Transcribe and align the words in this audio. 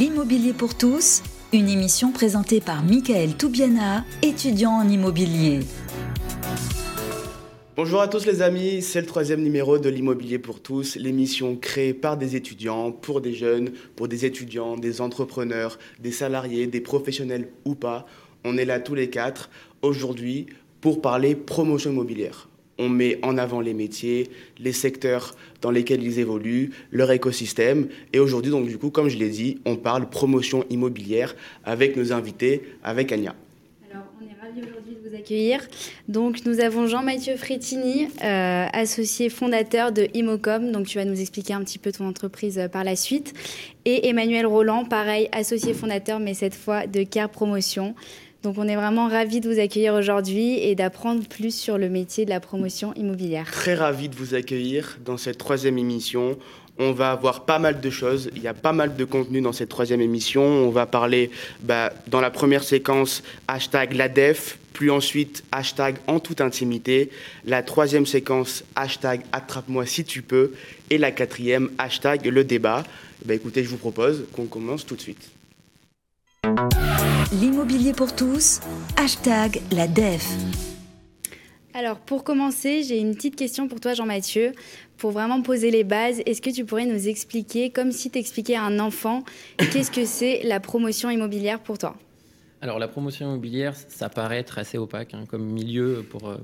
L'immobilier 0.00 0.54
pour 0.54 0.78
tous, 0.78 1.22
une 1.52 1.68
émission 1.68 2.10
présentée 2.10 2.62
par 2.62 2.82
Michael 2.82 3.36
Toubiana, 3.36 4.06
étudiant 4.22 4.70
en 4.70 4.88
immobilier. 4.88 5.60
Bonjour 7.76 8.00
à 8.00 8.08
tous 8.08 8.24
les 8.24 8.40
amis, 8.40 8.80
c'est 8.80 9.02
le 9.02 9.06
troisième 9.06 9.42
numéro 9.42 9.76
de 9.76 9.90
l'immobilier 9.90 10.38
pour 10.38 10.62
tous, 10.62 10.96
l'émission 10.96 11.54
créée 11.54 11.92
par 11.92 12.16
des 12.16 12.34
étudiants, 12.34 12.92
pour 12.92 13.20
des 13.20 13.34
jeunes, 13.34 13.72
pour 13.94 14.08
des 14.08 14.24
étudiants, 14.24 14.78
des 14.78 15.02
entrepreneurs, 15.02 15.78
des 15.98 16.12
salariés, 16.12 16.66
des 16.66 16.80
professionnels 16.80 17.50
ou 17.66 17.74
pas. 17.74 18.06
On 18.42 18.56
est 18.56 18.64
là 18.64 18.80
tous 18.80 18.94
les 18.94 19.10
quatre 19.10 19.50
aujourd'hui 19.82 20.46
pour 20.80 21.02
parler 21.02 21.34
promotion 21.34 21.90
immobilière 21.90 22.48
on 22.80 22.88
met 22.88 23.18
en 23.22 23.38
avant 23.38 23.60
les 23.60 23.74
métiers, 23.74 24.30
les 24.58 24.72
secteurs 24.72 25.36
dans 25.60 25.70
lesquels 25.70 26.02
ils 26.02 26.18
évoluent, 26.18 26.70
leur 26.90 27.12
écosystème. 27.12 27.88
Et 28.12 28.18
aujourd'hui, 28.18 28.50
donc 28.50 28.66
du 28.66 28.78
coup, 28.78 28.90
comme 28.90 29.08
je 29.08 29.18
l'ai 29.18 29.28
dit, 29.28 29.58
on 29.66 29.76
parle 29.76 30.08
promotion 30.08 30.64
immobilière 30.70 31.36
avec 31.64 31.96
nos 31.96 32.12
invités, 32.12 32.62
avec 32.82 33.12
Anya. 33.12 33.34
Alors, 33.92 34.04
on 34.20 34.24
est 34.24 34.40
ravis 34.40 34.62
aujourd'hui 34.66 34.94
de 34.94 35.08
vous 35.08 35.14
accueillir. 35.14 35.60
Donc, 36.08 36.46
nous 36.46 36.60
avons 36.60 36.86
Jean-Mathieu 36.86 37.36
Frétini, 37.36 38.08
euh, 38.24 38.66
associé 38.72 39.28
fondateur 39.28 39.92
de 39.92 40.08
Imocom. 40.14 40.72
Donc, 40.72 40.86
tu 40.86 40.96
vas 40.96 41.04
nous 41.04 41.20
expliquer 41.20 41.52
un 41.52 41.62
petit 41.62 41.78
peu 41.78 41.92
ton 41.92 42.06
entreprise 42.08 42.58
euh, 42.58 42.68
par 42.68 42.84
la 42.84 42.96
suite. 42.96 43.34
Et 43.84 44.08
Emmanuel 44.08 44.46
Roland, 44.46 44.86
pareil, 44.86 45.28
associé 45.32 45.74
fondateur, 45.74 46.18
mais 46.18 46.34
cette 46.34 46.54
fois 46.54 46.86
de 46.86 47.02
Car 47.02 47.28
Promotion. 47.28 47.94
Donc 48.42 48.56
on 48.56 48.66
est 48.66 48.76
vraiment 48.76 49.08
ravis 49.08 49.40
de 49.40 49.52
vous 49.52 49.60
accueillir 49.60 49.92
aujourd'hui 49.92 50.58
et 50.60 50.74
d'apprendre 50.74 51.26
plus 51.26 51.54
sur 51.54 51.76
le 51.76 51.90
métier 51.90 52.24
de 52.24 52.30
la 52.30 52.40
promotion 52.40 52.94
immobilière. 52.94 53.50
Très 53.50 53.74
ravi 53.74 54.08
de 54.08 54.16
vous 54.16 54.34
accueillir 54.34 54.98
dans 55.04 55.18
cette 55.18 55.36
troisième 55.36 55.76
émission. 55.76 56.38
On 56.78 56.92
va 56.92 57.10
avoir 57.10 57.44
pas 57.44 57.58
mal 57.58 57.82
de 57.82 57.90
choses. 57.90 58.30
Il 58.34 58.40
y 58.40 58.48
a 58.48 58.54
pas 58.54 58.72
mal 58.72 58.96
de 58.96 59.04
contenu 59.04 59.42
dans 59.42 59.52
cette 59.52 59.68
troisième 59.68 60.00
émission. 60.00 60.42
On 60.42 60.70
va 60.70 60.86
parler 60.86 61.30
bah, 61.60 61.92
dans 62.06 62.22
la 62.22 62.30
première 62.30 62.64
séquence 62.64 63.22
hashtag 63.46 63.92
l'ADEF, 63.92 64.58
puis 64.72 64.88
ensuite 64.88 65.44
hashtag 65.52 65.96
en 66.06 66.18
toute 66.18 66.40
intimité. 66.40 67.10
La 67.44 67.62
troisième 67.62 68.06
séquence 68.06 68.64
hashtag 68.74 69.20
attrape-moi 69.32 69.84
si 69.84 70.04
tu 70.04 70.22
peux. 70.22 70.52
Et 70.88 70.96
la 70.96 71.10
quatrième 71.10 71.70
hashtag 71.76 72.24
le 72.24 72.44
débat. 72.44 72.84
Bah, 73.26 73.34
écoutez, 73.34 73.62
je 73.62 73.68
vous 73.68 73.76
propose 73.76 74.24
qu'on 74.32 74.46
commence 74.46 74.86
tout 74.86 74.96
de 74.96 75.02
suite. 75.02 75.30
L'immobilier 77.32 77.92
pour 77.92 78.14
tous, 78.14 78.60
hashtag 78.96 79.60
la 79.72 79.86
DEF. 79.86 80.28
Alors 81.74 81.98
pour 81.98 82.24
commencer, 82.24 82.82
j'ai 82.82 82.98
une 82.98 83.14
petite 83.14 83.36
question 83.36 83.68
pour 83.68 83.78
toi 83.78 83.94
Jean-Mathieu. 83.94 84.52
Pour 84.96 85.12
vraiment 85.12 85.42
poser 85.42 85.70
les 85.70 85.84
bases, 85.84 86.20
est-ce 86.26 86.42
que 86.42 86.50
tu 86.50 86.64
pourrais 86.64 86.86
nous 86.86 87.08
expliquer, 87.08 87.70
comme 87.70 87.92
si 87.92 88.10
tu 88.10 88.18
expliquais 88.18 88.56
à 88.56 88.64
un 88.64 88.78
enfant, 88.80 89.22
qu'est-ce 89.58 89.90
que 89.90 90.04
c'est 90.04 90.42
la 90.44 90.60
promotion 90.60 91.10
immobilière 91.10 91.60
pour 91.60 91.78
toi? 91.78 91.96
Alors 92.60 92.78
la 92.78 92.88
promotion 92.88 93.28
immobilière, 93.28 93.74
ça 93.76 94.08
paraît 94.08 94.38
être 94.38 94.58
assez 94.58 94.76
opaque 94.76 95.14
hein, 95.14 95.24
comme 95.28 95.44
milieu 95.44 96.04
pour, 96.10 96.28
euh, 96.28 96.36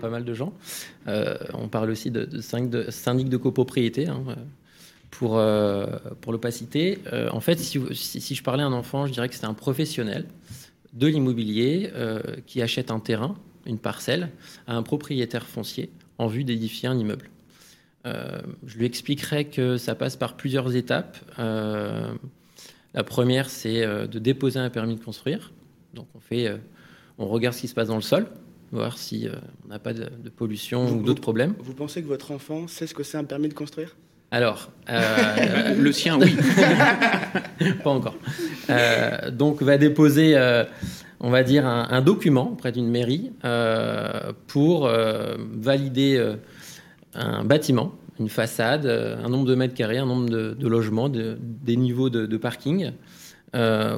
pas 0.00 0.10
mal 0.10 0.24
de 0.24 0.34
gens. 0.34 0.52
Euh, 1.08 1.36
on 1.54 1.68
parle 1.68 1.90
aussi 1.90 2.10
de, 2.10 2.24
de, 2.24 2.90
syndic 2.90 3.28
de 3.28 3.36
copropriété. 3.36 4.08
Hein, 4.08 4.24
pour, 5.18 5.38
euh, 5.38 5.86
pour 6.20 6.32
l'opacité. 6.32 6.98
Euh, 7.12 7.28
en 7.30 7.40
fait, 7.40 7.58
si, 7.58 7.80
si, 7.92 8.34
je 8.34 8.42
parlais 8.42 8.62
à 8.62 8.66
un 8.66 8.72
enfant, 8.72 9.06
je 9.06 9.12
dirais 9.12 9.28
que 9.28 9.34
c'est 9.34 9.46
un 9.46 9.54
professionnel 9.54 10.26
de 10.92 11.06
l'immobilier 11.06 11.90
euh, 11.94 12.20
qui 12.46 12.62
achète 12.62 12.90
un 12.90 12.98
terrain, 12.98 13.36
une 13.64 13.78
parcelle, 13.78 14.30
à 14.66 14.76
un 14.76 14.82
propriétaire 14.82 15.46
foncier 15.46 15.90
en 16.18 16.26
vue 16.26 16.44
d'édifier 16.44 16.88
un 16.88 16.98
immeuble. 16.98 17.30
je 18.04 18.76
lui 18.76 18.86
expliquerai 18.86 19.46
que 19.46 19.76
ça 19.76 19.94
passe 19.94 20.16
par 20.16 20.36
plusieurs 20.36 20.76
étapes. 20.76 21.16
la 21.38 23.04
première, 23.04 23.48
c'est 23.48 23.84
de 23.86 24.18
déposer 24.18 24.60
un 24.60 24.70
permis 24.70 24.96
de 24.96 25.02
construire. 25.02 25.52
Donc, 25.94 26.06
on, 26.14 26.20
fait, 26.20 26.52
on 27.18 27.26
regarde 27.26 27.54
ce 27.56 27.62
qui 27.62 27.68
se 27.68 27.74
passe 27.74 27.88
dans 27.88 27.96
le 27.96 28.02
sol, 28.02 28.26
voir 28.70 28.98
si 28.98 29.26
on 29.64 29.68
n'a 29.68 29.78
pas 29.80 29.94
de, 29.94 30.04
de 30.22 30.28
pollution 30.28 30.88
ou 30.92 31.02
d'autres 31.02 31.22
problèmes. 31.22 31.54
Vous 31.58 31.74
pensez 31.74 32.02
que 32.02 32.06
votre 32.06 32.30
enfant 32.30 32.68
sait 32.68 32.86
ce 32.86 32.94
que 32.94 33.02
c'est 33.02 33.18
un 33.18 33.24
permis 33.24 33.48
de 33.48 33.54
construire? 33.54 33.96
Alors, 34.34 34.68
euh, 34.90 35.74
le 35.78 35.92
sien, 35.92 36.18
oui. 36.18 36.34
Pas 37.84 37.90
encore. 37.90 38.16
Euh, 38.68 39.30
donc, 39.30 39.62
va 39.62 39.78
déposer, 39.78 40.36
euh, 40.36 40.64
on 41.20 41.30
va 41.30 41.44
dire, 41.44 41.64
un, 41.64 42.02
document 42.02 42.50
auprès 42.50 42.72
d'une 42.72 42.90
mairie 42.90 43.30
pour 44.48 44.90
valider 45.38 46.34
un 47.14 47.44
bâtiment, 47.44 47.92
une 48.18 48.28
façade, 48.28 48.86
un 48.86 49.28
nombre 49.28 49.46
de 49.46 49.54
mètres 49.54 49.74
carrés, 49.74 49.98
un 49.98 50.06
nombre 50.06 50.28
de, 50.28 50.66
logements, 50.68 51.08
des 51.08 51.76
niveaux 51.76 52.10
de, 52.10 52.36
parking, 52.36 52.90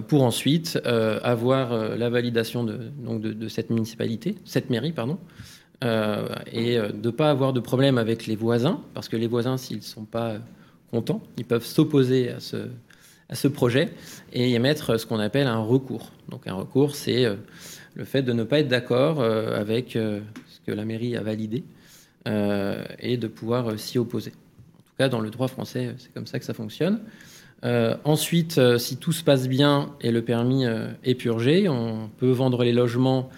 pour 0.06 0.22
ensuite 0.22 0.78
avoir 0.84 1.96
la 1.96 2.10
validation 2.10 2.62
de, 2.62 2.78
donc 3.02 3.22
de, 3.22 3.48
cette 3.48 3.70
municipalité, 3.70 4.34
cette 4.44 4.68
mairie, 4.68 4.92
pardon, 4.92 5.18
euh, 5.84 6.26
et 6.50 6.78
euh, 6.78 6.88
de 6.88 7.06
ne 7.06 7.10
pas 7.10 7.30
avoir 7.30 7.52
de 7.52 7.60
problème 7.60 7.98
avec 7.98 8.26
les 8.26 8.36
voisins, 8.36 8.80
parce 8.94 9.08
que 9.08 9.16
les 9.16 9.26
voisins, 9.26 9.56
s'ils 9.56 9.78
ne 9.78 9.82
sont 9.82 10.04
pas 10.04 10.36
contents, 10.90 11.20
ils 11.36 11.44
peuvent 11.44 11.64
s'opposer 11.64 12.30
à 12.30 12.40
ce, 12.40 13.48
projet 13.48 13.92
et 14.32 14.52
émettre 14.52 14.98
ce 14.98 15.04
qu'on 15.04 15.18
appelle 15.18 15.46
un 15.46 15.58
recours. 15.58 16.12
Donc 16.30 16.46
un 16.46 16.54
recours, 16.54 16.94
c'est 16.94 17.26
euh, 17.26 17.36
le 17.94 18.04
fait 18.04 18.22
de 18.22 18.32
ne 18.32 18.44
pas 18.44 18.60
être 18.60 18.68
d'accord 18.68 19.22
avec 19.22 19.92
ce 19.92 20.20
que 20.66 20.72
la 20.72 20.84
mairie 20.84 21.16
a 21.16 21.22
validé 21.22 21.64
et 22.26 23.16
de 23.16 23.26
pouvoir 23.26 23.78
s'y 23.78 23.98
opposer. 23.98 24.32
En 24.32 24.82
tout 24.82 24.94
cas, 24.98 25.08
dans 25.08 25.20
le 25.20 25.30
droit 25.30 25.48
français, 25.48 25.94
c'est 25.96 26.12
comme 26.12 26.26
ça 26.26 26.38
que 26.38 26.44
ça 26.44 26.52
fonctionne. 26.52 27.00
ensuite, 28.04 28.60
si 28.76 28.98
tout 28.98 29.12
se 29.12 29.24
passe 29.24 29.48
bien 29.48 29.94
et 30.02 30.10
le 30.10 30.20
permis 30.20 30.66
est 31.04 31.14
purgé, 31.14 31.70
on 31.70 32.10
peut 32.18 32.32
vendre 32.32 32.64
les 32.64 32.74
logements 32.74 33.30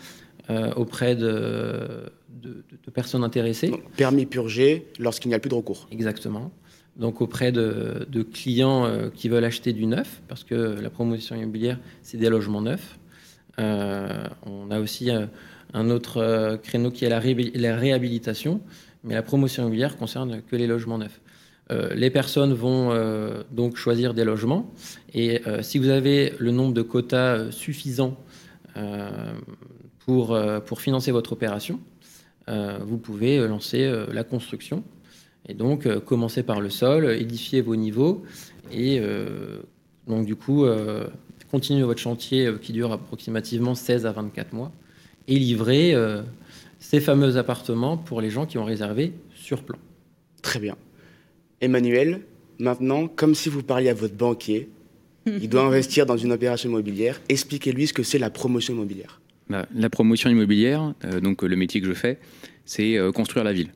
auprès 0.74 1.14
de 1.14 2.10
de, 2.40 2.90
personnes 2.90 3.24
intéressées. 3.24 3.72
permis 3.96 4.26
purgé 4.26 4.86
lorsqu'il 4.98 5.28
n'y 5.28 5.34
a 5.34 5.38
plus 5.38 5.50
de 5.50 5.54
recours. 5.54 5.88
Exactement. 5.90 6.50
Donc 6.98 7.20
auprès 7.20 7.52
de, 7.52 8.22
clients 8.32 8.84
euh, 8.84 9.08
qui 9.08 9.28
veulent 9.28 9.44
acheter 9.44 9.72
du 9.72 9.86
neuf, 9.86 10.20
parce 10.26 10.42
que 10.42 10.54
la 10.54 10.90
promotion 10.90 11.36
immobilière, 11.36 11.78
c'est 12.02 12.18
des 12.18 12.28
logements 12.28 12.60
neufs. 12.60 12.98
Euh, 13.60 14.24
on 14.44 14.70
a 14.70 14.80
aussi 14.80 15.10
euh, 15.10 15.26
un 15.72 15.90
autre 15.90 16.58
créneau 16.62 16.90
qui 16.90 17.04
est 17.04 17.08
la, 17.08 17.20
la, 17.54 17.76
réhabilitation, 17.76 18.60
mais 19.04 19.14
la 19.14 19.22
promotion 19.22 19.62
immobilière 19.62 19.96
concerne 19.96 20.42
que 20.42 20.56
les 20.56 20.66
logements 20.66 20.98
neufs. 20.98 21.20
les 21.94 22.10
personnes 22.10 22.54
vont 22.54 22.90
donc 23.52 23.76
choisir 23.76 24.14
des 24.14 24.24
logements, 24.24 24.72
et 25.12 25.42
si 25.60 25.78
vous 25.78 25.90
avez 25.90 26.32
le 26.38 26.50
nombre 26.50 26.72
de 26.72 26.80
quotas 26.80 27.50
suffisant 27.50 28.16
pour, 29.98 30.38
pour 30.64 30.80
financer 30.80 31.12
votre 31.12 31.32
opération, 31.32 31.80
vous 32.86 32.98
pouvez 32.98 33.38
euh, 33.38 33.48
lancer 33.48 33.84
euh, 33.84 34.06
la 34.12 34.24
construction. 34.24 34.82
Et 35.48 35.54
donc, 35.54 35.88
commencer 36.00 36.42
par 36.42 36.60
le 36.60 36.68
sol, 36.68 37.10
édifier 37.10 37.62
vos 37.62 37.74
niveaux 37.74 38.22
et 38.70 39.00
donc 40.06 40.26
du 40.26 40.36
coup, 40.36 40.66
continuer 41.50 41.84
votre 41.84 42.00
chantier 42.00 42.52
qui 42.60 42.74
dure 42.74 42.92
approximativement 42.92 43.74
16 43.74 44.04
à 44.04 44.12
24 44.12 44.52
mois 44.52 44.72
et 45.26 45.38
livrer 45.38 45.94
ces 46.80 47.00
fameux 47.00 47.38
appartements 47.38 47.96
pour 47.96 48.20
les 48.20 48.28
gens 48.28 48.44
qui 48.44 48.58
ont 48.58 48.64
réservé 48.64 49.14
sur 49.34 49.62
plan. 49.62 49.78
Très 50.42 50.58
bien. 50.58 50.76
Emmanuel, 51.62 52.20
maintenant, 52.58 53.08
comme 53.08 53.34
si 53.34 53.48
vous 53.48 53.62
parliez 53.62 53.88
à 53.88 53.94
votre 53.94 54.16
banquier, 54.16 54.68
il 55.24 55.48
doit 55.48 55.62
investir 55.66 56.04
dans 56.04 56.18
une 56.18 56.32
opération 56.32 56.68
immobilière. 56.68 57.22
Expliquez-lui 57.30 57.86
ce 57.86 57.94
que 57.94 58.02
c'est 58.02 58.18
la 58.18 58.28
promotion 58.28 58.74
immobilière. 58.74 59.17
Bah, 59.48 59.66
la 59.74 59.88
promotion 59.88 60.28
immobilière, 60.28 60.94
euh, 61.04 61.20
donc 61.20 61.42
le 61.42 61.56
métier 61.56 61.80
que 61.80 61.86
je 61.86 61.94
fais, 61.94 62.18
c'est 62.66 62.98
euh, 62.98 63.12
construire 63.12 63.44
la 63.44 63.52
ville. 63.52 63.72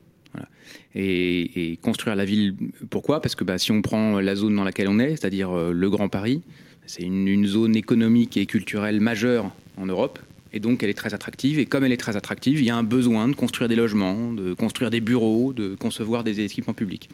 Et, 0.95 1.79
construire 1.81 2.15
la 2.15 2.25
ville, 2.25 2.55
pourquoi? 2.91 3.19
Parce 3.19 3.33
que 3.33 3.43
bah, 3.43 3.57
si 3.57 3.71
on 3.71 3.81
prend 3.81 4.19
la 4.19 4.35
zone 4.35 4.55
dans 4.55 4.63
laquelle 4.63 4.87
on 4.87 4.99
est, 4.99 5.15
c'est-à-dire 5.15 5.49
euh, 5.51 5.71
le 5.71 5.89
Grand 5.89 6.07
Paris, 6.07 6.41
c'est 6.85 7.01
une, 7.01 7.47
zone 7.47 7.75
économique 7.75 8.37
et 8.37 8.45
culturelle 8.45 8.99
majeure 8.99 9.51
en 9.77 9.87
Europe. 9.87 10.19
Et 10.51 10.59
donc, 10.59 10.83
elle 10.83 10.91
est 10.91 10.95
très 10.95 11.15
attractive. 11.15 11.57
Et 11.57 11.65
comme 11.65 11.83
elle 11.83 11.91
est 11.91 11.97
très 11.97 12.15
attractive, 12.15 12.59
il 12.59 12.65
y 12.65 12.69
a 12.69 12.75
un 12.75 12.83
besoin 12.83 13.27
de 13.27 13.33
construire 13.33 13.69
des 13.69 13.75
logements, 13.75 14.31
de 14.33 14.53
construire 14.53 14.91
des 14.91 15.01
bureaux, 15.01 15.51
de 15.51 15.73
concevoir 15.73 16.23
des 16.23 16.41
équipements 16.41 16.75
publics. 16.75 17.09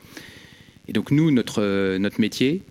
Et 0.89 0.91
donc, 0.91 1.11
nous, 1.11 1.31
notre 1.31 2.19
métier, 2.19 2.63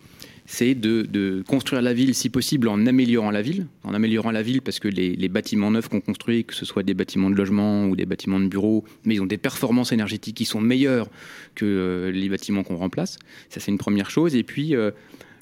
c'est 0.50 0.74
de, 0.74 1.44
construire 1.46 1.82
la 1.82 1.92
ville, 1.92 2.14
si 2.14 2.30
possible, 2.30 2.68
en 2.68 2.86
améliorant 2.86 3.30
la 3.30 3.42
ville. 3.42 3.66
En 3.84 3.92
améliorant 3.92 4.30
la 4.30 4.40
ville 4.40 4.62
parce 4.62 4.78
que 4.78 4.88
les, 4.88 5.28
bâtiments 5.28 5.70
neufs 5.70 5.90
qu'on 5.90 6.00
construit, 6.00 6.44
que 6.44 6.54
ce 6.54 6.64
soit 6.64 6.82
des 6.82 6.94
bâtiments 6.94 7.28
de 7.28 7.34
logement 7.34 7.84
ou 7.84 7.94
des 7.94 8.06
bâtiments 8.06 8.40
de 8.40 8.48
bureaux, 8.48 8.82
mais 9.04 9.16
ils 9.16 9.20
ont 9.20 9.26
des 9.26 9.36
performances 9.36 9.92
énergétiques 9.92 10.38
qui 10.38 10.46
sont 10.46 10.62
meilleures 10.62 11.10
que 11.54 11.66
euh, 11.66 12.10
les 12.10 12.30
bâtiments 12.30 12.62
qu'on 12.62 12.76
remplace. 12.76 13.18
Ça, 13.50 13.60
c'est 13.60 13.70
une 13.70 13.76
première 13.76 14.08
chose. 14.08 14.34
Et 14.34 14.42
puis, 14.42 14.74
euh, 14.74 14.90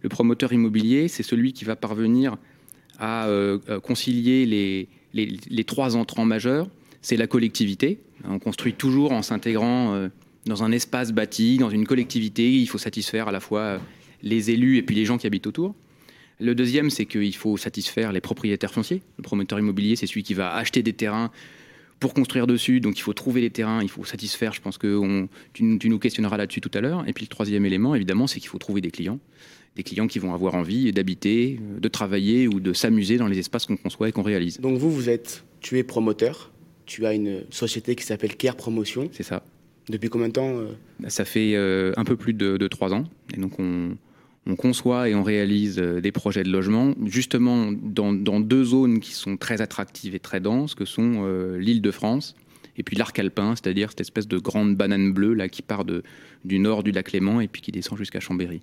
le 0.02 0.08
promoteur 0.08 0.52
immobilier, 0.52 1.06
c'est 1.06 1.22
celui 1.22 1.52
qui 1.52 1.64
va 1.64 1.76
parvenir 1.76 2.36
à 2.98 3.28
euh, 3.28 3.58
concilier 3.78 4.44
les, 4.44 4.88
les, 5.14 5.64
trois 5.64 5.94
entrants 5.94 6.24
majeurs. 6.24 6.68
C'est 7.00 7.16
la 7.16 7.28
collectivité. 7.28 8.00
On 8.28 8.40
construit 8.40 8.72
toujours 8.72 9.12
en 9.12 9.22
s'intégrant 9.22 10.08
dans 10.46 10.64
un 10.64 10.72
espace 10.72 11.12
bâti, 11.12 11.58
dans 11.58 11.70
une 11.70 11.86
collectivité. 11.86 12.52
Il 12.52 12.66
faut 12.66 12.78
satisfaire 12.78 13.28
à 13.28 13.32
la 13.32 13.38
fois 13.38 13.78
les 14.26 14.50
élus 14.50 14.76
et 14.76 14.82
puis 14.82 14.96
les 14.96 15.04
gens 15.04 15.18
qui 15.18 15.26
habitent 15.26 15.46
autour. 15.46 15.74
Le 16.38 16.54
deuxième, 16.54 16.90
c'est 16.90 17.06
qu'il 17.06 17.34
faut 17.34 17.56
satisfaire 17.56 18.12
les 18.12 18.20
propriétaires 18.20 18.72
fonciers. 18.72 19.02
Le 19.16 19.22
promoteur 19.22 19.58
immobilier, 19.58 19.96
c'est 19.96 20.06
celui 20.06 20.22
qui 20.22 20.34
va 20.34 20.54
acheter 20.54 20.82
des 20.82 20.92
terrains 20.92 21.30
pour 21.98 22.12
construire 22.12 22.46
dessus. 22.46 22.80
Donc 22.80 22.98
il 22.98 23.02
faut 23.02 23.14
trouver 23.14 23.40
les 23.40 23.50
terrains, 23.50 23.82
il 23.82 23.88
faut 23.88 24.04
satisfaire. 24.04 24.52
Je 24.52 24.60
pense 24.60 24.76
que 24.76 25.26
tu, 25.54 25.78
tu, 25.78 25.88
nous 25.88 25.98
questionneras 25.98 26.36
là-dessus 26.36 26.60
tout 26.60 26.70
à 26.74 26.80
l'heure. 26.80 27.08
Et 27.08 27.12
puis 27.14 27.24
le 27.24 27.28
troisième 27.28 27.64
élément, 27.64 27.94
évidemment, 27.94 28.26
c'est 28.26 28.38
qu'il 28.38 28.50
faut 28.50 28.58
trouver 28.58 28.82
des 28.82 28.90
clients. 28.90 29.18
Des 29.76 29.82
clients 29.82 30.06
qui 30.06 30.18
vont 30.18 30.34
avoir 30.34 30.54
envie 30.54 30.92
d'habiter, 30.92 31.58
de 31.78 31.88
travailler 31.88 32.48
ou 32.48 32.60
de 32.60 32.72
s'amuser 32.72 33.16
dans 33.16 33.28
les 33.28 33.38
espaces 33.38 33.66
qu'on 33.66 33.76
conçoit 33.76 34.08
et 34.08 34.12
qu'on 34.12 34.22
réalise. 34.22 34.60
Donc 34.60 34.78
vous, 34.78 34.90
vous 34.90 35.08
êtes, 35.08 35.44
tu 35.60 35.78
es 35.78 35.84
promoteur, 35.84 36.52
tu 36.84 37.06
as 37.06 37.14
une 37.14 37.44
société 37.50 37.94
qui 37.94 38.04
s'appelle 38.04 38.36
Care 38.36 38.56
Promotion. 38.56 39.08
C'est 39.12 39.22
ça. 39.22 39.42
Depuis 39.88 40.08
combien 40.08 40.28
de 40.28 40.32
temps 40.32 40.58
euh? 40.58 40.72
Ça 41.08 41.24
fait 41.24 41.54
euh, 41.54 41.92
un 41.96 42.04
peu 42.04 42.16
plus 42.16 42.32
de 42.34 42.68
trois 42.68 42.92
ans. 42.92 43.04
Et 43.34 43.38
donc 43.38 43.58
on, 43.58 43.96
on 44.46 44.56
conçoit 44.56 45.08
et 45.08 45.14
on 45.14 45.22
réalise 45.22 45.78
euh, 45.78 46.00
des 46.00 46.12
projets 46.12 46.44
de 46.44 46.50
logement, 46.50 46.94
justement 47.04 47.72
dans, 47.72 48.12
deux 48.40 48.64
zones 48.64 49.00
qui 49.00 49.12
sont 49.12 49.36
très 49.36 49.60
attractives 49.60 50.14
et 50.14 50.20
très 50.20 50.40
denses, 50.40 50.74
que 50.74 50.84
sont 50.84 51.24
euh, 51.24 51.58
l'île 51.58 51.82
de 51.82 51.90
France 51.90 52.34
et 52.78 52.82
puis 52.82 52.96
l'arc 52.96 53.18
alpin, 53.18 53.54
c'est-à-dire 53.56 53.90
cette 53.90 54.02
espèce 54.02 54.28
de 54.28 54.38
grande 54.38 54.76
banane 54.76 55.12
bleue 55.12 55.34
là, 55.34 55.48
qui 55.48 55.62
part 55.62 55.84
de, 55.84 56.02
du 56.44 56.58
nord 56.58 56.82
du 56.82 56.92
lac 56.92 57.12
Léman 57.12 57.40
et 57.40 57.48
puis 57.48 57.62
qui 57.62 57.72
descend 57.72 57.98
jusqu'à 57.98 58.20
Chambéry. 58.20 58.60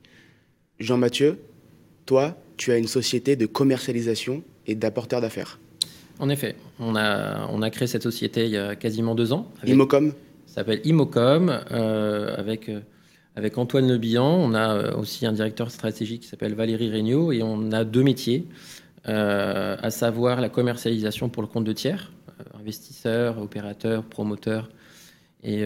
Jean-Mathieu, 0.79 1.39
toi, 2.05 2.37
tu 2.57 2.71
as 2.71 2.77
une 2.77 2.87
société 2.87 3.35
de 3.35 3.45
commercialisation 3.45 4.43
et 4.67 4.75
d'apporteur 4.75 5.19
d'affaires. 5.21 5.59
En 6.19 6.29
effet, 6.29 6.55
on 6.79 6.95
a, 6.95 7.47
on 7.47 7.61
a 7.61 7.69
créé 7.71 7.87
cette 7.87 8.03
société 8.03 8.45
il 8.45 8.51
y 8.51 8.57
a 8.57 8.75
quasiment 8.75 9.15
deux 9.15 9.33
ans. 9.33 9.51
Imocom 9.65 10.13
Ça 10.45 10.55
s'appelle 10.55 10.81
Imocom, 10.85 11.49
euh, 11.71 12.35
avec 12.37 12.69
avec 13.35 13.57
Antoine 13.57 13.87
Le 13.87 14.19
on 14.19 14.53
a 14.53 14.75
euh, 14.75 14.95
aussi 14.95 15.25
un 15.25 15.31
directeur 15.31 15.71
stratégique 15.71 16.21
qui 16.21 16.27
s'appelle 16.27 16.53
Valérie 16.53 16.91
Regnault 16.91 17.31
et 17.31 17.41
on 17.41 17.71
a 17.71 17.83
deux 17.83 18.03
métiers, 18.03 18.47
euh, 19.07 19.75
à 19.81 19.89
savoir 19.89 20.39
la 20.39 20.49
commercialisation 20.49 21.29
pour 21.29 21.41
le 21.41 21.47
compte 21.47 21.63
de 21.63 21.73
tiers, 21.73 22.11
euh, 22.39 22.59
investisseurs, 22.59 23.39
opérateurs, 23.39 24.03
promoteurs 24.03 24.69
et 25.43 25.65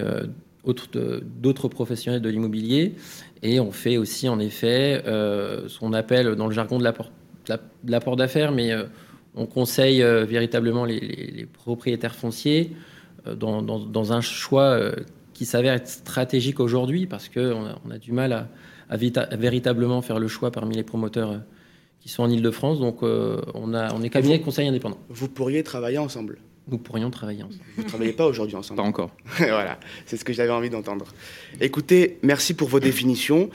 d'autres 0.64 1.68
professionnels 1.68 2.22
de 2.22 2.30
l'immobilier. 2.30 2.96
Et 3.44 3.60
on 3.60 3.72
fait 3.72 3.98
aussi 3.98 4.28
en 4.28 4.40
effet 4.40 5.04
ce 5.06 5.78
qu'on 5.78 5.94
appelle 5.94 6.34
dans 6.34 6.48
le 6.48 6.54
jargon 6.54 6.80
de 6.80 6.84
l'apport 7.86 8.16
d'affaires, 8.16 8.52
mais 8.52 8.72
on 9.36 9.46
conseille 9.46 10.02
véritablement 10.02 10.84
les, 10.84 11.48
propriétaires 11.54 12.16
fonciers 12.16 12.72
dans, 13.36 14.12
un 14.12 14.22
choix 14.22 14.80
qui 15.38 15.46
s'avère 15.46 15.76
être 15.76 15.88
stratégique 15.88 16.60
aujourd'hui 16.60 17.06
parce 17.06 17.30
qu'on 17.30 17.68
a, 17.68 17.80
on 17.86 17.92
a 17.92 18.00
du 18.00 18.12
mal 18.12 18.34
à, 18.90 18.98
véritablement 18.98 20.02
faire 20.02 20.18
le 20.18 20.28
choix 20.28 20.50
parmi 20.50 20.76
les 20.76 20.82
promoteurs 20.82 21.32
euh, 21.32 21.38
qui 22.00 22.10
sont 22.10 22.24
en 22.24 22.30
Ile-de-France. 22.30 22.80
Donc 22.80 23.04
euh, 23.04 23.40
on, 23.54 23.76
a, 23.76 23.94
on 23.94 24.02
est 24.02 24.10
cabinet 24.10 24.40
de 24.40 24.44
conseil 24.44 24.68
indépendant. 24.68 24.98
Vous 25.10 25.30
pourriez 25.30 25.62
travailler 25.62 26.00
ensemble 26.00 26.40
Nous 26.68 26.80
pourrions 26.80 27.12
travailler 27.12 27.44
ensemble. 27.44 27.64
Vous 27.76 27.84
ne 27.84 27.88
travaillez 27.88 28.14
pas 28.14 28.26
aujourd'hui 28.26 28.56
ensemble 28.56 28.78
Pas 28.82 28.88
encore. 28.88 29.12
voilà, 29.38 29.80
c'est 30.08 30.18
ce 30.18 30.26
que 30.26 30.34
j'avais 30.34 30.50
envie 30.50 30.72
d'entendre. 30.72 31.06
Écoutez, 31.62 32.18
merci 32.24 32.56
pour 32.56 32.68
vos 32.68 32.80
définitions. 32.80 33.52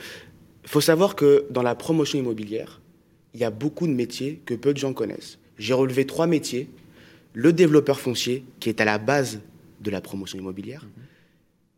Il 0.63 0.69
faut 0.69 0.81
savoir 0.81 1.17
que 1.17 1.45
dans 1.49 1.63
la 1.63 1.75
promotion 1.75 2.17
immobilière, 2.17 2.79
il 3.33 3.41
y 3.41 3.43
a 3.43 3.51
beaucoup 3.51 3.87
de 3.87 3.93
métiers 3.93 4.41
que 4.45 4.53
peu 4.53 4.71
de 4.71 4.77
gens 4.77 4.93
connaissent. 4.93 5.37
J'ai 5.57 5.73
relevé 5.73 6.05
trois 6.05 6.27
métiers. 6.27 6.69
Le 7.33 7.51
développeur 7.51 7.99
foncier, 7.99 8.45
qui 8.61 8.69
est 8.69 8.79
à 8.79 8.85
la 8.85 8.99
base 8.99 9.41
de 9.81 9.91
la 9.91 9.99
promotion 9.99 10.39
immobilière. 10.39 10.83
Mhm 10.83 11.02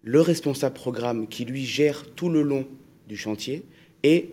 le 0.06 0.22
responsable 0.22 0.76
programme 0.76 1.28
qui 1.28 1.44
lui 1.44 1.66
gère 1.66 2.06
tout 2.16 2.30
le 2.30 2.44
long 2.44 2.66
du 3.10 3.18
chantier 3.18 3.64
et 4.04 4.30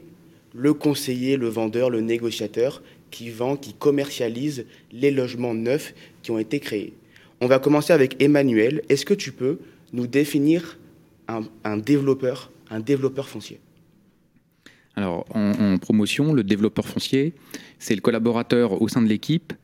le 0.54 0.74
conseiller, 0.74 1.38
le 1.38 1.48
vendeur, 1.48 1.88
le 1.88 2.02
négociateur 2.02 2.82
qui 3.10 3.30
vend, 3.30 3.56
qui 3.56 3.72
commercialise 3.72 4.66
les 4.92 5.10
logements 5.10 5.54
neufs 5.54 5.94
qui 6.22 6.30
ont 6.30 6.38
été 6.38 6.60
créés. 6.60 6.92
On 7.40 7.46
va 7.46 7.58
commencer 7.58 7.92
avec 7.92 8.22
Emmanuel. 8.22 8.82
Est-ce 8.90 9.06
que 9.06 9.14
tu 9.14 9.32
peux 9.32 9.58
nous 9.94 10.06
définir 10.06 10.78
un, 11.26 11.78
développeur, 11.78 12.50
foncier? 13.24 13.58
Alors, 14.94 15.24
en, 15.34 15.78
promotion, 15.78 16.34
le 16.34 16.44
développeur 16.44 16.86
foncier, 16.86 17.32
c'est 17.78 17.94
le 17.94 18.02
collaborateur 18.02 18.80
au 18.82 18.88
sein 18.88 19.00
de 19.00 19.08
l'équipe 19.08 19.54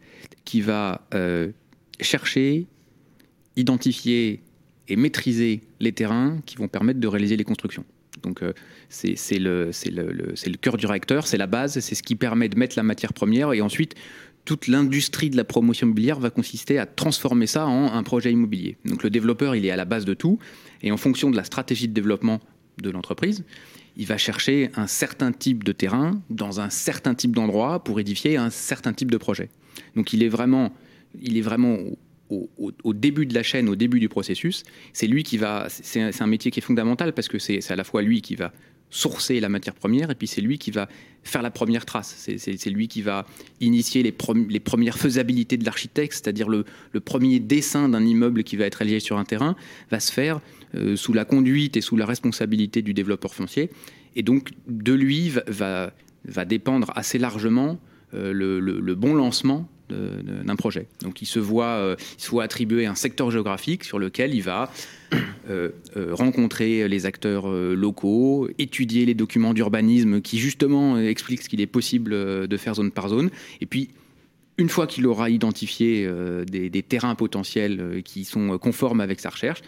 qui 0.47 0.63
va 0.63 1.07
euh, 1.13 1.51
chercher, 2.01 2.67
identifier 3.57 4.41
et 4.89 4.97
maîtriser 4.97 5.61
les 5.81 5.93
terrains 5.93 6.39
qui 6.47 6.57
vont 6.57 6.69
permettre 6.69 7.01
de 7.01 7.07
réaliser 7.07 7.37
les 7.37 7.45
constructions. 7.45 7.85
Donc 8.23 8.43
euh, 8.43 8.53
c'est 8.89 9.39
le, 9.39 9.71
le, 9.91 10.57
cœur 10.57 10.77
du 10.77 10.87
réacteur, 10.87 11.27
c'est 11.27 11.37
la 11.37 11.47
base, 11.47 11.79
c'est 11.79 11.95
ce 11.95 12.03
qui 12.03 12.17
permet 12.17 12.49
de 12.49 12.59
mettre 12.59 12.77
la 12.77 12.83
matière 12.83 13.13
première 13.13 13.53
et 13.53 13.61
ensuite 13.61 13.95
toute 14.45 14.67
l'industrie 14.67 15.31
de 15.31 15.37
la 15.37 15.45
promotion 15.45 15.87
immobilière 15.87 16.19
va 16.19 16.31
consister 16.31 16.79
à 16.79 16.87
transformer 16.87 17.47
ça 17.47 17.67
en 17.67 17.93
un 17.93 18.03
projet 18.03 18.33
immobilier. 18.33 18.79
Donc 18.87 19.03
le 19.03 19.11
développeur, 19.11 19.55
il 19.55 19.67
est 19.67 19.71
à 19.71 19.77
la 19.77 19.85
base 19.85 20.05
de 20.05 20.15
tout 20.15 20.39
et 20.83 20.91
en 20.91 20.97
fonction 20.97 21.31
de 21.31 21.37
la 21.37 21.45
stratégie 21.45 21.87
de 21.87 21.93
développement 21.93 22.41
de 22.83 22.91
l'entreprise, 22.91 23.45
il 23.97 24.07
va 24.07 24.17
chercher 24.17 24.71
un 24.77 24.87
certain 24.87 25.33
type 25.33 25.65
de 25.65 25.73
terrain 25.73 26.23
dans 26.31 26.61
un 26.61 26.71
certain 26.71 27.15
type 27.15 27.33
d'endroit 27.33 27.85
pour 27.85 28.01
édifier 28.01 28.37
un 28.37 28.51
certain 28.51 28.93
type 28.93 29.11
de 29.11 29.17
projet. 29.19 29.51
Donc 29.97 30.13
il 30.13 30.23
est 30.23 30.29
vraiment, 30.29 30.73
il 31.21 31.37
est 31.37 31.43
vraiment 31.43 31.77
au, 32.31 32.95
début 32.95 33.27
de 33.27 33.35
la 33.35 33.43
chaîne, 33.43 33.69
au 33.69 33.77
début 33.77 34.01
du 34.01 34.09
processus, 34.09 34.65
c'est 34.93 35.07
lui 35.07 35.23
qui 35.23 35.39
va. 35.39 35.67
C'est 35.69 36.21
un, 36.21 36.27
métier 36.27 36.51
qui 36.51 36.61
est 36.61 36.63
fondamental 36.63 37.13
parce 37.13 37.29
que 37.29 37.39
c'est 37.39 37.71
à 37.71 37.77
la 37.77 37.85
fois 37.85 38.03
lui 38.03 38.23
qui 38.23 38.35
va 38.35 38.53
sourcer 38.91 39.39
la 39.41 39.49
matière 39.49 39.75
première 39.75 40.11
et 40.11 40.15
puis 40.15 40.27
c'est 40.27 40.41
lui 40.41 40.59
qui 40.59 40.71
va 40.71 40.89
faire 41.23 41.43
la 41.43 41.51
première 41.51 41.85
trace. 41.85 42.29
C'est 42.39 42.71
lui 42.71 42.89
qui 42.89 43.03
va 43.03 43.27
initier 43.61 44.03
les, 44.03 44.13
premières 44.13 44.99
faisabilités 44.99 45.57
de 45.57 45.65
l'architecte, 45.65 46.15
c'est-à-dire 46.15 46.49
le, 46.49 46.65
premier 47.01 47.41
dessin 47.41 47.89
d'un 47.89 48.05
immeuble 48.05 48.45
qui 48.45 48.57
va 48.57 48.67
être 48.67 48.77
réalisé 48.77 49.01
sur 49.01 49.19
un 49.19 49.25
terrain 49.25 49.57
va 49.91 50.01
se 50.01 50.13
faire 50.13 50.41
euh, 50.75 50.97
sous 50.97 51.13
la 51.13 51.25
conduite 51.25 51.77
et 51.77 51.81
sous 51.81 51.97
la 51.97 52.07
responsabilité 52.07 52.83
du 52.83 52.95
développeur 52.95 53.35
foncier. 53.35 53.71
Et 54.17 54.23
donc 54.23 54.51
de 54.67 54.93
lui 54.93 55.31
va, 55.31 55.93
va, 56.25 56.45
dépendre 56.45 56.93
assez 56.95 57.19
largement 57.19 57.79
euh, 58.15 58.33
le, 58.33 58.95
bon 58.95 59.15
lancement 59.15 59.69
d'un 59.89 60.57
projet. 60.57 60.87
Donc 61.03 61.23
il 61.23 61.27
se 61.27 61.39
voit, 61.39 61.67
euh, 61.67 61.97
il 62.19 62.23
se 62.23 62.31
voit 62.31 62.45
attribuer 62.45 62.87
un 62.87 62.95
secteur 62.95 63.31
géographique 63.31 63.85
sur 63.85 63.99
lequel 63.99 64.35
il 64.35 64.43
va 64.43 64.71
euh, 65.49 65.71
euh, 65.97 66.15
rencontrer 66.15 66.89
les 66.89 67.07
acteurs 67.07 67.49
locaux, 67.49 68.49
étudier 68.59 69.07
les 69.07 69.15
documents 69.15 69.55
d'urbanisme 69.55 70.21
qui 70.21 70.39
justement 70.39 70.99
expliquent 70.99 71.43
ce 71.43 71.49
qu'il 71.49 71.61
est 71.61 71.67
possible 71.67 72.11
de 72.49 72.57
faire 72.57 72.75
zone 72.75 72.91
par 72.91 73.09
zone, 73.09 73.31
et 73.61 73.67
puis 73.67 73.91
une 74.59 74.69
fois 74.69 74.89
qu'il 74.89 75.07
aura 75.07 75.31
identifié 75.31 76.09
des, 76.51 76.83
terrains 76.83 77.15
potentiels 77.15 78.03
qui 78.05 78.25
sont 78.25 78.59
conformes 78.59 79.01
avec 79.01 79.21
sa 79.21 79.31
recherche, 79.31 79.61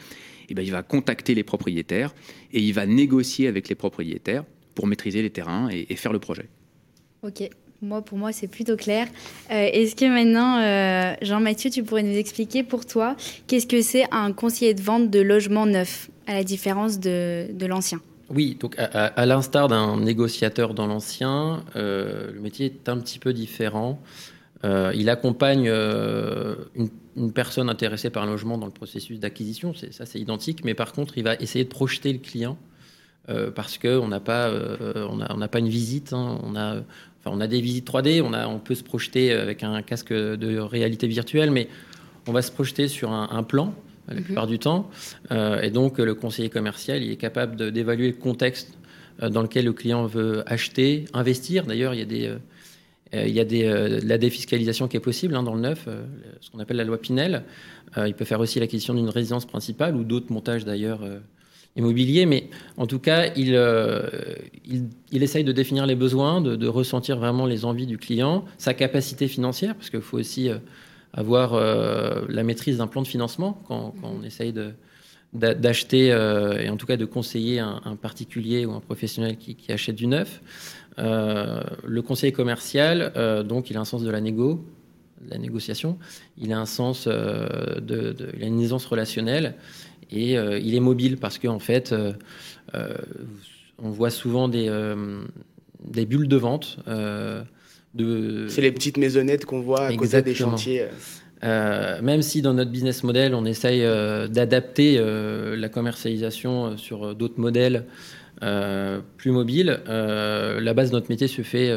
eh 0.49 0.55
ben, 0.55 0.63
il 0.63 0.73
va 0.73 0.83
contacter 0.83 1.37
les 1.37 1.45
propriétaires 1.45 2.13
et 2.53 2.61
il 2.61 2.73
va 2.73 2.87
négocier 2.87 3.47
avec 3.47 3.69
les 3.69 3.77
propriétaires 3.77 4.43
pour 4.75 4.89
maîtriser 4.89 5.23
les 5.23 5.31
terrains 5.31 5.69
et, 5.71 5.87
et 5.91 5.95
faire 5.95 6.13
le 6.13 6.19
projet. 6.19 6.49
Ok, 7.23 7.49
moi, 7.83 8.03
pour 8.03 8.19
moi, 8.19 8.33
c'est 8.33 8.47
plutôt 8.47 8.77
clair. 8.77 9.07
Euh, 9.51 9.69
est-ce 9.73 9.97
que 9.97 10.05
maintenant, 10.05 10.59
euh, 10.59 11.15
Jean-Mathieu, 11.23 11.71
tu 11.71 11.83
pourrais 11.83 12.03
nous 12.03 12.17
expliquer 12.17 12.63
pour 12.63 12.85
toi, 12.85 13.17
qu'est-ce 13.47 13.67
que 13.67 13.81
c'est 13.81 14.05
un 14.11 14.33
conseiller 14.33 14.75
de 14.75 14.83
vente 14.83 15.11
de 15.11 15.21
logement 15.21 15.65
neuf, 15.65 16.11
à 16.27 16.35
la 16.35 16.45
différence 16.45 17.01
de, 17.01 17.67
l'ancien? 17.67 18.01
Oui, 18.29 18.57
donc 18.61 18.77
à, 18.79 19.27
l'instar 19.27 19.69
d'un 19.69 19.99
négociateur 19.99 20.75
dans 20.75 20.87
l'ancien, 20.87 21.65
euh, 21.75 22.31
le 22.33 22.41
métier 22.41 22.67
est 22.67 22.89
un 22.89 22.99
petit 22.99 23.19
peu 23.19 23.33
différent. 23.33 23.99
il 24.63 25.09
accompagne 25.09 25.67
une, 25.67 27.33
personne 27.33 27.69
intéressée 27.71 28.11
par 28.11 28.23
un 28.25 28.27
logement 28.27 28.59
dans 28.59 28.67
le 28.67 28.73
processus 28.73 29.19
d'acquisition, 29.19 29.73
ça 29.75 30.07
c'est 30.07 30.21
identique, 30.21 30.65
mais 30.65 30.75
par 30.75 30.93
contre 30.93 31.19
il 31.19 31.25
va 31.25 31.35
essayer 31.37 31.65
de 31.65 31.71
projeter 31.71 32.13
le 32.13 32.19
client 32.19 32.57
parce 33.55 33.79
qu'on 33.79 34.09
n'a 34.09 34.21
pas, 34.21 34.53
on 35.09 35.49
pas 35.49 35.59
une 35.59 35.69
visite, 35.69 36.13
hein. 36.13 36.39
on 36.45 36.55
a 36.57 36.83
on 37.27 37.41
a 37.41 37.47
des 37.47 37.61
visites 37.61 37.87
3D, 37.87 38.23
on, 38.23 38.33
a, 38.33 38.47
on 38.49 38.59
peut 38.59 38.75
se 38.75 38.83
projeter 38.83 39.33
avec 39.33 39.63
un 39.63 39.83
casque 39.83 40.13
de 40.13 40.59
réalité 40.59 41.07
virtuelle, 41.07 41.51
mais 41.51 41.69
on 42.27 42.33
va 42.33 42.43
se 42.43 42.53
projeter 42.53 42.89
sur 42.89 43.11
un, 43.11 43.43
plan 43.43 43.75
la 44.09 44.15
mhm. 44.17 44.23
plupart 44.23 44.47
du 44.47 44.59
temps. 44.59 44.91
Euh, 45.31 45.61
et 45.61 45.71
donc, 45.71 45.99
le 45.99 46.15
conseiller 46.15 46.51
commercial, 46.51 47.03
il 47.03 47.11
est 47.11 47.17
capable 47.17 47.71
d'évaluer 47.73 48.09
le 48.09 48.17
contexte 48.17 48.77
euh, 49.23 49.29
dans 49.29 49.43
lequel 49.43 49.65
le 49.65 49.73
client 49.73 50.07
veut 50.07 50.43
acheter, 50.47 51.05
investir. 51.13 51.67
D'ailleurs, 51.67 51.95
il 51.95 52.01
y 52.01 52.03
a 52.03 52.07
des, 52.07 52.27
euh, 52.27 53.27
il 53.27 53.33
y 53.35 53.41
a 53.41 53.45
des, 53.45 54.01
la 54.03 54.19
défiscalisation 54.19 54.89
qui 54.89 54.97
est 54.97 55.01
possible 55.01 55.35
hein, 55.35 55.43
dans 55.43 55.55
le 55.55 55.61
neuf, 55.61 55.89
ce 56.41 56.51
qu'on 56.51 56.61
appelle 56.61 56.77
la 56.77 56.85
loi 56.85 56.99
Pinel. 56.99 57.43
il 57.97 58.15
peut 58.15 58.25
faire 58.25 58.39
aussi 58.39 58.61
l'acquisition 58.61 58.95
d'une 58.95 59.09
résidence 59.09 59.47
principale 59.47 59.97
ou 59.97 60.05
d'autres 60.05 60.33
montages 60.33 60.65
d'ailleurs 60.65 61.01
immobilier, 61.77 62.27
mais 62.27 62.49
en 62.77 62.87
tout 62.87 62.99
cas, 62.99 63.33
il, 63.37 63.55
euh, 63.55 64.09
il, 65.13 65.23
essaye 65.23 65.45
de 65.45 65.53
définir 65.53 65.87
les 65.87 65.95
besoins, 65.95 66.41
de, 66.41 66.67
ressentir 66.67 67.19
vraiment 67.19 67.47
les 67.47 67.65
envies 67.65 67.87
du 67.87 67.99
client, 67.99 68.45
sa 68.59 68.75
capacité 68.75 69.29
financière, 69.29 69.75
parce 69.75 69.91
qu'il 69.91 70.01
faut 70.01 70.19
aussi 70.19 70.49
euh, 70.49 70.59
avoir 71.13 71.55
euh, 71.55 72.23
la 72.29 72.43
maîtrise 72.43 72.79
d'un 72.79 72.87
plan 72.87 73.03
de 73.03 73.09
financement 73.09 73.63
quand, 73.69 73.95
on 74.03 74.23
essaye 74.23 74.53
d'acheter 75.33 76.07
et 76.09 76.69
en 76.69 76.77
tout 76.77 76.87
cas 76.87 76.97
de 76.97 77.05
conseiller 77.05 77.61
un, 77.61 77.97
particulier 78.01 78.67
ou 78.67 78.73
un 78.73 78.81
professionnel 78.81 79.37
qui, 79.37 79.57
achète 79.71 79.95
du 79.95 80.09
neuf. 80.09 80.41
le 80.99 82.01
conseiller 82.01 82.33
commercial, 82.33 83.13
donc, 83.47 83.71
il 83.71 83.77
a 83.77 83.81
un 83.81 83.85
sens 83.85 84.03
de 84.03 84.11
la 84.11 84.21
la 85.29 85.37
négociation. 85.37 85.99
Il 86.39 86.53
a 86.53 86.59
un 86.59 86.67
sens 86.67 87.07
de, 87.07 87.81
de, 87.81 88.31
il 88.37 88.43
a 88.43 88.47
une 88.47 88.61
aisance 88.61 88.87
relationnelle 88.87 89.55
et 90.13 90.35
il 90.35 90.75
est 90.75 90.81
mobile 90.81 91.17
parce 91.17 91.39
qu'en 91.39 91.55
en 91.55 91.59
fait, 91.59 91.95
on 92.73 93.91
voit 93.91 94.11
souvent 94.11 94.49
des, 94.49 94.69
des 95.85 96.07
bulles 96.07 96.29
de 96.29 96.37
vente. 96.37 96.79
Euh, 96.89 97.43
de... 97.95 98.47
C'est 98.49 98.61
les 98.61 98.73
petites 98.73 98.97
maisonnettes 98.97 99.45
qu'on 99.47 99.61
voit 99.61 99.87
à 99.87 99.95
côté 99.95 100.23
des 100.23 100.35
chantiers. 100.35 100.87
Euh, 101.43 102.03
même 102.03 102.21
si 102.21 102.43
dans 102.43 102.53
notre 102.53 102.71
business 102.71 103.03
model, 103.03 103.35
on 103.35 103.47
essaye 103.47 103.83
euh, 103.83 104.29
d'adapter 104.29 105.01
la 105.01 105.69
commercialisation 105.69 106.77
sur 106.77 107.15
d'autres 107.15 107.41
modèles 107.41 107.87
plus 109.17 109.33
mobiles, 109.33 109.81
la 109.87 110.75
base 110.75 110.91
de 110.91 110.97
notre 110.97 111.11
métier 111.11 111.29
se 111.29 111.43
fait 111.43 111.73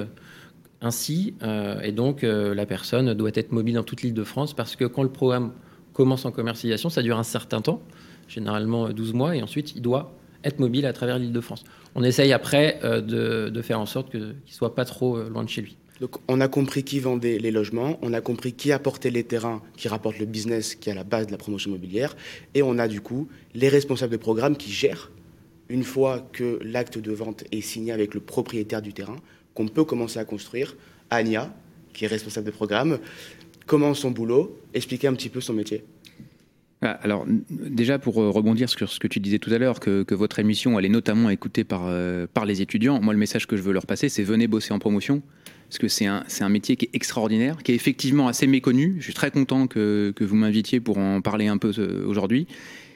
ainsi. 0.82 1.34
et 1.84 1.92
donc, 1.92 2.22
la 2.24 2.66
personne 2.66 3.14
doit 3.14 3.32
être 3.34 3.52
mobile 3.52 3.76
dans 3.76 3.84
toute 3.84 4.02
l'île 4.02 4.14
de 4.14 4.24
France 4.24 4.54
parce 4.54 4.76
que 4.76 4.86
quand 4.86 5.04
le 5.04 5.10
programme 5.10 5.52
commence 5.92 6.26
en 6.26 6.32
commercialisation, 6.32 6.90
ça 6.90 7.02
dure 7.02 7.20
un 7.20 7.24
certain 7.24 7.62
temps, 7.62 7.82
généralement 8.28 8.90
12 8.90 9.14
mois, 9.14 9.36
et 9.36 9.42
ensuite, 9.42 9.76
il 9.76 9.82
doit 9.82 10.14
être 10.44 10.60
mobile 10.60 10.86
à 10.86 10.94
travers 10.94 11.20
l'île 11.20 11.32
de 11.32 11.42
France. 11.42 11.64
On 11.96 12.04
essaye 12.04 12.34
après 12.34 12.80
euh, 12.84 13.02
de, 13.50 13.62
faire 13.62 13.80
en 13.80 13.86
sorte 13.86 14.12
qu'il 14.12 14.22
ne 14.22 14.34
soit 14.46 14.76
pas 14.76 14.86
trop 14.86 15.18
euh, 15.18 15.30
loin 15.30 15.44
de 15.44 15.50
chez 15.50 15.62
lui. 15.62 15.78
Donc 16.02 16.18
on 16.28 16.42
a 16.42 16.48
compris 16.48 16.84
qui 16.84 17.00
vendait 17.00 17.38
les 17.38 17.52
logements, 17.52 18.00
on 18.02 18.14
a 18.14 18.20
compris 18.20 18.54
qui 18.54 18.72
apportait 18.72 19.12
les 19.12 19.24
terrains, 19.24 19.62
qui 19.78 19.88
rapportent 19.88 20.20
le 20.20 20.26
business, 20.26 20.76
qui 20.76 20.90
est 20.90 20.92
à 20.92 20.96
la 20.96 21.04
base 21.04 21.28
de 21.28 21.32
la 21.32 21.38
promotion 21.38 21.70
immobilière, 21.70 22.16
et 22.56 22.64
on 22.64 22.78
a 22.80 22.88
du 22.88 23.00
coup 23.00 23.30
les 23.54 23.70
responsables 23.70 24.12
de 24.12 24.18
programme 24.18 24.58
qui 24.58 24.72
gèrent, 24.72 25.12
une 25.70 25.84
fois 25.84 26.28
que 26.34 26.60
l'acte 26.64 26.98
de 26.98 27.12
vente 27.12 27.44
est 27.52 27.62
signé 27.62 27.94
avec 27.94 28.16
le 28.16 28.20
propriétaire 28.20 28.82
du 28.82 28.92
terrain, 28.92 29.16
qu'on 29.54 29.68
peut 29.68 29.86
commencer 29.86 30.20
à 30.20 30.26
construire. 30.26 30.76
Ania, 31.10 31.54
qui 31.94 32.06
est 32.06 32.08
responsable 32.08 32.48
de 32.48 32.52
programme, 32.52 32.98
commence 33.68 34.00
son 34.00 34.12
boulot, 34.12 34.60
expliquer 34.74 35.08
un 35.08 35.14
petit 35.14 35.30
peu 35.30 35.42
son 35.42 35.54
métier. 35.54 35.84
Ah, 36.86 37.00
alors 37.02 37.26
déjà 37.50 37.98
pour 37.98 38.22
euh, 38.22 38.30
rebondir 38.30 38.70
sur 38.70 38.90
ce 38.90 39.00
que 39.00 39.08
tu 39.08 39.22
disais 39.22 39.40
tout 39.40 39.52
à 39.54 39.58
l'heure, 39.58 39.80
que, 39.80 40.14
votre 40.14 40.40
émission 40.40 40.78
elle 40.78 40.86
est 40.86 40.90
notamment 40.90 41.30
écoutée 41.30 41.64
par, 41.64 41.84
euh, 41.86 42.28
par 42.32 42.46
les 42.46 42.62
étudiants, 42.62 43.00
moi 43.02 43.14
le 43.14 43.20
message 43.20 43.48
que 43.48 43.56
je 43.56 43.62
veux 43.62 43.72
leur 43.72 43.86
passer 43.86 44.10
c'est 44.10 44.24
venez 44.24 44.48
bosser 44.48 44.74
en 44.74 44.80
promotion, 44.80 45.22
parce 45.70 45.78
que 45.80 45.88
c'est 45.88 46.08
un, 46.08 46.26
un, 46.42 46.50
métier 46.50 46.76
qui 46.76 46.86
est 46.86 46.90
extraordinaire, 46.94 47.64
qui 47.64 47.72
est 47.72 47.76
effectivement 47.76 48.28
assez 48.28 48.48
méconnu. 48.48 48.98
Je 49.00 49.06
suis 49.06 49.14
très 49.14 49.32
content 49.32 49.68
que, 49.68 50.12
que 50.14 50.26
vous 50.26 50.36
m'invitiez 50.36 50.82
pour 50.82 50.98
en 50.98 51.22
parler 51.22 51.48
un 51.48 51.58
peu 51.58 51.72
euh, 51.78 52.06
aujourd'hui. 52.06 52.48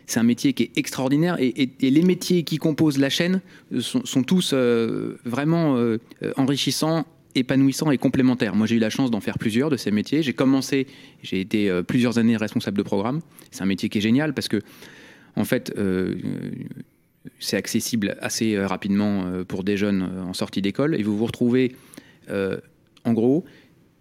C'est 0.05 0.19
un 0.19 0.23
métier 0.23 0.51
qui 0.51 0.63
est 0.63 0.77
extraordinaire 0.77 1.37
et, 1.39 1.69
les 1.79 2.01
métiers 2.01 2.43
qui 2.43 2.57
composent 2.57 2.97
la 2.97 3.09
chaîne 3.09 3.41
sont, 3.79 4.05
sont 4.05 4.23
tous 4.23 4.53
vraiment 4.53 5.77
enrichissants 6.37 7.05
épanouissant 7.39 7.91
et 7.91 7.97
complémentaire. 7.97 8.55
Moi, 8.55 8.67
j'ai 8.67 8.75
eu 8.75 8.79
la 8.79 8.89
chance 8.89 9.11
d'en 9.11 9.21
faire 9.21 9.37
plusieurs 9.37 9.69
de 9.69 9.77
ces 9.77 9.91
métiers. 9.91 10.21
J'ai 10.23 10.33
commencé, 10.33 10.87
j'ai 11.23 11.39
été 11.39 11.69
euh, 11.69 11.83
plusieurs 11.83 12.17
années 12.17 12.37
responsable 12.37 12.77
de 12.77 12.83
programme. 12.83 13.21
C'est 13.51 13.61
un 13.61 13.67
métier 13.67 13.89
qui 13.89 13.99
est 13.99 14.01
génial 14.01 14.33
parce 14.33 14.47
que, 14.47 14.61
en 15.35 15.43
fait, 15.43 15.73
euh, 15.77 16.15
c'est 17.39 17.57
accessible 17.57 18.17
assez 18.21 18.55
euh, 18.55 18.67
rapidement 18.67 19.43
pour 19.47 19.63
des 19.63 19.77
jeunes 19.77 20.03
en 20.27 20.33
sortie 20.33 20.61
d'école 20.61 20.95
et 20.95 21.03
vous 21.03 21.17
vous 21.17 21.25
retrouvez, 21.25 21.75
en 22.29 23.13
gros, 23.13 23.45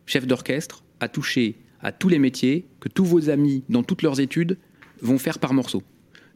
chef 0.06 0.26
d'orchestre 0.26 0.82
à 1.00 1.08
toucher 1.08 1.56
à 1.80 1.92
tous 1.92 2.08
les 2.08 2.18
métiers 2.18 2.66
que 2.80 2.88
tous 2.88 3.04
vos 3.04 3.30
amis 3.30 3.62
dans 3.68 3.82
toutes 3.82 4.02
leurs 4.02 4.20
études 4.20 4.58
vont 5.00 5.18
faire 5.18 5.38
par 5.38 5.52
morceaux. 5.54 5.82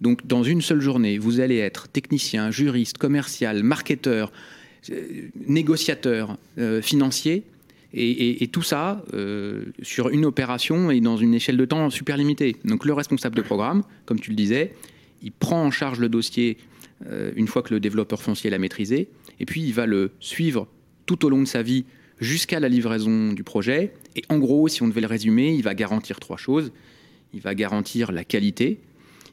Donc, 0.01 0.27
dans 0.27 0.43
une 0.43 0.63
seule 0.63 0.81
journée, 0.81 1.19
vous 1.19 1.41
allez 1.41 1.59
être 1.59 1.89
technicien, 1.89 2.51
juriste, 2.51 2.97
commercial, 2.99 3.63
marketeur, 3.63 4.33
négociateur 5.47 6.37
euh, 6.59 6.83
financier. 6.83 7.45
Et, 7.93 8.49
tout 8.53 8.63
ça 8.63 9.05
euh, 9.15 9.65
sur 9.83 10.11
une 10.11 10.25
opération 10.25 10.93
et 10.93 11.01
dans 11.01 11.17
une 11.17 11.35
échelle 11.35 11.57
de 11.57 11.65
temps 11.65 11.91
super 11.91 12.17
limitée. 12.17 12.55
Donc 12.65 12.85
le 12.85 12.93
responsable 12.93 13.35
de 13.35 13.43
programme, 13.43 13.83
comme 14.07 14.21
tu 14.21 14.31
le 14.31 14.37
disais, 14.37 14.75
il 15.23 15.33
prend 15.33 15.65
en 15.65 15.73
charge 15.73 15.99
le 15.99 16.09
dossier 16.09 16.57
une 17.35 17.49
fois 17.49 17.63
que 17.63 17.75
le 17.75 17.81
développeur 17.81 18.23
foncier 18.23 18.51
l'a 18.51 18.59
maîtrisé, 18.59 19.09
et 19.41 19.47
puis 19.47 19.63
il 19.63 19.73
va 19.73 19.87
le 19.87 20.13
suivre 20.21 20.69
tout 21.07 21.25
au 21.25 21.31
long 21.31 21.41
de 21.41 21.47
sa 21.47 21.63
vie 21.63 21.85
jusqu'à 22.21 22.61
la 22.61 22.69
livraison 22.69 23.33
du 23.33 23.43
projet. 23.43 23.93
Et 24.15 24.23
en 24.29 24.39
gros, 24.39 24.69
si 24.69 24.83
on 24.83 24.89
devait 24.89 25.01
le 25.01 25.07
résumer, 25.07 25.53
il 25.55 25.63
va 25.63 25.75
garantir 25.75 26.21
trois 26.21 26.37
choses. 26.37 26.73
Il 27.33 27.41
va 27.41 27.55
garantir 27.55 28.13
la 28.13 28.25
qualité, 28.25 28.81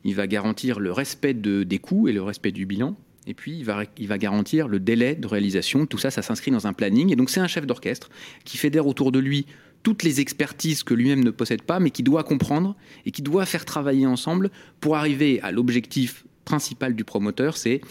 il 0.03 0.15
va 0.15 0.27
garantir 0.27 0.79
le 0.79 0.91
respect 0.91 1.33
de, 1.33 1.63
des 1.63 1.79
coûts 1.79 2.07
et 2.07 2.13
le 2.13 2.21
respect 2.21 2.51
du 2.51 2.65
bilan, 2.65 2.95
et 3.27 3.34
puis 3.34 3.57
il 3.57 3.65
va, 3.65 4.17
garantir 4.17 4.67
le 4.67 4.79
délai 4.79 5.13
de 5.13 5.27
réalisation. 5.27 5.86
Tout 5.86 5.98
ça, 5.98 6.10
ça 6.10 6.22
s'inscrit 6.22 6.50
dans 6.50 6.65
un 6.65 6.74
planning. 6.74 7.12
Et 7.12 7.15
donc 7.15 7.29
c'est 7.29 7.41
un 7.41 7.48
chef 7.48 7.67
d'orchestre 7.67 8.10
qui 8.46 8.57
fédère 8.57 8.88
autour 8.88 9.12
de 9.12 9.19
lui 9.19 9.46
toutes 9.84 10.03
les 10.03 10.22
expertises 10.22 10.84
que 10.84 10.93
lui-même 10.93 11.24
ne 11.24 11.29
possède 11.29 11.62
pas, 11.62 11.79
mais 11.79 11.91
qui 11.91 12.03
doit 12.03 12.24
comprendre 12.24 12.75
et 13.05 13.12
qui 13.12 13.22
doit 13.22 13.46
faire 13.46 13.65
travailler 13.65 14.07
ensemble 14.07 14.50
pour 14.79 14.96
arriver 14.96 15.39
à 15.41 15.51
l'objectif 15.51 16.25
principal 16.46 16.96
du 16.96 17.03
promoteur, 17.03 17.57
c'est 17.57 17.81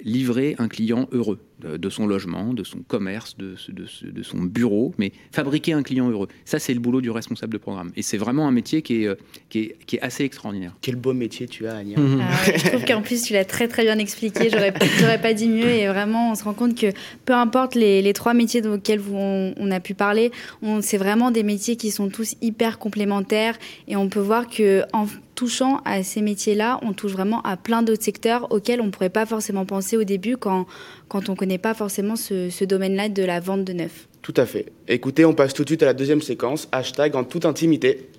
livrer 0.00 0.56
un 0.58 0.68
client 0.68 1.08
heureux 1.12 1.40
de, 1.60 1.88
son 1.88 2.06
logement, 2.06 2.52
de 2.52 2.64
son 2.64 2.80
commerce, 2.80 3.36
de, 3.36 3.54
de, 3.68 4.22
son 4.22 4.38
bureau, 4.38 4.92
mais 4.98 5.12
fabriquer 5.32 5.72
un 5.72 5.82
client 5.82 6.10
heureux. 6.10 6.28
Ça, 6.44 6.58
c'est 6.58 6.74
le 6.74 6.80
boulot 6.80 7.00
du 7.00 7.10
responsable 7.10 7.52
de 7.52 7.58
programme. 7.58 7.92
Et 7.96 8.02
c'est 8.02 8.16
vraiment 8.18 8.46
un 8.46 8.50
métier 8.50 8.82
qui 8.82 9.02
est, 9.02 9.06
euh, 9.06 9.14
qui 9.48 9.60
est, 9.60 9.76
qui 9.86 9.96
est, 9.96 10.00
assez 10.00 10.24
extraordinaire. 10.24 10.72
Quel 10.80 10.96
beau 10.96 11.12
métier 11.12 11.46
tu 11.46 11.66
as, 11.66 11.76
Ania. 11.76 11.96
Ah 12.20 12.52
je 12.56 12.68
trouve 12.68 12.84
qu'en 12.84 13.02
plus, 13.02 13.22
tu 13.22 13.32
l'as 13.32 13.44
très 13.44 13.68
très 13.68 13.84
bien 13.84 13.98
expliqué. 13.98 14.50
J'aurais 14.50 15.20
pas 15.20 15.32
dit 15.32 15.48
mieux. 15.48 15.68
Et 15.68 15.86
vraiment, 15.86 16.32
on 16.32 16.34
se 16.34 16.44
rend 16.44 16.54
compte 16.54 16.78
que 16.78 16.92
peu 17.24 17.32
importe 17.32 17.74
les, 17.74 18.02
les 18.02 18.12
trois 18.12 18.34
métiers 18.34 18.66
auxquels 18.66 18.98
vous, 18.98 19.16
on, 19.16 19.70
a 19.70 19.80
pu 19.80 19.94
parler, 19.94 20.32
c'est 20.80 20.98
vraiment 20.98 21.30
des 21.30 21.42
métiers 21.42 21.76
qui 21.76 21.90
sont 21.90 22.08
tous 22.08 22.36
hyper 22.42 22.78
complémentaires. 22.78 23.56
Et 23.88 23.96
on 23.96 24.08
peut 24.08 24.20
voir 24.20 24.48
que 24.48 24.82
en 24.92 25.06
touchant 25.34 25.80
à 25.84 26.02
ces 26.02 26.22
métiers-là, 26.22 26.78
on 26.82 26.92
touche 26.92 27.12
vraiment 27.12 27.42
à 27.42 27.56
plein 27.56 27.82
d'autres 27.82 28.02
secteurs 28.02 28.50
auxquels 28.52 28.80
on 28.80 28.86
ne 28.86 28.90
pourrait 28.90 29.08
pas 29.08 29.26
forcément 29.26 29.64
penser 29.64 29.96
au 29.96 30.04
début 30.04 30.36
quand, 30.36 30.66
quand 31.14 31.28
on 31.28 31.32
ne 31.34 31.36
connaît 31.36 31.58
pas 31.58 31.74
forcément 31.74 32.16
ce, 32.16 32.64
domaine-là 32.64 33.08
de 33.08 33.22
la 33.22 33.38
vente 33.38 33.62
de 33.62 33.72
neuf. 33.72 34.08
Tout 34.20 34.34
à 34.36 34.46
fait. 34.46 34.72
Écoutez, 34.88 35.24
on 35.24 35.32
passe 35.32 35.54
tout 35.54 35.62
de 35.62 35.68
suite 35.68 35.84
à 35.84 35.86
la 35.86 35.94
deuxième 35.94 36.20
séquence, 36.20 36.66
hashtag 36.72 37.14
en 37.14 37.22
toute 37.22 37.46
intimité. 37.46 38.10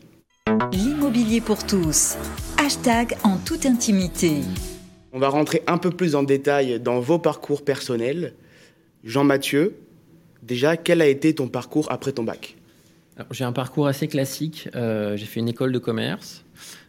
L'immobilier 0.71 1.41
pour 1.41 1.65
tous, 1.65 2.15
hashtag 2.57 3.17
en 3.23 3.35
toute 3.35 3.65
intimité. 3.65 4.35
On 5.11 5.19
va 5.19 5.27
rentrer 5.27 5.61
un 5.67 5.77
peu 5.77 5.89
plus 5.89 6.15
en 6.15 6.23
détail 6.23 6.79
dans 6.79 7.01
vos 7.01 7.19
parcours 7.19 7.65
personnels. 7.65 8.33
Jean-Mathieu, 9.03 9.75
déjà, 10.41 10.77
quel 10.77 11.01
a 11.01 11.07
été 11.07 11.35
ton 11.35 11.49
parcours 11.49 11.91
après 11.91 12.13
ton 12.13 12.23
bac? 12.23 12.55
J'ai 13.31 13.43
un 13.43 13.51
parcours 13.51 13.87
assez 13.87 14.07
classique. 14.07 14.69
Euh, 14.73 15.17
j'ai 15.17 15.25
fait 15.25 15.41
une 15.41 15.49
école 15.49 15.73
de 15.73 15.79
commerce 15.79 16.45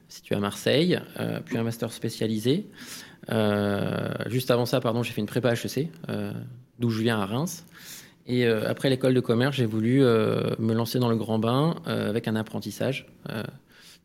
située 0.08 0.36
à 0.36 0.40
Marseille, 0.40 1.00
euh, 1.18 1.40
puis 1.44 1.58
un 1.58 1.64
master 1.64 1.92
spécialisé. 1.92 2.64
Euh, 3.30 4.14
juste 4.26 4.50
avant 4.50 4.66
ça, 4.66 4.80
pardon, 4.80 5.02
j'ai 5.02 5.12
fait 5.12 5.21
une 5.21 5.26
prépa 5.26 5.52
HEC, 5.52 5.88
euh, 6.09 6.33
d'où 6.78 6.90
je 6.90 7.02
viens 7.02 7.18
à 7.18 7.26
Reims. 7.26 7.64
Et 8.26 8.47
euh, 8.47 8.68
après 8.68 8.90
l'école 8.90 9.14
de 9.14 9.21
commerce, 9.21 9.56
j'ai 9.56 9.66
voulu 9.66 10.00
me 10.00 10.73
lancer 10.73 10.99
dans 10.99 11.09
le 11.09 11.16
grand 11.16 11.38
bain 11.38 11.76
avec 11.87 12.28
un 12.28 12.37
apprentissage. 12.37 13.06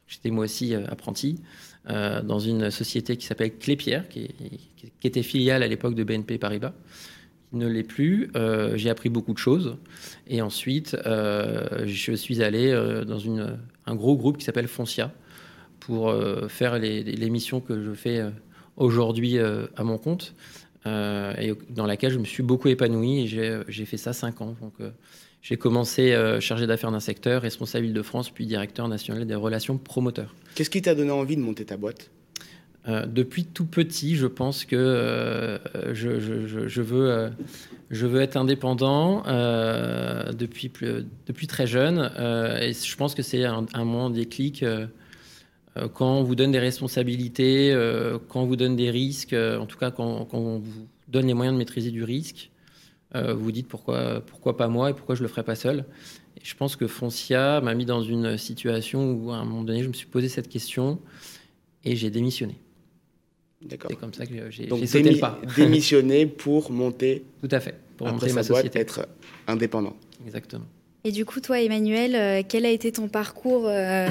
J'étais 0.08 0.30
moi 0.30 0.46
aussi 0.46 0.76
apprenti 0.76 1.42
dans 1.88 2.40
une 2.40 2.70
société 2.70 3.18
qui 3.18 3.26
s'appelle 3.26 3.58
Clépierre, 3.58 4.08
qui, 4.10 4.30
était 5.04 5.24
filiale 5.24 5.64
à 5.64 5.68
l'époque 5.68 5.96
de 5.96 6.04
BNP 6.04 6.38
Paribas. 6.38 6.74
Il 7.54 7.60
ne 7.60 7.68
l'est 7.68 7.84
plus. 7.84 8.32
j'ai 8.76 8.90
appris 8.90 9.10
beaucoup 9.10 9.34
de 9.34 9.40
choses. 9.40 9.78
Et 10.28 10.42
ensuite, 10.44 10.96
je 11.06 12.14
suis 12.16 12.44
allé 12.44 12.72
dans 13.08 13.20
un 13.88 13.96
gros 13.96 14.16
groupe 14.16 14.38
qui 14.38 14.46
s'appelle 14.46 14.68
Foncia 14.68 15.12
pour 15.80 16.14
faire 16.48 16.78
les, 16.78 17.30
missions 17.32 17.60
que 17.60 17.82
je 17.82 17.94
fais 17.94 18.22
aujourd'hui 18.78 19.38
euh, 19.38 19.68
à 19.76 19.84
mon 19.84 19.98
compte, 19.98 20.34
euh, 20.86 21.34
et 21.40 21.54
dans 21.70 21.86
laquelle 21.86 22.12
je 22.12 22.20
me 22.20 22.26
suis 22.26 22.44
beaucoup 22.44 22.68
épanoui. 22.68 23.22
Et 23.22 23.28
j'ai 23.68 23.86
fait 23.86 23.98
ça 23.98 24.14
cinq 24.14 24.42
ans. 24.42 24.56
Donc, 24.62 24.74
euh, 24.80 24.90
j'ai 25.42 25.58
commencé 25.58 26.16
chargé 26.40 26.68
d'affaires 26.68 26.92
d'un 26.92 27.00
secteur, 27.00 27.42
responsable 27.42 27.94
de 27.94 28.02
France, 28.04 28.30
puis 28.30 28.46
directeur 28.46 28.88
national 28.88 29.26
des 29.26 29.36
relations 29.36 29.78
promoteurs. 29.78 30.36
Qu'est-ce 30.54 30.70
qui 30.70 30.84
t'a 30.84 30.94
donné 30.94 31.12
envie 31.12 31.36
de 31.36 31.42
monter 31.42 31.66
ta 31.66 31.78
boîte? 31.78 32.12
Depuis 32.88 33.46
tout 33.46 33.66
petit, 33.66 34.16
je 34.16 34.26
pense 34.26 34.66
que 34.66 35.60
je, 35.94 36.20
je, 36.20 36.68
je, 36.68 36.82
veux, 36.82 37.32
je 37.90 38.06
veux 38.06 38.22
être 38.22 38.38
indépendant 38.38 39.24
depuis, 40.32 40.70
plus, 40.70 41.06
depuis 41.26 41.48
très 41.48 41.66
jeune. 41.66 42.12
et 42.62 42.74
je 42.74 42.96
pense 42.96 43.16
que 43.16 43.24
c'est 43.24 43.44
un, 43.46 43.66
un 43.74 43.84
moment 43.84 44.12
déclic 44.12 44.64
euh, 44.64 44.86
quand 45.94 46.20
on 46.20 46.24
vous 46.24 46.36
donne 46.36 46.52
des 46.52 46.60
responsabilités, 46.60 47.72
euh, 47.72 48.18
quand 48.30 48.42
on 48.42 48.46
vous 48.46 48.56
donne 48.56 48.76
des 48.76 48.90
risques, 48.92 49.34
euh, 49.34 49.58
en 49.58 49.66
tout 49.66 49.78
cas 49.78 49.92
quand, 49.92 50.28
on 50.34 50.60
vous 50.60 50.88
donne 51.08 51.28
les 51.28 51.34
moyens 51.34 51.54
de 51.54 51.58
maîtriser 51.60 51.92
du 51.92 52.04
risque, 52.04 52.50
vous 53.14 53.44
vous 53.44 53.52
dites 53.52 53.68
pourquoi, 53.68 54.22
pourquoi 54.26 54.56
pas 54.56 54.70
moi 54.70 54.90
et 54.90 54.94
pourquoi 54.94 55.16
je 55.16 55.22
ne 55.22 55.28
le 55.28 55.30
ferai 55.30 55.44
pas 55.44 55.56
seul. 55.56 55.84
Et 56.38 56.42
je 56.44 56.56
pense 56.56 56.78
que 56.78 56.88
Foncia 56.88 57.60
m'a 57.60 57.74
mis 57.76 57.84
dans 57.86 58.02
une 58.02 58.38
situation 58.38 59.12
où 59.12 59.32
à 59.32 59.36
un 59.36 59.44
moment 59.44 59.64
donné 59.64 59.84
je 59.84 59.90
me 59.90 59.94
suis 59.94 60.08
posé 60.08 60.30
cette 60.30 60.48
question 60.48 60.98
et 61.84 61.98
j'ai 61.98 62.10
démissionné. 62.10 62.56
D'accord. 63.62 63.92
C'est 63.92 63.98
comme 63.98 64.14
ça 64.14 64.26
que 64.26 64.50
j'ai 64.50 64.66
Donc 64.66 64.80
sauté 64.88 65.04
le 65.04 65.10
démi- 65.16 65.20
pas. 65.20 65.40
démissionner 65.58 66.26
pour 66.26 66.72
monter 66.72 67.26
Tout 67.42 67.50
à 67.52 67.60
fait. 67.60 67.76
Pour 67.98 68.08
après 68.08 68.28
monter 68.28 68.34
ma 68.34 68.44
sa 68.44 68.54
boîte, 68.54 68.62
société. 68.66 68.80
être 68.80 69.08
indépendant. 69.48 69.96
Exactement. 70.26 70.66
Et 71.04 71.12
du 71.12 71.26
coup, 71.26 71.42
toi, 71.42 71.60
Emmanuel, 71.62 72.16
euh, 72.16 72.44
quel 72.48 72.66
a 72.66 72.70
été 72.70 72.92
ton 72.92 73.08
parcours 73.08 73.68
euh, 73.68 74.08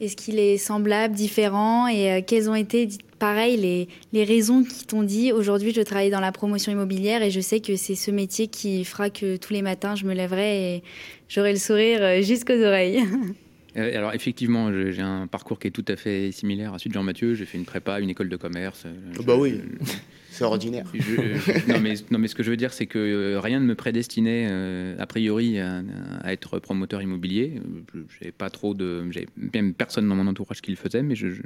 Est-ce 0.00 0.16
qu'il 0.16 0.38
est 0.38 0.56
semblable, 0.56 1.14
différent 1.14 1.86
Et 1.86 2.10
euh, 2.10 2.20
quelles 2.26 2.48
ont 2.48 2.54
été, 2.54 2.88
pareil, 3.18 3.58
les, 3.58 3.88
les 4.14 4.24
raisons 4.24 4.64
qui 4.64 4.86
t'ont 4.86 5.02
dit 5.02 5.30
aujourd'hui, 5.30 5.74
je 5.74 5.82
travaille 5.82 6.10
dans 6.10 6.20
la 6.20 6.32
promotion 6.32 6.72
immobilière 6.72 7.22
et 7.22 7.30
je 7.30 7.40
sais 7.40 7.60
que 7.60 7.76
c'est 7.76 7.94
ce 7.94 8.10
métier 8.10 8.46
qui 8.46 8.84
fera 8.84 9.10
que 9.10 9.36
tous 9.36 9.52
les 9.52 9.60
matins, 9.60 9.96
je 9.96 10.06
me 10.06 10.14
lèverai 10.14 10.76
et 10.76 10.82
j'aurai 11.28 11.52
le 11.52 11.58
sourire 11.58 11.98
euh, 12.00 12.22
jusqu'aux 12.22 12.62
oreilles? 12.62 13.02
Alors 13.80 14.12
effectivement, 14.14 14.72
j'ai 14.72 15.00
un 15.02 15.26
parcours 15.26 15.58
qui 15.58 15.68
est 15.68 15.70
tout 15.70 15.84
à 15.88 15.96
fait 15.96 16.32
similaire 16.32 16.74
à 16.74 16.78
celui 16.78 16.90
de 16.90 16.94
Jean-Mathieu. 16.94 17.34
J'ai 17.34 17.44
fait 17.46 17.58
une 17.58 17.64
prépa, 17.64 18.00
une 18.00 18.10
école 18.10 18.28
de 18.28 18.36
commerce. 18.36 18.84
euh, 18.86 18.92
je- 19.12 19.22
bah 19.22 19.36
oui. 19.36 19.60
C'est 20.30 20.44
ordinaire. 20.44 20.86
je- 20.94 21.00
je- 21.00 21.68
non, 21.72 21.80
mais, 21.80 21.94
non, 22.12 22.18
mais 22.20 22.28
ce 22.28 22.34
que 22.36 22.42
je 22.44 22.50
veux 22.50 22.56
dire, 22.56 22.72
c'est 22.72 22.86
que 22.86 22.98
euh, 22.98 23.40
rien 23.40 23.58
ne 23.58 23.64
me 23.66 23.74
prédestinait 23.74 24.46
euh, 24.48 24.94
a 24.98 25.06
priori 25.06 25.58
à, 25.58 25.82
à 26.22 26.32
être 26.32 26.58
promoteur 26.60 27.02
immobilier. 27.02 27.54
Je 27.92 27.98
n'avais 28.20 28.32
pas 28.32 28.48
trop 28.48 28.72
de, 28.74 29.10
j'avais 29.10 29.26
même 29.54 29.74
personne 29.74 30.08
dans 30.08 30.14
mon 30.14 30.26
entourage 30.28 30.62
qui 30.62 30.70
le 30.70 30.76
faisait, 30.76 31.02
mais 31.02 31.16
je, 31.16 31.28
je- 31.30 31.42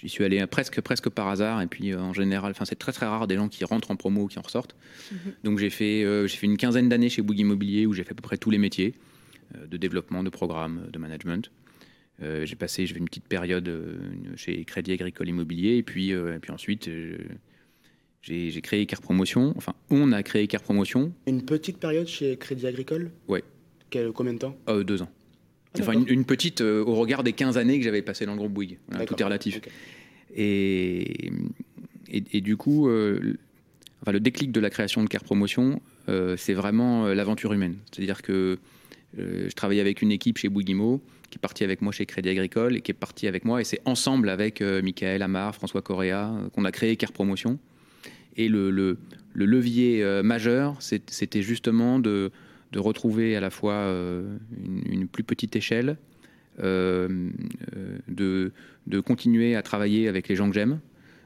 j'y 0.00 0.08
suis 0.10 0.24
allé 0.24 0.44
presque 0.46 0.80
presque 0.82 1.08
par 1.08 1.28
hasard. 1.28 1.62
Et 1.62 1.66
puis 1.66 1.92
euh, 1.92 1.98
en 2.00 2.12
général, 2.12 2.50
enfin 2.50 2.66
c'est 2.66 2.78
très 2.78 2.92
très 2.92 3.06
rare 3.06 3.26
des 3.26 3.36
gens 3.36 3.48
qui 3.48 3.64
rentrent 3.64 3.90
en 3.90 3.96
promo 3.96 4.24
ou 4.24 4.26
qui 4.28 4.38
en 4.38 4.42
ressortent. 4.42 4.76
Donc 5.42 5.58
j'ai 5.58 5.70
fait 5.70 6.04
euh, 6.04 6.26
j'ai 6.26 6.36
fait 6.36 6.46
une 6.46 6.58
quinzaine 6.58 6.90
d'années 6.90 7.08
chez 7.08 7.22
Bouygues 7.22 7.40
Immobilier 7.40 7.86
où 7.86 7.94
j'ai 7.94 8.04
fait 8.04 8.12
à 8.12 8.14
peu 8.14 8.20
près 8.22 8.36
tous 8.36 8.50
les 8.50 8.58
métiers 8.58 8.92
euh, 8.94 9.11
de 9.68 9.76
développement, 9.76 10.22
de 10.22 10.30
programme, 10.30 10.86
de 10.92 10.98
management. 10.98 11.50
Euh, 12.22 12.44
j'ai 12.46 12.56
passé 12.56 12.86
j'ai 12.86 12.94
fait 12.94 13.00
une 13.00 13.06
petite 13.06 13.26
période 13.26 13.66
euh, 13.68 13.96
chez 14.36 14.64
Crédit 14.64 14.92
Agricole 14.92 15.28
Immobilier 15.28 15.76
et 15.76 15.82
puis 15.82 16.12
euh, 16.12 16.36
et 16.36 16.38
puis 16.38 16.52
ensuite 16.52 16.88
euh, 16.88 17.16
j'ai 18.20 18.60
créé 18.60 18.86
Car 18.86 19.00
Promotion. 19.00 19.52
Enfin, 19.56 19.74
on 19.90 20.12
a 20.12 20.22
créé 20.22 20.46
Car 20.46 20.62
Promotion. 20.62 21.12
Une 21.26 21.42
petite 21.44 21.78
période 21.78 22.06
chez 22.06 22.36
Crédit 22.36 22.66
Agricole. 22.66 23.10
Quel, 23.90 24.12
combien 24.12 24.34
de 24.34 24.38
temps? 24.38 24.56
Euh, 24.68 24.84
deux 24.84 25.02
ans. 25.02 25.10
Ah, 25.74 25.78
enfin, 25.80 25.92
une, 25.92 26.04
une 26.08 26.24
petite 26.24 26.60
euh, 26.60 26.84
au 26.84 26.94
regard 26.94 27.22
des 27.24 27.32
15 27.32 27.58
années 27.58 27.78
que 27.78 27.84
j'avais 27.84 28.02
passées 28.02 28.24
dans 28.26 28.32
le 28.32 28.38
groupe 28.38 28.52
Bouygues. 28.52 28.78
Voilà, 28.88 29.04
tout 29.06 29.20
est 29.20 29.24
relatif. 29.24 29.60
Et, 30.34 31.30
et, 32.08 32.22
et 32.32 32.40
du 32.40 32.56
coup, 32.56 32.88
euh, 32.88 33.18
le- 33.20 33.38
enfin, 34.02 34.12
le 34.12 34.20
déclic 34.20 34.52
de 34.52 34.60
la 34.60 34.70
création 34.70 35.02
de 35.02 35.08
Car 35.08 35.22
Promotion, 35.24 35.80
euh, 36.08 36.36
c'est 36.36 36.54
vraiment 36.54 37.06
euh, 37.06 37.14
l'aventure 37.14 37.52
humaine. 37.52 37.76
C'est-à-dire 37.90 38.22
que 38.22 38.32
euh, 38.32 38.56
je 39.18 39.52
travaillais 39.54 39.80
avec 39.80 40.02
une 40.02 40.10
équipe 40.12 40.38
chez 40.38 40.48
Bouygues 40.48 40.70
Immo 40.70 41.02
qui 41.30 41.38
est 41.38 41.40
partie 41.40 41.64
avec 41.64 41.80
moi 41.80 41.92
chez 41.92 42.04
Crédit 42.06 42.28
Agricole 42.30 42.76
et 42.76 42.80
qui 42.82 42.90
est 42.90 42.94
partie 42.94 43.26
avec 43.26 43.44
moi. 43.46 43.60
Et 43.60 43.64
c'est 43.64 43.80
ensemble 43.86 44.28
avec 44.28 44.60
euh, 44.60 44.82
Michael 44.82 45.22
Amar, 45.22 45.54
François 45.54 45.80
Correa, 45.80 46.30
euh, 46.30 46.48
qu'on 46.50 46.64
a 46.66 46.72
créé 46.72 46.96
Car 46.96 47.10
Promotion. 47.12 47.58
Et 48.36 48.48
le, 48.48 48.70
le- 48.70 48.98
le 49.34 49.46
levier 49.46 50.02
euh, 50.02 50.22
majeur, 50.22 50.76
c'était 50.80 51.40
justement 51.42 51.98
de, 51.98 52.30
de 52.72 52.78
retrouver 52.78 53.34
à 53.34 53.40
la 53.40 53.48
fois 53.50 53.72
euh, 53.74 54.36
une, 54.62 54.82
une 54.92 55.08
plus 55.08 55.24
petite 55.24 55.56
échelle, 55.56 55.96
euh, 56.62 57.30
euh, 57.76 57.98
de, 58.08 58.52
de 58.86 59.00
continuer 59.00 59.56
à 59.56 59.62
travailler 59.62 60.08
avec 60.08 60.28
les 60.28 60.36
gens 60.36 60.48
que 60.48 60.54
j'aime 60.54 60.80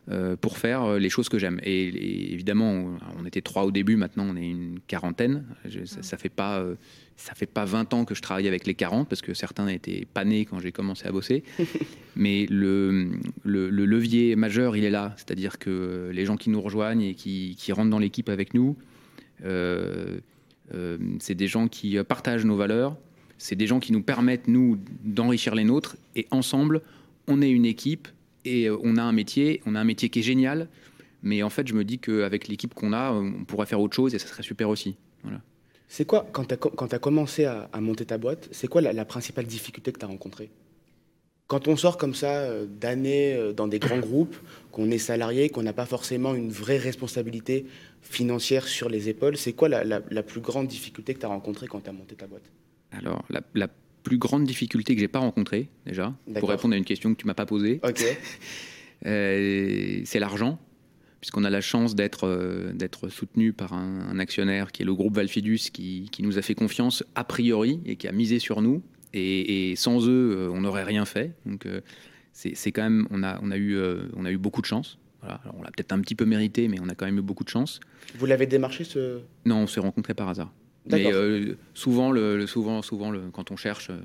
euh, 0.08 0.36
pour 0.36 0.56
faire 0.58 0.84
euh, 0.84 0.98
les 1.00 1.08
choses 1.10 1.28
que 1.28 1.38
j'aime. 1.38 1.58
Et, 1.64 1.88
et 1.88 2.32
évidemment, 2.32 2.70
on, 2.70 2.98
on 3.20 3.26
était 3.26 3.40
trois 3.40 3.64
au 3.64 3.72
début, 3.72 3.96
maintenant 3.96 4.26
on 4.30 4.36
est 4.36 4.48
une 4.48 4.78
quarantaine. 4.86 5.44
Je- 5.68 5.84
ça, 5.84 6.02
ça 6.02 6.16
fait 6.16 6.28
pas, 6.28 6.60
euh, 6.60 6.76
ça 7.16 7.34
fait 7.34 7.46
pas 7.46 7.64
20 7.64 7.94
ans 7.94 8.04
que 8.04 8.14
je 8.14 8.22
travaille 8.22 8.46
avec 8.46 8.66
les 8.66 8.74
40 8.74 9.08
parce 9.08 9.22
que 9.22 9.34
certains 9.34 9.68
étaient 9.68 10.06
pas 10.12 10.24
nés 10.24 10.44
quand 10.44 10.60
j'ai 10.60 10.72
commencé 10.72 11.06
à 11.06 11.12
bosser. 11.12 11.44
Mais 12.16 12.46
le, 12.50 13.10
le, 13.42 13.70
le 13.70 13.84
levier 13.86 14.36
majeur, 14.36 14.76
il 14.76 14.84
est 14.84 14.90
là. 14.90 15.14
C'est-à-dire 15.16 15.58
que 15.58 16.10
les 16.12 16.24
gens 16.26 16.36
qui 16.36 16.50
nous 16.50 16.60
rejoignent 16.60 17.02
et 17.02 17.14
qui, 17.14 17.56
qui 17.58 17.72
rentrent 17.72 17.90
dans 17.90 17.98
l'équipe 17.98 18.28
avec 18.28 18.54
nous, 18.54 18.76
euh, 19.44 20.18
euh, 20.74 20.98
c'est 21.18 21.34
des 21.34 21.48
gens 21.48 21.68
qui 21.68 21.96
partagent 22.04 22.44
nos 22.44 22.56
valeurs, 22.56 22.96
c'est 23.38 23.56
des 23.56 23.66
gens 23.66 23.80
qui 23.80 23.92
nous 23.92 24.02
permettent, 24.02 24.48
nous, 24.48 24.78
d'enrichir 25.04 25.54
les 25.54 25.64
nôtres, 25.64 25.96
et 26.14 26.26
ensemble, 26.30 26.82
on 27.28 27.42
est 27.42 27.50
une 27.50 27.66
équipe, 27.66 28.08
et 28.44 28.68
euh, 28.68 28.78
on 28.82 28.96
a 28.96 29.02
un 29.02 29.12
métier, 29.12 29.60
on 29.66 29.74
a 29.74 29.80
un 29.80 29.84
métier 29.84 30.08
qui 30.08 30.20
est 30.20 30.22
génial, 30.22 30.68
mais 31.22 31.42
en 31.42 31.50
fait, 31.50 31.66
je 31.66 31.74
me 31.74 31.84
dis 31.84 31.98
qu'avec 31.98 32.48
l'équipe 32.48 32.74
qu'on 32.74 32.92
a, 32.92 33.12
on 33.12 33.44
pourrait 33.44 33.66
faire 33.66 33.80
autre 33.80 33.94
chose, 33.94 34.14
et 34.14 34.18
ça 34.18 34.26
serait 34.26 34.42
super 34.42 34.68
aussi. 34.68 34.96
Voilà. 35.22 35.40
C'est 35.88 36.04
quoi, 36.04 36.26
quand 36.32 36.44
tu 36.44 36.54
as, 36.94 36.98
commencé 36.98 37.44
à, 37.44 37.68
à 37.72 37.80
monter 37.80 38.04
ta 38.06 38.18
boîte, 38.18 38.48
c'est 38.52 38.66
quoi 38.68 38.80
la, 38.80 38.92
la 38.92 39.04
principale 39.04 39.46
difficulté 39.46 39.92
que 39.92 39.98
tu 39.98 40.04
as 40.04 40.08
rencontrée? 40.08 40.50
Quand 41.46 41.68
on 41.68 41.76
sort 41.76 41.96
comme 41.96 42.14
ça 42.14 42.40
euh, 42.40 42.66
d'années 42.66 43.34
euh, 43.34 43.52
dans 43.52 43.68
des 43.68 43.78
grands 43.78 44.00
groupes, 44.00 44.36
qu'on 44.72 44.90
est 44.90 44.98
salarié, 44.98 45.48
qu'on 45.48 45.62
n'a 45.62 45.72
pas 45.72 45.86
forcément 45.86 46.34
une 46.34 46.50
vraie 46.50 46.76
responsabilité 46.78 47.66
financière 48.02 48.66
sur 48.66 48.88
les 48.88 49.08
épaules, 49.08 49.36
c'est 49.36 49.52
quoi 49.52 49.68
la, 49.68 49.84
la- 49.84 50.02
la 50.10 50.22
plus 50.24 50.40
grande 50.40 50.66
difficulté 50.66 51.14
que 51.14 51.20
tu 51.20 51.26
as 51.26 51.28
rencontrée 51.28 51.68
quand 51.68 51.80
tu 51.80 51.88
as 51.88 51.92
monté 51.92 52.16
ta 52.16 52.26
boîte? 52.26 52.50
Alors, 52.90 53.24
la, 53.30 53.68
plus 54.02 54.18
grande 54.18 54.44
difficulté 54.44 54.94
que 54.94 55.00
j'ai 55.00 55.08
pas 55.08 55.18
rencontrée, 55.18 55.68
déjà, 55.84 56.14
pour 56.38 56.48
répondre 56.48 56.74
à 56.74 56.76
une 56.76 56.84
question 56.84 57.12
que 57.12 57.18
tu 57.20 57.26
m'as 57.26 57.34
pas 57.34 57.46
posée, 57.46 57.80
Euh, 59.04 60.00
c'est 60.06 60.18
l'argent, 60.18 60.58
puisqu'on 61.20 61.44
a 61.44 61.50
la 61.50 61.60
chance 61.60 61.94
d'être 61.94 62.24
euh, 62.24 62.72
d'être 62.72 63.08
soutenu 63.08 63.52
par 63.52 63.72
un, 63.72 64.08
un 64.10 64.18
actionnaire 64.18 64.72
qui 64.72 64.82
est 64.82 64.84
le 64.84 64.94
groupe 64.94 65.14
Valfidus, 65.16 65.70
qui, 65.72 66.08
qui 66.12 66.22
nous 66.22 66.38
a 66.38 66.42
fait 66.42 66.54
confiance 66.54 67.04
a 67.14 67.24
priori 67.24 67.80
et 67.86 67.96
qui 67.96 68.08
a 68.08 68.12
misé 68.12 68.38
sur 68.38 68.62
nous. 68.62 68.82
Et, 69.14 69.70
et 69.70 69.76
sans 69.76 70.06
eux, 70.08 70.34
euh, 70.36 70.50
on 70.50 70.60
n'aurait 70.62 70.84
rien 70.84 71.04
fait. 71.04 71.32
Donc 71.46 71.66
euh, 71.66 71.80
c'est 72.32 72.70
quand 72.72 72.82
même, 72.82 73.06
on 73.10 73.22
a, 73.22 73.38
on 73.42 73.50
a, 73.50 73.56
eu, 73.56 73.76
euh, 73.76 74.08
on 74.16 74.24
a 74.26 74.30
eu 74.30 74.36
beaucoup 74.36 74.60
de 74.60 74.66
chance. 74.66 74.98
Voilà. 75.22 75.40
Alors, 75.42 75.56
on 75.58 75.62
l'a 75.62 75.70
peut-être 75.70 75.92
un 75.92 76.00
petit 76.00 76.14
peu 76.14 76.26
mérité, 76.26 76.68
mais 76.68 76.78
on 76.80 76.88
a 76.90 76.94
quand 76.94 77.06
même 77.06 77.16
eu 77.18 77.22
beaucoup 77.22 77.44
de 77.44 77.48
chance. 77.48 77.80
vous 78.18 78.26
l'avez 78.26 78.46
démarché 78.46 78.84
ce... 78.84 79.20
Non, 79.46 79.60
on 79.62 79.66
s'est 79.66 79.80
rencontrés 79.80 80.12
par 80.14 80.28
hasard. 80.28 80.52
Mais 80.84 81.02
D'accord. 81.04 81.12
euh, 81.14 81.56
souvent, 81.72 82.12
le, 82.12 82.36
le- 82.36 82.46
souvent, 82.46 82.82
souvent 82.82 83.10
le, 83.10 83.30
quand 83.32 83.50
on 83.50 83.56
cherche, 83.56 83.88
euh, 83.90 83.98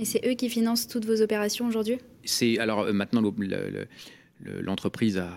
Et 0.00 0.04
c'est 0.04 0.20
eux 0.28 0.34
qui 0.34 0.48
financent 0.50 0.88
toutes 0.88 1.06
vos 1.06 1.22
opérations 1.22 1.66
aujourd'hui? 1.68 1.98
C'est 2.24 2.58
alors 2.58 2.80
euh, 2.80 2.92
maintenant 2.92 3.20
le- 3.22 3.32
le- 3.38 3.70
le- 3.70 3.86
le- 4.40 4.60
l'entreprise 4.60 5.16
a 5.16 5.30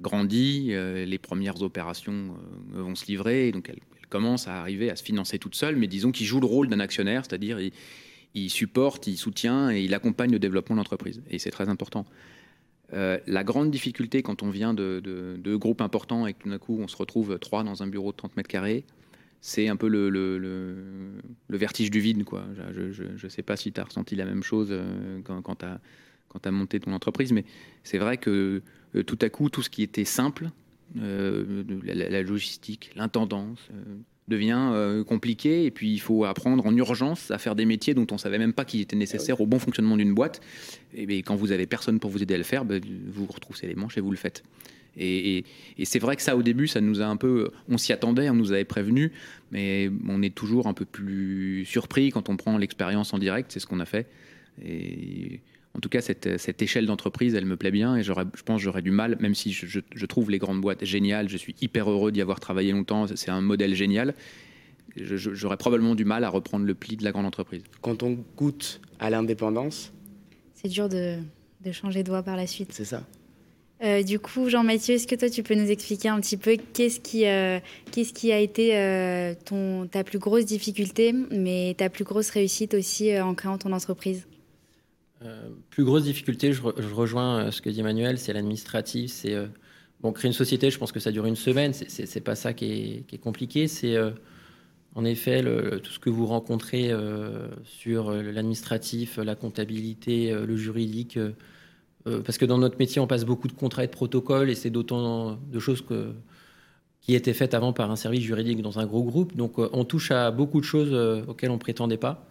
grandi, 0.00 0.68
euh, 0.70 1.04
les 1.04 1.18
premières 1.18 1.62
opérations 1.62 2.36
euh, 2.74 2.82
vont 2.82 2.94
se 2.94 3.06
livrer, 3.06 3.52
donc 3.52 3.68
elle, 3.68 3.80
elle 4.00 4.06
commence 4.08 4.48
à 4.48 4.60
arriver 4.60 4.90
à 4.90 4.96
se 4.96 5.02
financer 5.02 5.38
toute 5.38 5.54
seule, 5.54 5.76
mais 5.76 5.86
disons 5.86 6.12
qu'il 6.12 6.26
joue 6.26 6.40
le 6.40 6.46
rôle 6.46 6.68
d'un 6.68 6.80
actionnaire, 6.80 7.24
c'est-à-dire 7.24 7.60
il, 7.60 7.72
il 8.34 8.50
supporte, 8.50 9.06
il 9.06 9.16
soutient 9.16 9.70
et 9.70 9.82
il 9.82 9.94
accompagne 9.94 10.30
le 10.30 10.38
développement 10.38 10.76
de 10.76 10.80
l'entreprise, 10.80 11.22
et 11.30 11.38
c'est 11.38 11.50
très 11.50 11.68
important. 11.68 12.06
Euh, 12.92 13.18
la 13.26 13.42
grande 13.42 13.70
difficulté 13.70 14.22
quand 14.22 14.44
on 14.44 14.50
vient 14.50 14.72
de, 14.72 15.00
de- 15.02 15.56
groupes 15.56 15.80
importants 15.80 16.26
et 16.26 16.34
que 16.34 16.42
tout 16.42 16.50
d'un 16.50 16.58
coup 16.58 16.78
on 16.80 16.86
se 16.86 16.96
retrouve 16.96 17.38
trois 17.40 17.64
dans 17.64 17.82
un 17.82 17.88
bureau 17.88 18.12
de 18.12 18.16
30 18.16 18.36
mètres 18.36 18.48
carrés, 18.48 18.84
c'est 19.40 19.68
un 19.68 19.76
peu 19.76 19.88
le, 19.88 21.20
vertige 21.48 21.90
du 21.90 22.00
vide. 22.00 22.24
Je 22.72 23.24
ne 23.24 23.28
sais 23.28 23.42
pas 23.42 23.56
si 23.56 23.72
tu 23.72 23.80
as 23.80 23.84
ressenti 23.84 24.14
la 24.14 24.24
même 24.24 24.42
chose 24.42 24.68
euh, 24.70 25.20
quand, 25.24 25.64
quand 26.36 26.40
tu 26.40 26.48
as, 26.48 26.52
monté 26.52 26.80
ton 26.80 26.92
entreprise, 26.92 27.32
mais 27.32 27.44
c'est 27.82 27.98
vrai 27.98 28.18
que 28.18 28.62
euh, 28.94 29.02
tout 29.02 29.18
à 29.22 29.28
coup, 29.28 29.48
tout 29.48 29.62
ce 29.62 29.70
qui 29.70 29.82
était 29.82 30.04
simple, 30.04 30.50
euh, 30.98 31.64
la, 31.84 32.22
logistique, 32.22 32.90
l'intendance, 32.96 33.58
euh, 33.72 33.96
devient 34.28 35.04
compliqué. 35.06 35.66
Et 35.66 35.70
puis, 35.70 35.92
il 35.92 36.00
faut 36.00 36.24
apprendre 36.24 36.66
en 36.66 36.76
urgence 36.76 37.30
à 37.30 37.38
faire 37.38 37.54
des 37.54 37.64
métiers 37.64 37.94
dont 37.94 38.06
on 38.10 38.14
ne 38.14 38.20
savait 38.20 38.38
même 38.38 38.52
pas 38.52 38.64
qu'ils 38.64 38.80
étaient 38.80 38.96
nécessaires 38.96 39.40
au 39.40 39.46
bon 39.46 39.60
fonctionnement 39.60 39.96
d'une 39.96 40.14
boîte. 40.14 40.40
Et 40.94 41.06
bien, 41.06 41.18
quand 41.18 41.36
vous 41.36 41.52
avez 41.52 41.66
personne 41.66 42.00
pour 42.00 42.10
vous 42.10 42.22
aider 42.22 42.34
à 42.34 42.38
le 42.38 42.42
faire, 42.42 42.64
ben, 42.64 42.82
vous 42.84 43.24
vous 43.24 43.32
retroussez 43.32 43.68
les 43.68 43.76
manches 43.76 43.96
et 43.98 44.00
vous 44.00 44.10
le 44.10 44.16
faites. 44.16 44.42
Et 44.98 45.44
c'est 45.84 45.98
vrai 45.98 46.16
que 46.16 46.22
ça, 46.22 46.36
au 46.36 46.42
début, 46.42 46.66
ça 46.66 46.80
nous 46.80 47.02
a 47.02 47.06
un 47.06 47.16
peu. 47.16 47.50
On 47.68 47.76
s'y 47.76 47.92
attendait, 47.92 48.30
on 48.30 48.34
nous 48.34 48.52
avait 48.52 48.64
prévenu, 48.64 49.12
mais 49.52 49.90
on 50.08 50.22
est 50.22 50.34
toujours 50.34 50.66
un 50.68 50.72
peu 50.72 50.86
plus 50.86 51.66
surpris 51.66 52.10
quand 52.10 52.30
on 52.30 52.36
prend 52.36 52.56
l'expérience 52.56 53.12
en 53.12 53.18
direct. 53.18 53.52
C'est 53.52 53.60
ce 53.60 53.66
qu'on 53.66 53.80
a 53.80 53.84
fait. 53.84 54.08
Et 54.64 55.40
en 55.76 55.80
tout 55.80 55.88
cas, 55.90 56.00
cette, 56.00 56.38
cette 56.38 56.62
échelle 56.62 56.86
d'entreprise, 56.86 57.34
elle 57.34 57.44
me 57.44 57.56
plaît 57.56 57.70
bien 57.70 57.96
et 57.96 58.02
je 58.02 58.12
pense 58.12 58.58
que 58.58 58.64
j'aurais 58.64 58.80
du 58.82 58.90
mal, 58.90 59.16
même 59.20 59.34
si 59.34 59.52
je, 59.52 59.66
je- 59.66 59.80
je 59.94 60.06
trouve 60.06 60.30
les 60.30 60.38
grandes 60.38 60.60
boîtes 60.62 60.84
géniales, 60.84 61.28
je 61.28 61.36
suis 61.36 61.54
hyper 61.60 61.90
heureux 61.90 62.10
d'y 62.12 62.22
avoir 62.22 62.40
travaillé 62.40 62.72
longtemps, 62.72 63.06
c'est 63.14 63.30
un 63.30 63.40
modèle 63.42 63.74
génial. 63.74 64.14
J'aurais 64.96 65.58
probablement 65.58 65.94
du 65.94 66.04
mal 66.06 66.24
à 66.24 66.30
reprendre 66.30 66.64
le 66.64 66.74
pli 66.74 66.96
de 66.96 67.04
la 67.04 67.12
grande 67.12 67.26
entreprise. 67.26 67.62
Quand 67.82 68.02
on 68.02 68.18
goûte 68.36 68.80
à 68.98 69.10
l'indépendance, 69.10 69.92
C'est 70.54 70.68
dur 70.68 70.88
de, 70.88 71.18
de 71.64 71.72
changer 71.72 72.02
de 72.02 72.08
voie 72.08 72.22
par 72.22 72.36
la 72.36 72.46
suite. 72.46 72.70
c'est 72.72 72.86
ça. 72.86 73.02
Euh, 73.84 74.02
du 74.02 74.18
coup, 74.18 74.48
Jean-Mathieu, 74.48 74.94
est-ce 74.94 75.06
que 75.06 75.14
toi, 75.16 75.28
tu 75.28 75.42
peux 75.42 75.54
nous 75.54 75.70
expliquer 75.70 76.08
un 76.08 76.18
petit 76.18 76.38
peu 76.38 76.56
qu'est-ce 76.72 76.98
qui, 76.98 77.26
euh, 77.26 77.58
qu'est-ce 77.92 78.14
qui 78.14 78.32
a 78.32 78.38
été 78.40 78.74
euh, 78.78 79.34
ton, 79.44 79.86
ta 79.86 80.02
plus 80.02 80.18
grosse 80.18 80.46
difficulté, 80.46 81.12
mais 81.30 81.74
ta 81.76 81.90
plus 81.90 82.04
grosse 82.04 82.30
réussite 82.30 82.72
aussi 82.72 83.10
euh, 83.10 83.22
en 83.22 83.34
créant 83.34 83.58
ton 83.58 83.72
entreprise? 83.72 84.26
Plus 85.70 85.84
grosse 85.84 86.04
difficulté, 86.04 86.52
je, 86.52 86.62
re- 86.62 86.74
je 86.80 86.94
rejoins 86.94 87.46
euh, 87.46 87.50
ce 87.50 87.60
que 87.62 87.70
dit 87.70 87.80
Emmanuel, 87.80 88.18
c'est 88.18 88.32
l'administratif. 88.32 89.10
C'est 89.12 89.34
euh, 89.34 89.46
bon, 90.00 90.12
créer 90.12 90.28
une 90.28 90.32
société, 90.34 90.70
je 90.70 90.78
pense 90.78 90.92
que 90.92 91.00
ça 91.00 91.12
dure 91.12 91.26
une 91.26 91.36
semaine. 91.36 91.72
C'est- 91.72 92.20
pas 92.20 92.34
ça 92.36 92.52
qui 92.54 93.04
est, 93.12 93.18
compliqué. 93.18 93.68
C'est 93.68 93.96
euh, 93.96 94.10
en 94.94 95.04
effet 95.04 95.42
tout 95.82 95.90
ce 95.92 95.98
que 95.98 96.10
vous 96.10 96.26
rencontrez 96.26 96.90
euh, 96.92 97.48
sur 97.64 98.10
euh, 98.10 98.22
l'administratif, 98.22 99.18
la 99.18 99.34
comptabilité, 99.34 100.32
euh, 100.32 100.46
le 100.46 100.56
juridique. 100.56 101.16
euh, 101.18 102.22
parce 102.24 102.38
que 102.38 102.44
dans 102.46 102.58
notre 102.58 102.78
métier, 102.78 103.00
on 103.00 103.06
passe 103.08 103.24
beaucoup 103.24 103.48
de 103.48 103.52
contrats 103.52 103.84
et 103.84 103.88
de 103.88 103.92
protocoles, 103.92 104.50
et 104.50 104.54
c'est 104.54 104.70
d'autant 104.70 105.36
de 105.52 105.58
choses 105.58 105.82
que, 105.82 106.12
qui 107.06 107.14
étaient 107.14 107.32
faites 107.32 107.54
avant 107.54 107.72
par 107.72 107.90
un 107.90 107.96
service 107.96 108.22
juridique 108.22 108.60
dans 108.60 108.78
un 108.78 108.84
gros 108.86 109.04
groupe. 109.04 109.34
Donc 109.36 109.54
on 109.58 109.84
touche 109.84 110.10
à 110.10 110.30
beaucoup 110.32 110.60
de 110.60 110.66
choses 110.66 110.92
auxquelles 111.28 111.50
on 111.50 111.54
ne 111.54 111.58
prétendait 111.58 111.96
pas. 111.96 112.26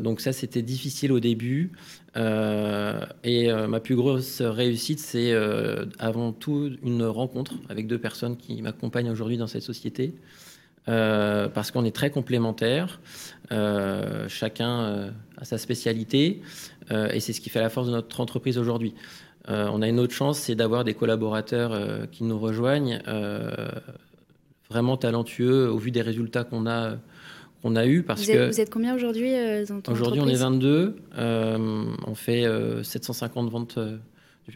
donc 0.00 0.20
ça, 0.22 0.32
c'était 0.32 0.62
difficile 0.62 1.12
au 1.12 1.20
début. 1.20 1.72
et 2.16 3.52
ma 3.68 3.80
plus 3.80 3.94
grosse 3.94 4.40
réussite, 4.40 5.00
c'est 5.00 5.34
avant 5.98 6.32
tout 6.32 6.70
une 6.82 7.04
rencontre 7.04 7.52
avec 7.68 7.86
deux 7.86 7.98
personnes 7.98 8.38
qui 8.38 8.62
m'accompagnent 8.62 9.10
aujourd'hui 9.10 9.36
dans 9.36 9.46
cette 9.46 9.62
société. 9.62 10.14
Euh, 10.88 11.48
parce 11.48 11.70
qu'on 11.70 11.84
est 11.84 11.94
très 11.94 12.10
complémentaires. 12.10 13.00
Euh, 13.52 14.28
chacun 14.28 14.80
euh, 14.80 15.10
a 15.36 15.44
sa 15.44 15.58
spécialité 15.58 16.42
et 16.90 17.20
c'est 17.20 17.32
ce 17.32 17.40
qui 17.40 17.48
fait 17.48 17.60
la 17.60 17.70
force 17.70 17.86
de 17.86 17.92
notre 17.92 18.20
entreprise 18.20 18.58
aujourd'hui. 18.58 18.92
On 19.48 19.82
a 19.82 19.88
une 19.88 19.98
autre 19.98 20.14
chance, 20.14 20.38
c'est 20.38 20.54
d'avoir 20.54 20.84
des 20.84 20.94
collaborateurs 20.94 22.08
qui 22.10 22.24
nous 22.24 22.38
rejoignent, 22.38 23.00
vraiment 24.70 24.96
talentueux 24.96 25.68
au 25.70 25.78
vu 25.78 25.90
des 25.90 26.02
résultats 26.02 26.44
qu'on 26.44 26.66
a 26.66 26.96
qu'on 27.62 27.76
a 27.76 27.86
eu 27.86 28.02
parce 28.02 28.22
vous 28.22 28.30
êtes, 28.30 28.36
que 28.36 28.54
vous 28.54 28.60
êtes 28.60 28.70
combien 28.70 28.94
aujourd'hui 28.94 29.34
Aujourd'hui, 29.88 30.20
on 30.20 30.28
est 30.28 30.34
22. 30.34 30.96
on 31.16 32.14
fait 32.14 32.46
750 32.82 33.50
ventes. 33.50 33.78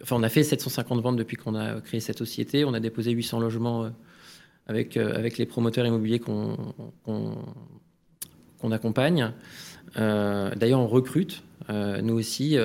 enfin, 0.03 0.17
on 0.17 0.23
a 0.23 0.29
fait 0.29 0.43
750 0.43 1.03
ventes 1.03 1.17
depuis 1.17 1.37
qu'on 1.37 1.55
a 1.55 1.81
créé 1.81 2.01
cette 2.01 2.19
société. 2.19 2.65
On 2.65 2.75
a 2.75 2.81
déposé 2.81 3.13
800 3.13 3.41
logements 3.41 3.91
avec, 4.67 4.97
euh, 4.97 5.15
avec 5.15 5.39
les 5.39 5.47
promoteurs 5.47 5.87
immobiliers 5.87 6.19
qu'on 6.19 6.57
qu'on 8.59 8.73
accompagne. 8.73 9.33
Euh, 9.99 10.51
d'ailleurs, 10.57 10.81
on 10.81 10.87
recrute, 10.87 11.43
euh, 11.71 12.01
nous 12.03 12.15
aussi, 12.15 12.57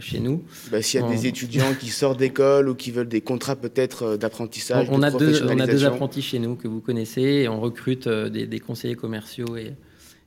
chez 0.00 0.20
nous. 0.20 0.44
Bah, 0.70 0.82
S'il 0.82 1.00
y 1.00 1.04
a 1.04 1.08
des 1.08 1.26
étudiants 1.26 1.74
qui 1.78 1.88
sortent 1.88 2.18
d'école 2.18 2.68
ou 2.68 2.74
qui 2.74 2.90
veulent 2.90 3.08
des 3.08 3.20
contrats 3.20 3.56
peut-être 3.56 4.16
d'apprentissage, 4.16 4.88
on, 4.90 5.02
a 5.02 5.10
deux, 5.10 5.42
on 5.44 5.58
a 5.58 5.66
deux 5.66 5.84
apprentis 5.84 6.22
chez 6.22 6.38
nous 6.38 6.56
que 6.56 6.68
vous 6.68 6.80
connaissez 6.80 7.22
et 7.22 7.48
on 7.48 7.60
recrute 7.60 8.08
des, 8.08 8.46
des, 8.46 8.60
conseillers 8.60 8.96
commerciaux 8.96 9.56
et 9.56 9.74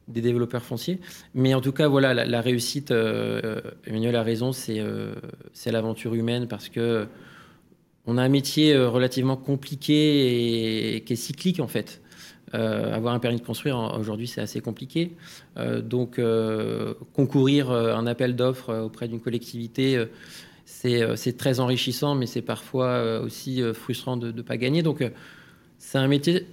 des 0.07 0.21
développeurs 0.21 0.63
fonciers. 0.63 0.99
Mais 1.35 1.53
en 1.53 1.61
tout 1.61 1.71
cas, 1.71 1.87
voilà, 1.87 2.13
la, 2.13 2.25
la 2.25 2.41
réussite, 2.41 2.91
Emmanuel 3.85 4.15
a 4.15 4.23
raison, 4.23 4.51
c'est 4.53 4.81
l'aventure 5.71 6.15
humaine 6.15 6.47
parce 6.47 6.69
que 6.69 7.07
on 8.09 8.17
a 8.17 8.23
un 8.23 8.29
métier 8.29 8.73
euh, 8.73 8.89
relativement 8.89 9.37
compliqué 9.37 10.95
et 10.95 11.01
qui 11.01 11.13
est 11.13 11.15
cyclique 11.15 11.59
en 11.59 11.67
fait. 11.67 12.01
Euh, 12.53 12.93
avoir 12.93 13.13
un 13.13 13.19
permis 13.19 13.39
de 13.39 13.45
construire 13.45 13.77
aujourd'hui 13.99 14.27
c'est 14.27 14.41
assez 14.41 14.61
compliqué. 14.61 15.11
Euh, 15.57 15.81
donc 15.81 16.19
concourir 17.13 17.71
un 17.71 18.07
appel 18.07 18.35
d'offres 18.35 18.75
auprès 18.75 19.07
d'une 19.07 19.19
collectivité, 19.19 20.03
c'est 20.65 21.37
très 21.37 21.59
enrichissant, 21.59 22.15
mais 22.15 22.25
c'est 22.25 22.41
parfois 22.41 23.19
aussi 23.21 23.61
frustrant 23.73 24.17
de 24.17 24.31
ne 24.31 24.41
pas 24.41 24.57
gagner. 24.57 24.83
Donc 24.83 25.03
c'est 25.77 25.97
un 25.97 26.07
métier 26.07 26.47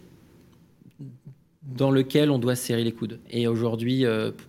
dans 1.62 1.90
lequel 1.90 2.30
on 2.30 2.38
doit 2.38 2.54
serrer 2.54 2.85
les 2.85 2.92
coudes. 2.92 3.18
Et 3.28 3.48
aujourd'hui, 3.48 4.04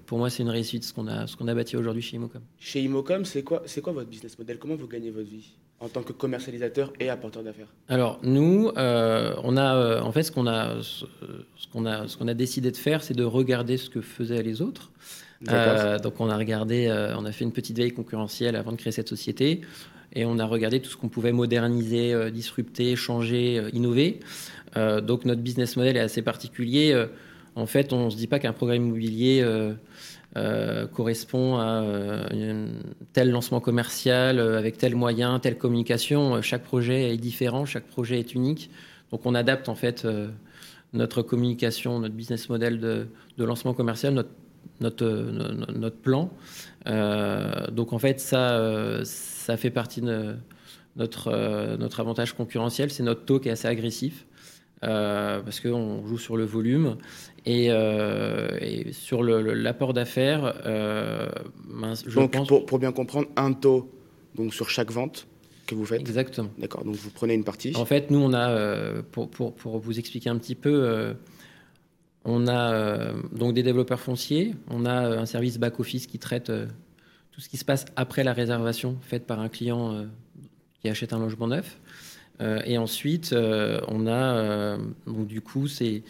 pour 0.05 0.19
moi, 0.19 0.29
c'est 0.29 0.43
une 0.43 0.49
réussite 0.49 0.83
ce 0.83 0.93
qu'on 0.93 1.07
a, 1.07 1.25
a 1.25 1.55
bâti 1.55 1.75
aujourd'hui 1.75 2.03
chez 2.03 2.17
Imocom. 2.17 2.41
Chez 2.59 2.81
Imocom, 2.81 3.25
c'est 3.25 3.43
quoi, 3.43 3.63
c'est 3.65 3.81
quoi 3.81 3.93
votre 3.93 4.09
business 4.09 4.37
model? 4.37 4.59
Comment 4.59 4.75
vous 4.75 4.87
gagnez 4.87 5.09
votre 5.09 5.29
vie? 5.29 5.55
En 5.79 5.89
tant 5.89 6.01
que 6.01 6.11
commercialisateur 6.11 6.91
et 6.99 7.09
apporteur 7.09 7.43
d'affaires 7.43 7.67
Alors 7.87 8.19
nous, 8.23 8.71
euh, 8.77 9.35
on 9.43 9.57
a 9.57 9.75
euh, 9.75 10.01
en 10.01 10.11
fait 10.11 10.23
ce 10.23 10.31
qu'on 10.31 10.47
a, 10.47 10.81
ce, 10.81 11.05
qu'on 11.71 11.85
a, 11.85 12.07
ce 12.07 12.17
qu'on 12.17 12.27
a 12.27 12.33
décidé 12.33 12.71
de 12.71 12.77
faire, 12.77 13.03
c'est 13.03 13.13
de 13.13 13.23
regarder 13.23 13.77
ce 13.77 13.89
que 13.89 14.01
faisaient 14.01 14.41
les 14.41 14.61
autres. 14.61 14.91
Euh, 15.49 15.99
donc 15.99 16.19
on 16.19 16.29
a 16.29 16.37
regardé, 16.37 16.91
on 17.15 17.25
a 17.25 17.31
fait 17.31 17.45
une 17.45 17.51
petite 17.51 17.77
veille 17.77 17.91
concurrentielle 17.93 18.55
avant 18.55 18.71
de 18.71 18.77
créer 18.77 18.91
cette 18.91 19.09
société 19.09 19.61
et 20.13 20.25
on 20.25 20.39
a 20.39 20.45
regardé 20.45 20.79
tout 20.79 20.89
ce 20.89 20.97
qu'on 20.97 21.09
pouvait 21.09 21.31
moderniser, 21.31 22.31
disrupter, 22.31 22.95
changer, 22.95 23.63
innover. 23.71 24.19
donc 24.75 25.25
notre 25.25 25.41
business 25.41 25.77
model 25.77 25.95
est 25.95 25.99
assez 25.99 26.23
particulier. 26.23 27.05
en 27.55 27.67
fait, 27.67 27.93
on 27.93 28.05
ne 28.05 28.09
se 28.09 28.15
dit 28.15 28.25
pas 28.25 28.39
qu'un 28.39 28.53
programme 28.53 28.87
immobilier 28.87 29.45
euh, 30.37 30.85
correspond 30.85 31.57
à 31.57 31.81
euh, 31.81 32.67
tel 33.13 33.31
lancement 33.31 33.59
commercial 33.59 34.37
euh, 34.37 34.59
avec 34.59 34.77
tel 34.77 34.95
moyen, 34.95 35.39
telle 35.39 35.57
communication. 35.57 36.41
Chaque 36.43 36.63
projet 36.63 37.13
est 37.13 37.17
différent, 37.17 37.65
chaque 37.65 37.85
projet 37.85 38.19
est 38.19 38.35
unique. 38.35 38.69
Donc 39.11 39.25
on 39.25 39.33
adapte 39.33 39.67
en 39.67 39.75
fait 39.75 40.05
notre 40.93 41.21
communication, 41.21 41.99
notre 41.99 42.13
business 42.13 42.49
model 42.49 42.79
de, 42.79 43.07
lancement 43.37 43.73
commercial, 43.73 44.25
notre, 44.81 45.89
plan. 45.89 46.29
donc 47.71 47.93
en 47.93 47.99
fait, 47.99 48.19
ça, 48.19 49.55
fait 49.57 49.69
partie 49.69 50.01
de 50.01 50.35
notre, 50.97 51.31
avantage 51.99 52.33
concurrentiel. 52.33 52.91
C'est 52.91 53.03
notre 53.03 53.23
taux 53.23 53.39
qui 53.39 53.47
est 53.47 53.53
assez 53.53 53.69
agressif. 53.69 54.25
Parce 54.81 55.61
qu'on 55.61 56.05
joue 56.05 56.17
sur 56.17 56.35
le 56.35 56.43
volume 56.43 56.97
et, 57.47 57.71
euh, 57.71 58.91
sur 58.91 59.23
l'apport 59.23 59.93
d'affaires. 59.93 60.53
Euh, 60.65 61.29
donc, 62.13 62.31
pense... 62.31 62.47
pour, 62.47 62.79
bien 62.79 62.91
comprendre, 62.91 63.27
un 63.35 63.53
taux 63.53 63.91
donc 64.35 64.53
sur 64.53 64.69
chaque 64.69 64.91
vente 64.91 65.27
que 65.65 65.75
vous 65.75 65.85
faites 65.85 65.99
Exactement. 65.99 66.49
D'accord, 66.57 66.83
donc 66.83 66.95
vous 66.95 67.09
prenez 67.09 67.33
une 67.33 67.43
partie. 67.43 67.73
En 67.75 67.85
fait, 67.85 68.11
nous, 68.11 68.19
on 68.19 68.33
a, 68.33 69.01
pour, 69.11 69.29
pour, 69.29 69.55
pour, 69.55 69.79
vous 69.79 69.99
expliquer 69.99 70.29
un 70.29 70.37
petit 70.37 70.55
peu, 70.55 71.15
on 72.23 72.47
a 72.47 73.13
donc 73.31 73.53
des 73.53 73.63
développeurs 73.63 73.99
fonciers, 73.99 74.53
on 74.69 74.85
a 74.85 75.19
un 75.19 75.25
service 75.25 75.57
back-office 75.57 76.07
qui 76.07 76.19
traite 76.19 76.51
tout 77.31 77.41
ce 77.41 77.49
qui 77.49 77.57
se 77.57 77.65
passe 77.65 77.85
après 77.95 78.23
la 78.23 78.33
réservation 78.33 78.97
faite 79.01 79.25
par 79.25 79.39
un 79.39 79.49
client 79.49 80.05
qui 80.81 80.89
achète 80.89 81.13
un 81.13 81.19
logement 81.19 81.47
neuf. 81.47 81.79
Euh, 82.41 82.61
et 82.65 82.77
ensuite, 82.77 83.33
euh, 83.33 83.79
on 83.87 84.05
a 84.05 84.11
euh, 84.11 84.77
donc 85.07 85.27
du 85.27 85.41
coup 85.41 85.67
c'est 85.67 86.03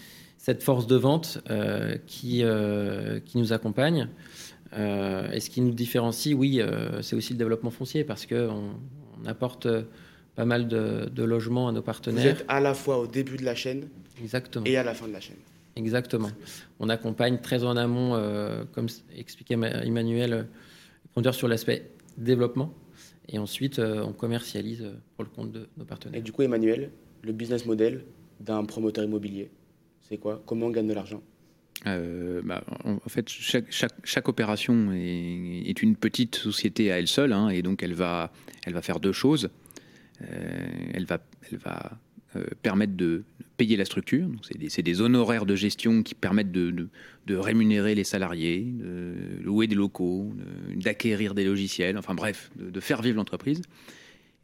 cette 0.47 0.63
force 0.63 0.87
de 0.87 0.95
vente 0.95 1.39
qui, 2.05 2.43
qui 3.25 3.37
nous 3.37 3.51
accompagne. 3.51 4.07
et 4.73 5.39
ce 5.41 5.49
qui 5.49 5.59
nous 5.59 5.73
différencie, 5.73 6.33
oui, 6.33 6.61
c'est 7.01 7.17
aussi 7.17 7.33
le 7.33 7.39
développement 7.39 7.69
foncier 7.69 8.05
parce 8.05 8.25
qu'on 8.25 8.71
on 9.21 9.25
apporte 9.25 9.67
pas 10.35 10.45
mal 10.45 10.69
de, 10.69 11.23
logements 11.23 11.67
à 11.67 11.73
nos 11.73 11.81
partenaires. 11.81 12.35
Vous 12.35 12.41
êtes 12.41 12.45
à 12.47 12.61
la 12.61 12.73
fois 12.73 12.97
au 12.97 13.07
début 13.07 13.35
de 13.35 13.43
la 13.43 13.55
chaîne 13.55 13.89
Exactement. 14.21 14.65
et 14.65 14.77
à 14.77 14.83
la 14.83 14.93
fin 14.93 15.09
de 15.09 15.11
la 15.11 15.19
chaîne. 15.19 15.35
Exactement. 15.75 16.31
On 16.79 16.87
accompagne 16.87 17.39
très 17.39 17.65
en 17.65 17.75
amont, 17.75 18.17
comme 18.71 18.87
expliquait 19.17 19.55
Emmanuel, 19.55 20.47
sur 21.33 21.49
l'aspect 21.49 21.91
développement. 22.17 22.73
Et 23.29 23.39
ensuite, 23.39 23.79
euh, 23.79 24.03
on 24.03 24.13
commercialise 24.13 24.83
euh, 24.83 24.93
pour 25.15 25.23
le 25.25 25.29
compte 25.29 25.51
de 25.51 25.67
nos 25.77 25.85
partenaires. 25.85 26.19
Et 26.19 26.23
du 26.23 26.31
coup, 26.31 26.43
Emmanuel, 26.43 26.91
le 27.23 27.33
business 27.33 27.65
model 27.65 28.05
d'un 28.39 28.63
promoteur 28.63 29.03
immobilier, 29.03 29.49
c'est 30.07 30.17
quoi? 30.17 30.41
Comment 30.45 30.67
on 30.67 30.71
gagne 30.71 30.87
de 30.87 30.93
l'argent? 30.93 31.21
Euh, 31.85 32.41
bah, 32.43 32.63
en, 32.83 32.97
fait, 33.07 33.29
chaque, 33.29 34.27
opération 34.27 34.91
est, 34.93 35.81
une 35.81 35.95
petite 35.95 36.35
société 36.35 36.91
à 36.91 36.97
elle 36.97 37.07
seule, 37.07 37.33
hein, 37.33 37.49
et 37.49 37.61
donc 37.61 37.83
elle 37.83 37.93
va, 37.93 38.31
elle 38.65 38.73
va 38.73 38.81
faire 38.81 38.99
deux 38.99 39.11
choses. 39.11 39.49
elle 40.19 41.05
va, 41.05 41.19
elle 41.51 41.59
va 41.59 41.99
permettre 42.61 42.95
de 42.95 43.23
payer 43.57 43.77
la 43.77 43.85
structure. 43.85 44.29
C'est 44.69 44.81
des, 44.81 45.01
honoraires 45.01 45.45
de 45.45 45.55
gestion 45.55 46.03
qui 46.03 46.15
permettent 46.15 46.51
de, 46.51 46.89
rémunérer 47.29 47.95
les 47.95 48.03
salariés, 48.03 48.65
de 48.65 49.43
louer 49.43 49.67
des 49.67 49.75
locaux, 49.75 50.31
d'acquérir 50.75 51.33
des 51.33 51.45
logiciels, 51.45 51.97
enfin 51.97 52.15
bref, 52.15 52.51
de, 52.55 52.79
faire 52.79 53.01
vivre 53.01 53.17
l'entreprise. 53.17 53.61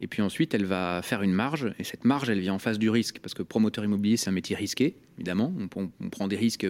Et 0.02 0.08
puis 0.08 0.22
ensuite, 0.22 0.54
elle 0.54 0.66
va 0.66 1.02
faire 1.02 1.22
une 1.22 1.32
marge, 1.32 1.74
et 1.80 1.84
cette 1.84 2.04
marge, 2.04 2.30
elle 2.30 2.40
vient 2.40 2.54
en 2.54 2.60
face 2.60 2.78
du 2.78 2.90
risque, 2.90 3.20
parce 3.20 3.34
que 3.34 3.44
promoteur 3.44 3.86
immobilier, 3.86 4.18
c'est 4.18 4.30
un 4.30 4.34
métier 4.34 4.56
risqué, 4.56 4.96
évidemment. 5.18 5.54
On, 5.76 6.10
prend 6.10 6.28
des 6.28 6.36
risques 6.36 6.68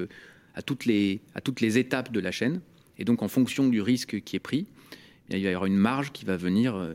à 0.53 0.61
toutes, 0.61 0.85
les, 0.85 1.21
à 1.33 1.41
toutes 1.41 1.61
les 1.61 1.77
étapes 1.77 2.11
de 2.11 2.19
la 2.19 2.31
chaîne, 2.31 2.61
et 2.97 3.05
donc 3.05 3.23
en 3.23 3.27
fonction 3.27 3.67
du 3.67 3.81
risque 3.81 4.21
qui 4.21 4.35
est 4.35 4.39
pris, 4.39 4.67
il 5.29 5.35
va 5.35 5.37
y 5.39 5.47
avoir 5.47 5.65
une 5.65 5.77
marge 5.77 6.11
qui 6.11 6.25
va 6.25 6.37
venir 6.37 6.75
euh, 6.75 6.93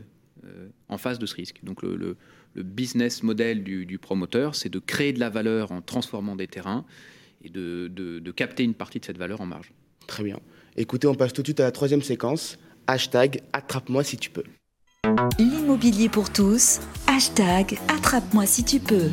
en 0.89 0.99
face 0.99 1.19
de 1.19 1.27
ce 1.27 1.35
risque. 1.35 1.61
Donc 1.65 1.83
le 1.83 2.17
le 2.59 2.65
business 2.65 3.23
model 3.23 3.63
du, 3.63 3.99
promoteur, 3.99 4.57
c'est 4.57 4.69
de 4.69 4.81
créer 4.81 5.13
de 5.13 5.21
la 5.21 5.31
valeur 5.31 5.71
en 5.71 5.81
transformant 5.81 6.35
des 6.35 6.49
terrains 6.49 6.85
et 7.43 7.51
de, 7.51 8.33
capter 8.35 8.65
une 8.65 8.75
partie 8.75 8.99
de 8.99 9.05
cette 9.05 9.19
valeur 9.19 9.41
en 9.41 9.47
marge. 9.47 9.73
Très 10.09 10.25
bien. 10.25 10.41
Écoutez, 10.77 11.07
on 11.07 11.15
passe 11.15 11.33
tout 11.33 11.43
de 11.43 11.47
suite 11.47 11.61
à 11.61 11.65
la 11.65 11.73
troisième 11.73 12.03
séquence. 12.03 12.59
Hashtag 12.89 13.43
attrape-moi 13.53 14.03
si 14.03 14.17
tu 14.17 14.31
peux. 14.31 14.45
L'immobilier 15.39 16.09
pour 16.09 16.31
tous. 16.31 16.81
Hashtag 17.07 17.79
attrape-moi 17.89 18.47
si 18.47 18.65
tu 18.65 18.81
peux. 18.81 19.11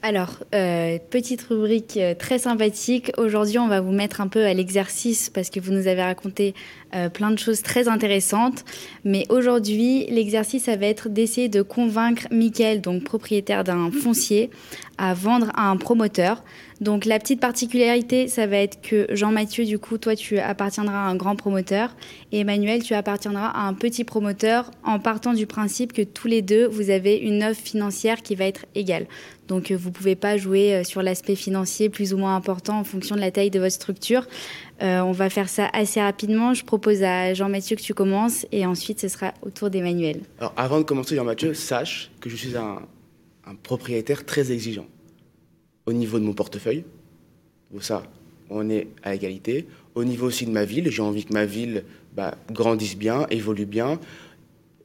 Alors, 0.00 0.44
euh, 0.54 0.98
petite 1.10 1.42
rubrique 1.42 1.96
euh, 1.96 2.14
très 2.14 2.38
sympathique. 2.38 3.10
Aujourd'hui, 3.18 3.58
on 3.58 3.66
va 3.66 3.80
vous 3.80 3.90
mettre 3.90 4.20
un 4.20 4.28
peu 4.28 4.44
à 4.44 4.54
l'exercice 4.54 5.28
parce 5.28 5.50
que 5.50 5.58
vous 5.58 5.72
nous 5.72 5.88
avez 5.88 6.02
raconté 6.02 6.54
euh, 6.94 7.08
plein 7.08 7.32
de 7.32 7.38
choses 7.38 7.62
très 7.62 7.88
intéressantes. 7.88 8.64
Mais 9.04 9.24
aujourd'hui, 9.28 10.06
l'exercice, 10.06 10.64
ça 10.64 10.76
va 10.76 10.86
être 10.86 11.08
d'essayer 11.08 11.48
de 11.48 11.62
convaincre 11.62 12.28
Mickaël, 12.30 12.80
donc 12.80 13.02
propriétaire 13.02 13.64
d'un 13.64 13.90
foncier, 13.90 14.50
à 14.98 15.14
vendre 15.14 15.50
à 15.54 15.68
un 15.68 15.76
promoteur. 15.76 16.44
Donc 16.80 17.04
la 17.04 17.18
petite 17.18 17.40
particularité, 17.40 18.28
ça 18.28 18.46
va 18.46 18.58
être 18.58 18.80
que 18.80 19.06
Jean-Mathieu, 19.10 19.64
du 19.64 19.80
coup, 19.80 19.98
toi, 19.98 20.14
tu 20.14 20.38
appartiendras 20.38 21.06
à 21.06 21.08
un 21.08 21.16
grand 21.16 21.34
promoteur 21.34 21.96
et 22.30 22.40
Emmanuel, 22.40 22.84
tu 22.84 22.94
appartiendras 22.94 23.48
à 23.48 23.62
un 23.62 23.74
petit 23.74 24.04
promoteur 24.04 24.70
en 24.84 25.00
partant 25.00 25.34
du 25.34 25.46
principe 25.46 25.92
que 25.92 26.02
tous 26.02 26.28
les 26.28 26.40
deux, 26.40 26.68
vous 26.68 26.90
avez 26.90 27.16
une 27.16 27.42
offre 27.42 27.60
financière 27.60 28.22
qui 28.22 28.36
va 28.36 28.44
être 28.44 28.64
égale. 28.76 29.06
Donc 29.48 29.72
vous 29.72 29.87
ne 29.88 29.92
pouvez 29.92 30.16
pas 30.16 30.36
jouer 30.36 30.84
sur 30.84 31.02
l'aspect 31.02 31.34
financier 31.34 31.88
plus 31.88 32.14
ou 32.14 32.18
moins 32.18 32.36
important 32.36 32.78
en 32.78 32.84
fonction 32.84 33.14
de 33.16 33.20
la 33.20 33.30
taille 33.30 33.50
de 33.50 33.58
votre 33.58 33.74
structure. 33.74 34.26
Euh, 34.80 35.00
on 35.00 35.12
va 35.12 35.28
faire 35.28 35.48
ça 35.48 35.68
assez 35.72 36.00
rapidement. 36.00 36.54
Je 36.54 36.64
propose 36.64 37.02
à 37.02 37.34
Jean-Mathieu 37.34 37.76
que 37.76 37.82
tu 37.82 37.94
commences 37.94 38.46
et 38.52 38.64
ensuite 38.64 39.00
ce 39.00 39.08
sera 39.08 39.34
au 39.42 39.50
tour 39.50 39.70
d'Emmanuel. 39.70 40.20
Alors 40.38 40.52
avant 40.56 40.78
de 40.78 40.84
commencer, 40.84 41.16
Jean-Mathieu, 41.16 41.54
sache 41.54 42.10
que 42.20 42.30
je 42.30 42.36
suis 42.36 42.56
un, 42.56 42.82
un, 43.46 43.54
propriétaire 43.54 44.24
très 44.24 44.52
exigeant 44.52 44.86
au 45.86 45.92
niveau 45.92 46.18
de 46.18 46.24
mon 46.24 46.32
portefeuille. 46.32 46.84
Pour 47.70 47.82
ça, 47.82 48.04
on 48.50 48.70
est 48.70 48.88
à 49.02 49.14
égalité. 49.14 49.66
Au 49.94 50.04
niveau 50.04 50.26
aussi 50.26 50.46
de 50.46 50.52
ma 50.52 50.64
ville, 50.64 50.90
j'ai 50.90 51.02
envie 51.02 51.24
que 51.24 51.32
ma 51.32 51.44
ville 51.44 51.84
bah, 52.14 52.36
grandisse 52.52 52.96
bien, 52.96 53.26
évolue 53.30 53.66
bien. 53.66 53.98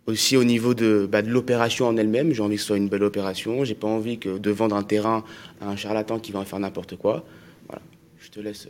Aussi 0.06 0.36
au 0.36 0.44
niveau 0.44 0.74
de, 0.74 1.08
bah, 1.10 1.22
de 1.22 1.30
l'opération 1.30 1.88
en 1.88 1.96
elle-même, 1.96 2.34
j'ai 2.34 2.42
envie 2.42 2.56
que 2.56 2.62
ce 2.62 2.68
soit 2.68 2.78
une 2.78 2.89
belle 2.89 3.04
opération. 3.04 3.63
J'ai 3.63 3.76
pas 3.76 3.88
envie 3.88 4.20
que 4.20 4.38
de 4.38 4.52
vendre 4.52 4.76
un 4.76 4.84
terrain 4.84 5.24
à 5.62 5.70
un 5.70 5.76
charlatan 5.78 6.20
qui 6.20 6.32
va 6.34 6.39
en 6.39 6.46
faire 6.46 6.60
n'importe 6.60 6.98
quoi. 6.98 7.24
Voilà, 7.68 7.82
je 8.20 8.30
te 8.30 8.39
laisse 8.42 8.68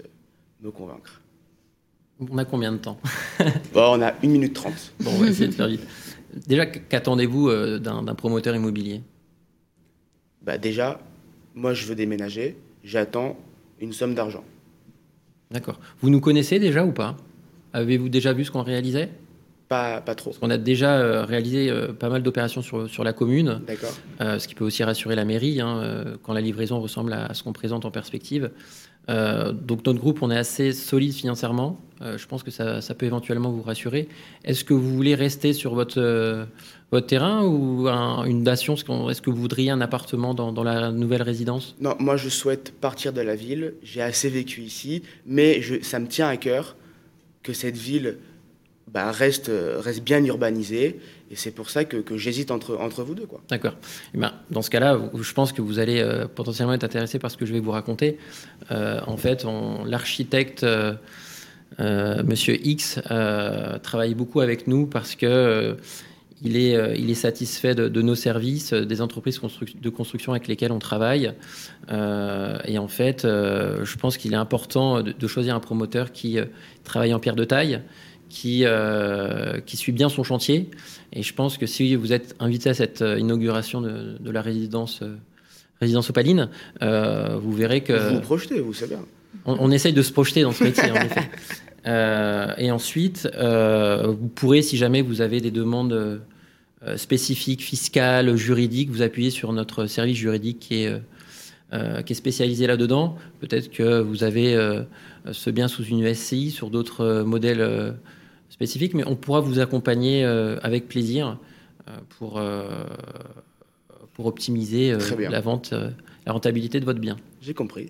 me 0.62 0.69
convaincre. 0.69 1.22
On 2.19 2.38
a 2.38 2.46
combien 2.46 2.72
de 2.72 2.78
temps? 2.78 3.00
Bon, 3.74 3.98
On 3.98 4.02
a 4.02 4.13
1 4.24 4.28
minute 4.28 4.54
30. 4.54 4.93
Bon, 5.00 5.12
on 5.15 5.17
va 5.22 5.28
essayer 5.28 5.48
de 5.48 5.54
faire 5.54 5.67
vite. 5.67 5.82
Déjà, 6.48 6.65
qu'attendez-vous 6.67 7.50
euh, 7.50 7.80
d'un 7.80 8.15
promoteur 8.15 8.56
immobilier? 8.56 9.02
Bah 10.43 10.58
Déjà, 10.58 11.00
moi 11.56 11.74
je 11.74 11.86
veux 11.86 11.96
déménager, 11.96 12.58
j'attends 12.84 13.38
une 13.80 13.93
somme 13.93 14.13
d'argent. 14.13 14.43
D'accord. 15.52 15.80
Vous 16.02 16.10
nous 16.10 16.19
connaissez 16.19 16.60
déjà 16.60 16.86
ou 16.86 16.91
pas? 16.91 17.17
Avez-vous 17.74 18.10
déjà 18.10 18.34
vu 18.34 18.46
ce 18.46 18.52
qu'on 18.52 18.63
réalisait? 18.63 19.10
Pas, 19.73 20.01
pas, 20.01 20.15
trop. 20.15 20.36
On 20.41 20.49
a 20.51 20.57
déjà 20.57 20.97
euh, 20.97 21.25
réalisé 21.25 21.69
euh, 21.69 21.93
pas 21.93 22.09
mal 22.09 22.21
d'opérations 22.21 22.62
sur, 22.62 22.88
sur 22.88 23.03
la 23.03 23.12
commune, 23.12 23.62
euh, 24.21 24.38
ce 24.38 24.47
qui 24.47 24.53
peut 24.53 24.65
aussi 24.65 24.83
rassurer 24.83 25.15
la 25.15 25.25
mairie 25.25 25.62
hein, 25.62 26.05
quand 26.21 26.33
la 26.33 26.41
livraison 26.41 26.79
ressemble 26.79 27.13
à, 27.13 27.33
ce 27.33 27.41
qu'on 27.43 27.53
présente 27.53 27.86
en 27.86 27.91
perspective. 27.91 28.51
donc 29.07 29.86
notre 29.86 29.99
groupe, 29.99 30.21
on 30.21 30.29
est 30.29 30.38
assez 30.38 30.71
solide 30.73 31.13
financièrement. 31.13 31.79
je 32.01 32.25
pense 32.27 32.43
que 32.43 32.51
ça, 32.51 32.81
ça, 32.81 32.93
peut 32.93 33.05
éventuellement 33.05 33.51
vous 33.51 33.63
rassurer. 33.63 34.07
Est-ce 34.45 34.63
que 34.63 34.73
vous 34.73 34.93
voulez 34.95 35.15
rester 35.15 35.53
sur 35.53 35.73
votre, 35.73 36.45
votre 36.91 37.07
terrain 37.07 37.43
ou 37.43 37.88
une 38.25 38.43
dation 38.43 38.75
Est-ce 38.75 39.21
que 39.21 39.29
vous 39.29 39.41
voudriez 39.41 39.71
un 39.71 39.81
appartement 39.81 40.33
dans, 40.33 40.51
dans, 40.51 40.63
la 40.63 40.91
nouvelle 40.91 41.23
résidence? 41.23 41.75
Non, 41.81 41.95
moi 41.99 42.15
je 42.15 42.29
souhaite 42.29 42.73
partir 42.79 43.12
de 43.12 43.21
la 43.21 43.36
ville. 43.36 43.73
J'ai 43.81 44.01
assez 44.01 44.29
vécu 44.29 44.62
ici, 44.62 45.01
mais 45.25 45.62
je, 45.62 45.81
ça 45.81 45.99
me 45.99 46.07
tient 46.07 46.27
à 46.27 46.38
cœur 46.38 46.75
que 47.41 47.53
cette 47.53 47.77
ville 47.77 48.17
bah, 48.93 49.12
reste, 49.12 49.51
reste 49.79 50.03
bien 50.03 50.23
urbanisé. 50.23 50.99
Et 51.34 51.36
c'est 51.36 51.49
pour 51.49 51.71
ça 51.71 51.84
que, 51.84 52.15
j'hésite 52.15 52.51
entre, 52.51 52.77
entre 52.77 53.01
vous 53.01 53.15
deux. 53.15 53.27
D'accord. 53.49 53.73
Eh 54.13 54.19
ben, 54.19 54.34
dans 54.51 54.62
ce 54.62 54.69
cas-là, 54.69 54.99
je 55.19 55.34
pense 55.34 55.51
que 55.51 55.63
vous 55.63 55.79
allez 55.79 55.99
euh, 55.99 56.27
potentiellement 56.27 56.73
être 56.73 56.84
intéressé 56.84 57.17
par 57.17 57.32
ce 57.32 57.38
que 57.38 57.47
je 57.47 57.53
vais 57.53 57.60
vous 57.60 57.71
raconter. 57.71 58.19
Euh, 58.69 58.99
en 59.08 59.17
fait, 59.17 59.43
l'architecte 59.86 60.62
euh, 60.63 60.93
Monsieur 62.23 62.63
X 62.63 62.99
travaille 63.82 64.13
beaucoup 64.13 64.41
avec 64.41 64.67
nous 64.67 64.86
parce 64.86 65.15
que 65.15 65.75
il 66.45 66.58
est, 66.58 66.99
il 66.99 67.10
est 67.10 67.15
satisfait 67.15 67.73
de, 67.73 68.01
nos 68.01 68.15
services, 68.15 68.73
des 68.73 69.01
entreprises 69.01 69.39
de 69.82 69.89
construction 69.89 70.34
avec 70.34 70.47
lesquelles 70.47 70.73
on 70.73 70.79
travaille. 70.79 71.34
et 71.89 72.77
en 72.77 72.88
fait, 72.89 73.21
je 73.23 73.95
pense 73.95 74.17
qu'il 74.17 74.34
est 74.34 74.38
important 74.38 75.01
de, 75.01 75.27
choisir 75.27 75.56
un 75.56 75.62
promoteur 75.62 76.12
qui 76.12 76.38
travaille 76.84 77.13
en 77.13 77.19
pierre 77.19 77.38
de 77.38 77.45
taille 77.45 77.82
qui, 78.34 78.63
euh, 78.65 79.60
qui 79.63 79.78
suit 79.78 79.91
bien 79.91 80.10
son 80.10 80.24
chantier. 80.24 80.72
Et 81.13 81.22
je 81.22 81.34
pense 81.36 81.60
que 81.60 81.67
si 81.67 81.96
vous 81.96 82.13
êtes 82.13 82.36
invité 82.39 82.72
à 82.72 82.74
cette 82.74 83.04
euh, 83.04 83.19
inauguration 83.19 83.80
de, 83.80 84.17
de 84.19 84.32
la 84.32 84.41
résidence, 84.41 85.04
euh, 85.04 85.15
résidence 85.80 86.10
opaline, 86.10 86.50
euh, 86.82 87.38
vous 87.39 87.52
verrez 87.52 87.82
que... 87.82 87.93
Vous 87.93 88.15
vous 88.15 88.22
projetez, 88.22 88.60
vous 88.60 88.74
savez. 88.74 88.96
On, 89.46 89.56
on, 89.60 89.72
essaye 89.72 89.93
de 89.93 90.02
se 90.02 90.12
projeter 90.12 90.41
dans 90.41 90.52
ce 90.52 90.63
métier, 90.63 90.89
en 90.91 90.96
effet. 90.96 91.30
Et 92.63 92.72
ensuite, 92.72 93.30
vous 93.36 94.28
pourrez, 94.30 94.62
si 94.62 94.78
jamais 94.78 95.02
vous 95.02 95.19
avez 95.19 95.41
des 95.41 95.52
demandes 95.52 96.22
spécifiques, 96.96 97.62
fiscales, 97.62 98.38
juridiques, 98.38 98.89
vous 98.89 99.02
appuyer 99.02 99.32
sur 99.32 99.52
notre 99.52 99.86
service 99.88 100.15
juridique 100.15 100.60
qui 100.60 100.84
est, 100.84 100.93
qui 102.06 102.13
est 102.13 102.15
spécialisé 102.15 102.67
là-dedans. 102.67 103.17
Peut-être 103.41 103.69
que 103.69 104.00
vous 104.00 104.24
avez 104.24 104.56
ce 105.30 105.50
bien 105.50 105.67
sous 105.67 105.84
une 105.84 106.13
SCI, 106.13 106.52
sur 106.52 106.69
d'autres 106.69 107.24
modèles 107.24 107.96
spécifique, 108.53 108.93
mais 108.93 109.03
on 109.05 109.15
pourra 109.15 109.41
vous 109.41 109.59
accompagner 109.59 110.23
euh, 110.23 110.57
avec 110.61 110.87
plaisir 110.87 111.39
euh, 111.87 111.91
pour, 112.17 112.37
euh, 112.37 112.85
pour 114.13 114.27
optimiser 114.27 114.95
la 115.17 115.41
vente, 115.41 115.73
la 116.25 116.31
rentabilité 116.31 116.79
de 116.79 116.85
votre 116.85 116.99
bien. 116.99 117.17
J'ai 117.41 117.55
compris. 117.55 117.89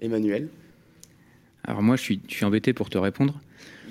Emmanuel? 0.00 0.48
Alors 1.62 1.82
moi, 1.82 1.94
je 1.94 2.02
suis, 2.02 2.20
je 2.28 2.34
suis 2.34 2.44
embêté 2.44 2.72
pour 2.72 2.90
te 2.90 2.98
répondre. 2.98 3.40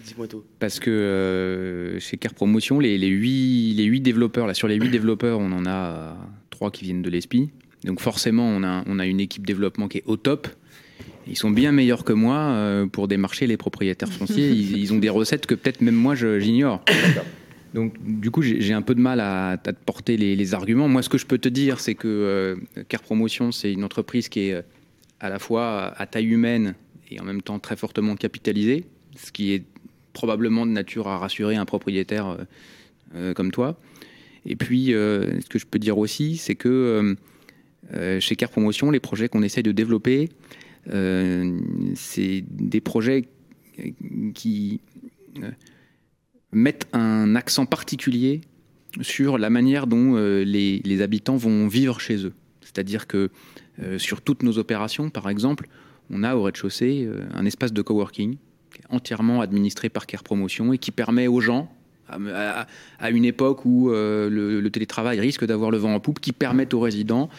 Dis-moi 0.03 0.27
tout. 0.27 0.43
Parce 0.59 0.79
que 0.79 1.97
chez 1.99 2.17
Car 2.17 2.33
Promotion, 2.33 2.79
les, 2.79 2.97
les, 2.97 3.07
8, 3.07 3.75
les 3.75 3.85
8 3.85 4.01
développeurs, 4.01 4.45
là, 4.45 4.53
sur 4.53 4.67
les 4.67 4.75
8 4.75 4.89
développeurs, 4.89 5.39
on 5.39 5.51
en 5.51 5.65
a 5.65 6.17
3 6.49 6.71
qui 6.71 6.83
viennent 6.83 7.01
de 7.01 7.09
l'ESPI. 7.09 7.49
Donc 7.85 8.01
forcément, 8.01 8.45
on 8.45 8.63
a, 8.63 8.83
on 8.87 8.99
a 8.99 9.05
une 9.05 9.21
équipe 9.21 9.47
développement 9.47 9.87
qui 9.87 9.99
est 9.99 10.03
au 10.05 10.17
top. 10.17 10.49
Ils 11.29 11.37
sont 11.37 11.51
bien 11.51 11.71
meilleurs 11.71 12.03
que 12.03 12.13
moi 12.13 12.37
euh, 12.37 12.87
pour 12.87 13.07
démarcher 13.07 13.45
les 13.45 13.57
propriétaires 13.57 14.11
fonciers. 14.11 14.49
ils, 14.49 14.91
ont 14.93 14.97
des 14.97 15.09
recettes 15.09 15.45
que 15.45 15.55
peut-être 15.55 15.81
même 15.81 15.95
moi 15.95 16.15
j'ignore. 16.15 16.83
Donc, 17.75 17.93
du 18.01 18.31
coup, 18.31 18.41
j'ai 18.41 18.73
un 18.73 18.81
peu 18.81 18.95
de 18.95 18.99
mal 18.99 19.19
à, 19.19 19.57
te 19.63 19.69
porter 19.69 20.17
les, 20.17 20.53
arguments. 20.55 20.87
Moi, 20.87 21.03
ce 21.03 21.09
que 21.09 21.19
je 21.19 21.27
peux 21.27 21.37
te 21.37 21.49
dire, 21.49 21.79
c'est 21.79 21.93
que 21.93 22.07
euh, 22.07 22.55
Car 22.87 23.01
Promotion, 23.01 23.51
c'est 23.51 23.71
une 23.71 23.83
entreprise 23.83 24.27
qui 24.27 24.49
est 24.49 24.53
euh, 24.53 24.61
à 25.19 25.29
la 25.29 25.37
fois 25.37 25.93
à 25.95 26.07
taille 26.07 26.25
humaine 26.25 26.73
et 27.11 27.19
en 27.19 27.23
même 27.23 27.43
temps 27.43 27.59
très 27.59 27.75
fortement 27.75 28.15
capitalisée, 28.15 28.85
ce 29.15 29.31
qui 29.31 29.53
est 29.53 29.63
probablement 30.13 30.65
de 30.65 30.71
nature 30.71 31.07
à 31.07 31.19
rassurer 31.19 31.57
un 31.57 31.65
propriétaire 31.65 32.37
comme 33.35 33.51
toi. 33.51 33.79
Et 34.45 34.55
puis, 34.55 34.87
ce 34.87 35.49
que 35.49 35.57
je 35.57 35.65
peux 35.65 35.79
dire 35.79 35.97
aussi, 35.97 36.37
c'est 36.37 36.55
que 36.55 37.15
chez 38.19 38.35
Car 38.35 38.49
Promotion, 38.49 38.91
les 38.91 38.99
projets 38.99 39.27
qu'on 39.27 39.41
essaye 39.41 39.63
de 39.63 39.71
développer, 39.71 40.29
euh, 40.29 40.68
c'est 40.85 42.43
des 42.49 42.81
projets 42.81 43.27
qui 44.33 44.81
euh, 45.43 45.51
mettent 46.51 46.87
un 46.93 47.35
accent 47.35 47.65
particulier 47.65 48.41
sur 49.01 49.37
la 49.37 49.49
manière 49.49 49.87
dont 49.87 50.15
euh, 50.15 50.43
les, 50.43 51.01
habitants 51.01 51.37
vont 51.37 51.67
vivre 51.67 51.99
chez 51.99 52.25
eux. 52.25 52.33
C'est-à-dire 52.61 53.07
que 53.07 53.29
sur 53.97 54.21
toutes 54.21 54.43
nos 54.43 54.57
opérations, 54.57 55.09
par 55.09 55.29
exemple, 55.29 55.69
on 56.09 56.23
a 56.23 56.35
au 56.35 56.43
rez-de-chaussée 56.43 57.07
un 57.33 57.45
espace 57.45 57.71
de 57.71 57.81
coworking 57.81 58.35
entièrement 58.89 59.39
administré 59.39 59.87
par 59.87 60.05
Care 60.05 60.21
Promotion 60.21 60.73
et 60.73 60.77
qui 60.77 60.91
permet 60.91 61.27
aux 61.27 61.39
gens, 61.39 61.71
à, 62.09 62.67
à 62.99 63.09
une 63.09 63.23
époque 63.23 63.63
où 63.63 63.89
le, 63.89 64.59
le, 64.59 64.69
télétravail 64.69 65.21
risque 65.21 65.45
d'avoir 65.45 65.71
le 65.71 65.77
vent 65.77 65.95
en 65.95 66.01
poupe, 66.01 66.19
qui 66.19 66.33
permettent 66.33 66.73
aux 66.73 66.81
résidents 66.81 67.29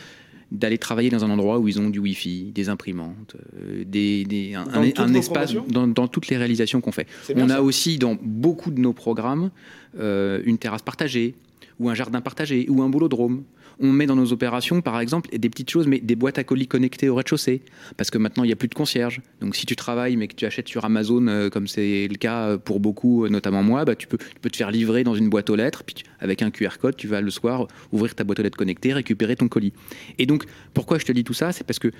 d'aller 0.51 0.79
travailler 0.79 1.11
dans 1.11 1.25
un 1.25 1.31
endroit 1.31 1.59
où 1.59 1.69
ils 1.69 1.81
ont 1.81 1.91
du 1.91 2.01
Wi-Fi, 2.01 2.51
des 2.55 2.69
imprimantes, 2.69 3.37
euh, 3.57 3.85
des, 3.87 4.25
des, 4.25 4.55
un, 4.55 4.67
un, 4.73 5.15
espace 5.15 5.55
dans, 5.69 5.87
dans, 5.87 6.09
toutes 6.09 6.29
les 6.29 6.37
réalisations 6.37 6.81
qu'on 6.81 6.93
fait. 6.93 7.07
On 7.37 7.51
a 7.51 7.61
aussi 7.61 7.99
dans 7.99 8.17
beaucoup 8.21 8.71
de 8.71 8.81
nos 8.81 8.93
programmes 8.93 9.51
euh, 9.99 10.41
une 10.45 10.59
terrasse 10.59 10.83
partagée, 10.83 11.35
ou 11.81 11.91
un 11.91 11.95
jardin 11.95 12.21
partagé, 12.21 12.67
ou 12.69 12.83
un 12.83 12.89
boulodrome 12.89 13.43
on 13.81 13.93
met 13.93 14.07
dans 14.07 14.15
nos 14.15 14.33
opérations, 14.33 14.83
par 14.83 15.01
exemple, 15.01 15.31
des 15.37 15.49
petites 15.49 15.71
choses, 15.71 15.87
mais 15.87 16.01
des 16.01 16.15
boîtes 16.15 16.39
à 16.39 16.45
colis 16.45 16.69
connectées 16.69 17.09
au 17.09 17.15
rez-de-chaussée. 17.15 17.63
Parce 17.97 18.11
que 18.11 18.19
maintenant, 18.19 18.45
il 18.45 18.49
n'y 18.49 18.53
a 18.53 18.57
plus 18.57 18.69
de 18.69 18.75
concierge. 18.75 19.23
Donc, 19.41 19.57
si 19.57 19.65
tu 19.65 19.75
travailles, 19.75 20.17
mais 20.17 20.29
que 20.29 20.35
tu 20.35 20.45
achètes 20.45 20.69
sur 20.69 20.85
Amazon, 20.85 21.27
euh, 21.29 21.49
comme 21.49 21.67
c'est 21.67 22.07
le 22.07 22.17
cas 22.17 22.49
euh, 22.49 22.59
pour 22.59 22.79
beaucoup, 22.79 23.25
euh, 23.25 23.31
notamment 23.31 23.63
moi, 23.63 23.87
bah, 23.87 23.97
tu, 23.97 24.07
peux, 24.07 24.19
te 24.19 24.57
faire 24.57 24.71
livrer 24.71 25.03
dans 25.03 25.15
une 25.15 25.31
boîte 25.31 25.49
aux 25.49 25.57
lettres. 25.57 25.83
Puis, 25.85 26.05
avec 26.21 26.43
un 26.43 26.51
QR 26.51 26.79
code, 26.79 26.97
tu 26.97 27.09
vas 27.09 27.23
le 27.23 27.31
soir 27.31 27.69
ouvrir 27.91 28.15
ta 28.15 28.23
boîte 28.23 28.41
aux 28.41 28.43
lettres 28.43 28.59
connectée, 28.59 28.93
récupérer 28.93 29.35
ton 29.35 29.49
colis. 29.49 29.73
Et 30.19 30.27
donc, 30.27 30.45
pourquoi 30.75 30.99
je 30.99 31.07
te 31.07 31.13
dis 31.13 31.25
tout 31.25 31.35
ça? 31.35 31.53
C'est 31.53 31.65
parce 31.65 31.79
que 31.79 31.91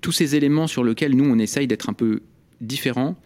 tous 0.00 0.12
ces 0.12 0.34
éléments 0.34 0.66
sur 0.66 0.82
lesquels 0.82 1.14
nous, 1.14 1.30
on 1.30 1.38
essaye 1.38 1.66
d'être 1.66 1.90
un 1.90 1.94
peu 1.94 2.22
différents, 2.62 3.16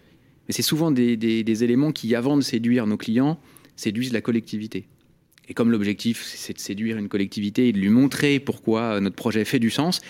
mais 0.48 0.54
c'est 0.54 0.62
souvent 0.62 0.90
des 0.90 1.64
éléments 1.64 1.92
qui, 1.92 2.16
avant 2.16 2.36
de 2.36 2.42
séduire 2.42 2.88
nos 2.88 2.96
clients, 2.96 3.38
séduisent 3.76 4.12
la 4.12 4.20
collectivité. 4.20 4.86
Et 5.52 5.54
comme 5.54 5.70
l'objectif, 5.70 6.22
c'est 6.24 6.54
de 6.54 6.58
séduire 6.58 6.96
une 6.96 7.10
collectivité 7.10 7.68
et 7.68 7.72
de 7.72 7.78
lui 7.78 7.90
montrer 7.90 8.40
pourquoi 8.40 8.98
notre 9.00 9.16
projet 9.16 9.44
fait 9.44 9.58
du 9.58 9.68
sens, 9.68 10.00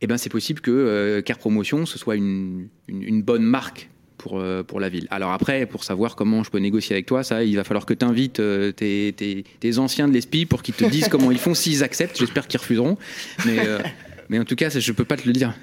eh 0.00 0.06
ben 0.06 0.18
c'est 0.18 0.30
possible 0.30 0.60
que 0.60 0.70
euh, 0.70 1.20
Care 1.20 1.38
Promotion 1.38 1.84
ce 1.84 1.98
soit 1.98 2.14
une, 2.14 2.68
bonne 2.88 3.42
marque 3.42 3.90
pour, 4.18 4.38
euh, 4.38 4.62
pour 4.62 4.78
la 4.78 4.88
ville. 4.88 5.08
Alors 5.10 5.32
après, 5.32 5.66
pour 5.66 5.82
savoir 5.82 6.14
comment 6.14 6.44
je 6.44 6.50
peux 6.52 6.60
négocier 6.60 6.94
avec 6.94 7.06
toi, 7.06 7.24
ça, 7.24 7.42
il 7.42 7.56
va 7.56 7.64
falloir 7.64 7.86
que 7.86 7.94
tu 7.94 8.04
invites 8.04 8.38
euh, 8.38 8.70
tes, 8.70 9.78
anciens 9.78 10.06
de 10.06 10.12
l'ESPI 10.12 10.46
pour 10.46 10.62
qu'ils 10.62 10.76
te 10.76 10.84
disent 10.84 11.08
comment 11.08 11.32
ils 11.32 11.40
font, 11.40 11.54
s'ils 11.54 11.82
acceptent. 11.82 12.16
J'espère 12.16 12.46
qu'ils 12.46 12.60
refuseront. 12.60 12.98
Mais, 13.46 13.58
mais 14.28 14.38
en 14.38 14.44
tout 14.44 14.54
cas, 14.54 14.68
je 14.68 14.88
ne 14.88 14.96
peux 14.96 15.04
pas 15.04 15.16
te 15.16 15.26
le 15.26 15.32
dire. 15.32 15.54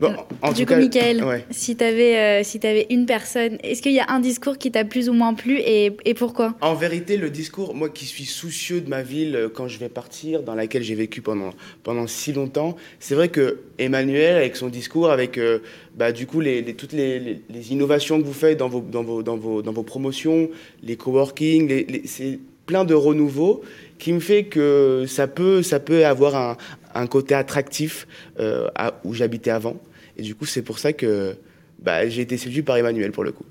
Bon, 0.00 0.14
en 0.42 0.52
du 0.52 0.64
coup, 0.64 0.74
cas, 0.74 0.78
Michael, 0.78 1.44
si 1.50 1.76
tu 1.76 1.82
avais, 1.82 2.16
euh, 2.16 2.42
si 2.44 2.60
avais 2.64 2.86
une 2.88 3.04
personne, 3.04 3.58
est-ce 3.64 3.82
qu'il 3.82 3.92
y 3.92 3.98
a 3.98 4.06
un 4.08 4.20
discours 4.20 4.56
qui 4.56 4.70
t'a 4.70 4.84
plus 4.84 5.08
ou 5.08 5.12
moins 5.12 5.34
plu 5.34 5.58
et, 5.58 5.96
et, 6.04 6.14
pourquoi? 6.14 6.54
En 6.60 6.74
vérité, 6.74 7.16
le 7.16 7.30
discours, 7.30 7.74
moi 7.74 7.88
qui 7.88 8.04
suis 8.04 8.24
soucieux 8.24 8.80
de 8.80 8.88
ma 8.88 9.02
ville 9.02 9.34
euh, 9.34 9.48
quand 9.48 9.66
je 9.66 9.78
vais 9.78 9.88
partir, 9.88 10.44
dans 10.44 10.54
laquelle 10.54 10.84
j'ai 10.84 10.94
vécu 10.94 11.20
pendant, 11.20 11.50
pendant 11.82 12.06
si 12.06 12.32
longtemps, 12.32 12.76
c'est 13.00 13.16
vrai 13.16 13.28
que 13.28 13.58
Emmanuel, 13.78 14.36
avec 14.36 14.54
son 14.54 14.68
discours, 14.68 15.10
avec 15.10 15.36
euh, 15.36 15.58
bah, 15.96 16.12
du 16.12 16.28
coup 16.28 16.40
les, 16.40 16.62
toutes 16.74 16.92
les, 16.92 17.18
les, 17.18 17.72
innovations 17.72 18.20
que 18.20 18.24
vous 18.24 18.32
faites 18.32 18.56
dans 18.56 18.68
vos, 18.68 18.80
dans 18.80 19.02
vos, 19.02 19.24
dans 19.24 19.36
vos, 19.36 19.62
dans 19.62 19.72
vos 19.72 19.82
promotions, 19.82 20.48
les 20.84 20.96
coworking, 20.96 22.04
c'est 22.04 22.38
plein 22.66 22.84
de 22.84 22.94
renouveau 22.94 23.62
qui 23.98 24.12
me 24.12 24.20
fait 24.20 24.44
que 24.44 25.06
ça 25.08 25.26
peut, 25.26 25.62
ça 25.62 25.80
peut 25.80 26.06
avoir 26.06 26.36
un, 26.36 26.56
un 26.94 27.06
côté 27.08 27.34
attractif 27.34 28.06
à, 28.38 28.94
où 29.04 29.14
j'habitais 29.14 29.50
avant. 29.50 29.76
Et 30.18 30.22
du 30.22 30.34
coup, 30.34 30.46
c'est 30.46 30.62
pour 30.62 30.78
ça 30.78 30.92
que 30.92 31.36
bah, 31.78 32.08
j'ai 32.08 32.22
été 32.22 32.36
séduit 32.36 32.62
par 32.62 32.76
Emmanuel 32.76 33.12
pour 33.12 33.24
le 33.24 33.32
coup. 33.32 33.44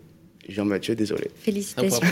Jean-Mathieu, 0.47 0.95
désolé. 0.95 1.29
Félicitations. 1.41 1.99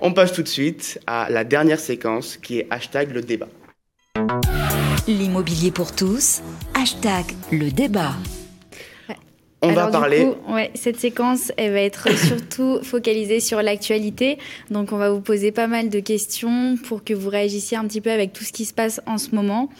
On 0.00 0.12
passe 0.12 0.32
tout 0.32 0.42
de 0.42 0.48
suite 0.48 1.00
à 1.06 1.28
la 1.30 1.44
dernière 1.44 1.80
séquence 1.80 2.36
qui 2.36 2.58
est 2.58 2.66
hashtag 2.70 3.12
le 3.12 3.22
débat. 3.22 3.48
L'immobilier 5.06 5.70
pour 5.70 5.94
tous, 5.94 6.42
hashtag 6.74 7.24
le 7.52 7.70
débat. 7.70 8.14
On 9.64 9.72
va 9.72 9.88
parler. 9.88 10.28
ouais, 10.48 10.70
cette 10.74 10.98
séquence, 10.98 11.52
elle 11.56 11.72
va 11.72 11.80
être 11.80 12.08
surtout 12.16 12.80
focalisée 12.82 13.40
sur 13.40 13.62
l'actualité. 13.62 14.38
Donc, 14.70 14.92
on 14.92 14.96
va 14.96 15.10
vous 15.10 15.20
poser 15.20 15.52
pas 15.52 15.66
mal 15.66 15.88
de 15.88 16.00
questions 16.00 16.76
pour 16.76 17.04
que 17.04 17.14
vous 17.14 17.28
réagissiez 17.30 17.76
un 17.76 17.84
petit 17.86 18.00
peu 18.00 18.10
avec 18.10 18.32
tout 18.32 18.44
ce 18.44 18.52
qui 18.52 18.64
se 18.64 18.74
passe 18.74 19.00
en 19.06 19.18
ce 19.18 19.34
moment. 19.34 19.70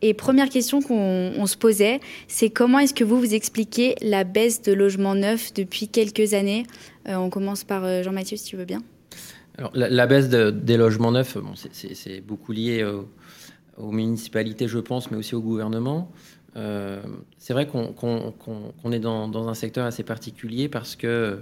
Et 0.00 0.14
première 0.14 0.48
question 0.48 0.80
qu'on 0.80 1.46
se 1.46 1.56
posait, 1.56 2.00
c'est 2.28 2.50
comment 2.50 2.78
est-ce 2.78 2.94
que 2.94 3.04
vous 3.04 3.18
vous 3.18 3.34
expliquez 3.34 3.94
la 4.00 4.24
baisse 4.24 4.62
de 4.62 4.72
logements 4.72 5.14
neufs 5.14 5.52
depuis 5.54 5.88
quelques 5.88 6.34
années? 6.34 6.64
Euh, 7.08 7.16
On 7.16 7.30
commence 7.30 7.64
par 7.64 7.84
euh, 7.84 8.02
Jean-Mathieu, 8.02 8.36
si 8.36 8.44
tu 8.44 8.56
veux 8.56 8.64
bien. 8.64 8.82
Alors, 9.58 9.70
la, 9.74 10.06
baisse 10.06 10.28
des 10.28 10.76
logements 10.78 11.12
neufs, 11.12 11.36
bon, 11.36 11.52
c'est 11.54 12.20
beaucoup 12.22 12.52
lié 12.52 12.82
aux 13.76 13.92
municipalités, 13.92 14.68
je 14.68 14.78
pense, 14.78 15.10
mais 15.10 15.16
aussi 15.16 15.34
au 15.34 15.40
gouvernement. 15.40 16.10
Euh, 16.56 17.02
c'est 17.38 17.52
vrai 17.52 17.66
qu'on 17.66 18.92
est 18.92 19.00
dans, 19.00 19.48
un 19.48 19.54
secteur 19.54 19.86
assez 19.86 20.02
particulier 20.02 20.68
parce 20.68 20.96
que 20.96 21.40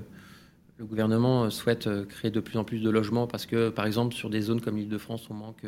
le 0.79 0.85
gouvernement 0.85 1.51
souhaite 1.51 1.89
créer 2.09 2.31
de 2.31 2.41
plus 2.41 2.59
en 2.59 2.65
plus 2.65 2.81
de 2.81 2.91
logements 2.91 3.27
parce 3.27 3.47
que, 3.47 3.69
par 3.69 3.87
exemple, 3.87 4.15
sur 4.15 4.31
des 4.31 4.41
zones 4.41 4.61
comme 4.61 4.77
l'Île-de-France, 4.77 5.27
on 5.31 5.35
manque 5.35 5.67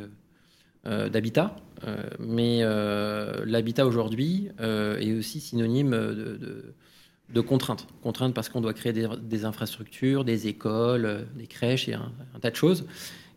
euh, 0.87 1.09
d'habitat. 1.09 1.57
Euh, 1.85 2.03
mais 2.19 2.63
l'habitat 3.45 3.87
aujourd'hui 3.87 4.49
est 4.59 5.13
aussi 5.13 5.41
synonyme 5.41 5.91
de, 5.91 7.41
contraintes. 7.41 7.87
Contraintes 8.03 8.35
parce 8.35 8.49
qu'on 8.49 8.61
doit 8.61 8.75
créer 8.75 8.93
des, 8.93 9.45
infrastructures, 9.45 10.25
des 10.25 10.47
écoles, 10.47 11.27
des 11.37 11.47
crèches 11.47 11.89
et 11.89 11.95
un, 11.95 12.13
tas 12.41 12.51
de 12.51 12.57
choses. 12.57 12.87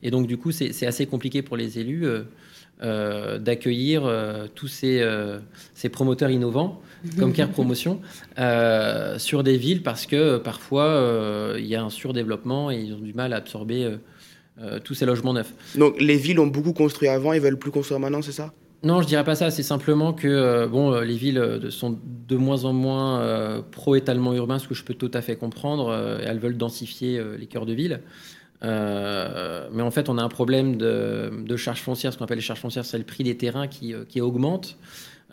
Et 0.04 0.12
donc, 0.12 0.28
du 0.28 0.38
coup, 0.38 0.52
c'est 0.52 0.86
assez 0.86 1.08
compliqué 1.08 1.42
pour 1.42 1.58
les 1.58 1.80
élus 1.80 2.06
euh, 2.84 3.40
d'accueillir 3.40 4.04
euh, 4.04 4.48
tous 4.54 4.68
ces, 4.68 5.00
euh, 5.00 5.40
ces, 5.76 5.88
promoteurs 5.88 6.30
innovants 6.30 6.82
comme 7.18 7.32
Care 7.32 7.48
Promotion 7.48 8.02
sur 9.18 9.44
des 9.44 9.56
villes 9.56 9.82
parce 9.82 10.06
que 10.06 10.38
parfois 10.38 11.54
il 11.58 11.66
y 11.66 11.76
a 11.76 11.82
un 11.82 11.90
surdéveloppement 11.90 12.72
et 12.72 12.82
ils 12.82 12.94
ont 12.94 13.00
du 13.00 13.14
mal 13.14 13.32
à 13.32 13.38
absorber 13.38 13.96
tous 14.84 14.94
ces 14.94 15.06
logements 15.06 15.34
neufs. 15.34 15.54
Donc 15.78 16.02
les 16.02 16.18
villes 16.18 16.40
ont 16.40 16.48
beaucoup 16.48 16.74
construit 16.74 17.08
avant, 17.08 17.32
ils 17.32 17.40
veulent 17.40 17.60
plus 17.60 17.72
construire 17.72 18.00
maintenant, 18.02 18.22
c'est 18.22 18.34
ça? 18.34 18.52
Non, 18.84 19.02
je 19.02 19.08
dirais 19.08 19.24
pas 19.24 19.36
ça. 19.36 19.52
C'est 19.52 19.64
simplement 19.64 20.12
que 20.12 20.66
bon, 20.66 21.00
les 21.00 21.16
villes 21.16 21.68
sont 21.70 21.98
de 22.28 22.36
moins 22.36 22.66
en 22.66 22.74
moins 22.74 23.64
pro-étalement 23.72 24.34
urbain, 24.34 24.60
ce 24.60 24.68
que 24.68 24.76
je 24.76 24.84
peux 24.84 24.96
tout 24.96 25.12
à 25.14 25.22
fait 25.22 25.38
comprendre. 25.38 26.20
elles 26.26 26.40
veulent 26.40 26.58
densifier 26.58 27.24
les 27.38 27.46
cœurs 27.46 27.68
de 27.68 27.74
ville. 27.74 28.02
Euh, 28.66 29.68
mais 29.72 29.84
en 29.84 29.92
fait, 29.92 30.10
on 30.10 30.18
a 30.18 30.24
un 30.24 30.30
problème 30.30 30.78
de, 30.78 31.32
de 31.46 31.56
charges 31.56 31.82
foncières. 31.82 32.14
Ce 32.14 32.18
qu'on 32.18 32.26
appelle 32.26 32.38
les 32.38 32.44
charges 32.44 32.60
foncières, 32.60 32.86
c'est 32.86 32.98
le 32.98 33.04
prix 33.04 33.24
des 33.24 33.38
terrains 33.38 33.68
qui, 33.68 33.94
euh, 33.94 34.06
qui 34.08 34.22
augmente, 34.22 34.78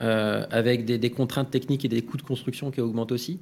euh, 0.03 0.45
avec 0.51 0.85
des, 0.85 1.11
contraintes 1.11 1.51
techniques 1.51 1.85
et 1.85 1.89
des 1.89 2.03
coûts 2.03 2.17
de 2.17 2.23
construction 2.23 2.71
qui 2.71 2.81
augmentent 2.81 3.13
aussi. 3.13 3.41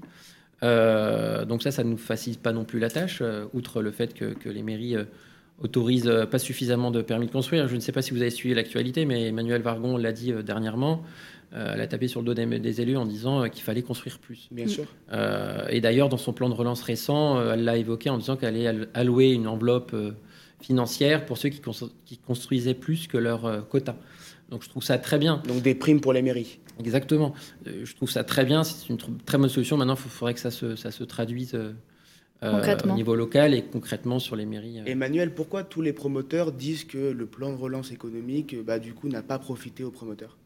donc 0.63 1.63
ça, 1.63 1.71
ça 1.71 1.85
ne 1.85 1.91
nous 1.91 1.97
facilite 1.97 2.41
pas 2.41 2.53
non 2.53 2.65
plus 2.65 2.79
la 2.79 2.91
tâche, 2.91 3.23
outre 3.55 3.83
le 3.83 3.91
fait 3.91 4.15
que, 4.15 4.27
que 4.27 4.49
les 4.49 4.63
mairies 4.63 4.97
autorisent 5.63 6.13
pas 6.31 6.39
suffisamment 6.39 6.91
de 6.91 7.03
permis 7.03 7.27
de 7.27 7.33
construire. 7.33 7.67
Je 7.67 7.75
ne 7.75 7.81
sais 7.81 7.93
pas 7.93 8.03
si 8.03 8.13
vous 8.13 8.21
avez 8.21 8.31
suivi 8.31 8.55
l'actualité, 8.55 9.07
mais 9.07 9.29
Emmanuel 9.29 9.63
Vargon 9.63 9.97
l'a 9.97 10.13
dit 10.13 10.33
dernièrement. 10.45 11.03
Euh, 11.53 11.73
elle 11.75 11.81
a 11.81 11.87
tapé 11.87 12.07
sur 12.07 12.23
le 12.23 12.33
dos 12.33 12.35
des, 12.35 12.81
élus 12.81 12.97
en 12.97 13.07
disant 13.07 13.43
euh, 13.43 13.49
qu'il 13.49 13.65
fallait 13.65 13.83
construire 13.83 14.19
plus. 14.19 14.49
Bien 14.53 14.69
sûr. 14.69 14.85
Euh, 15.13 15.67
et 15.69 15.81
d'ailleurs, 15.81 16.09
dans 16.09 16.17
son 16.17 16.33
plan 16.33 16.49
de 16.49 16.55
relance 16.55 16.83
récent, 16.83 17.41
elle 17.51 17.65
l'a 17.65 17.77
évoqué 17.77 18.09
en 18.09 18.19
disant 18.19 18.37
qu'elle 18.37 18.55
allait 18.55 18.89
allouer 18.95 19.33
une 19.33 19.49
enveloppe 19.49 19.97
financière 20.61 21.27
pour 21.27 21.39
ceux 21.39 21.49
qui, 21.49 22.19
construisaient 22.19 22.75
plus 22.75 23.09
que 23.09 23.19
leur 23.19 23.69
quota. 23.69 23.97
Donc 24.51 24.63
je 24.63 24.69
trouve 24.69 24.83
ça 24.83 24.99
très 24.99 25.19
bien. 25.19 25.43
Donc 25.47 25.63
des 25.63 25.75
primes 25.75 26.01
pour 26.01 26.13
les 26.13 26.23
mairies. 26.23 26.59
Exactement. 26.79 27.35
je 27.67 27.95
trouve 27.95 28.11
ça 28.11 28.25
très 28.25 28.45
bien. 28.45 28.63
C'est 28.63 28.89
une 28.89 28.99
très 29.25 29.39
bonne 29.39 29.49
solution. 29.49 29.77
Maintenant, 29.77 29.95
il 29.95 30.11
faudrait 30.11 30.35
que 30.35 30.41
ça 30.41 30.51
se, 30.51 30.77
ça 30.77 30.93
se 30.93 31.03
traduise. 31.03 31.59
au 32.43 32.93
niveau 32.95 33.17
local 33.17 33.55
et 33.55 33.63
concrètement 33.63 34.21
sur 34.21 34.37
les 34.37 34.47
mairies. 34.47 34.83
Emmanuel, 34.87 35.35
pourquoi 35.35 35.65
tous 35.65 35.83
les 35.83 35.93
promoteurs 35.93 36.53
disent 36.53 36.85
que 36.85 37.11
le 37.11 37.27
plan 37.27 37.51
de 37.51 37.57
relance 37.57 37.91
économique, 37.91 38.57
bah, 38.65 38.79
du 38.79 38.95
coup, 38.95 39.09
n'a 39.09 39.23
pas 39.23 39.39
profité 39.39 39.83
aux 39.83 39.91
promoteurs? 39.91 40.37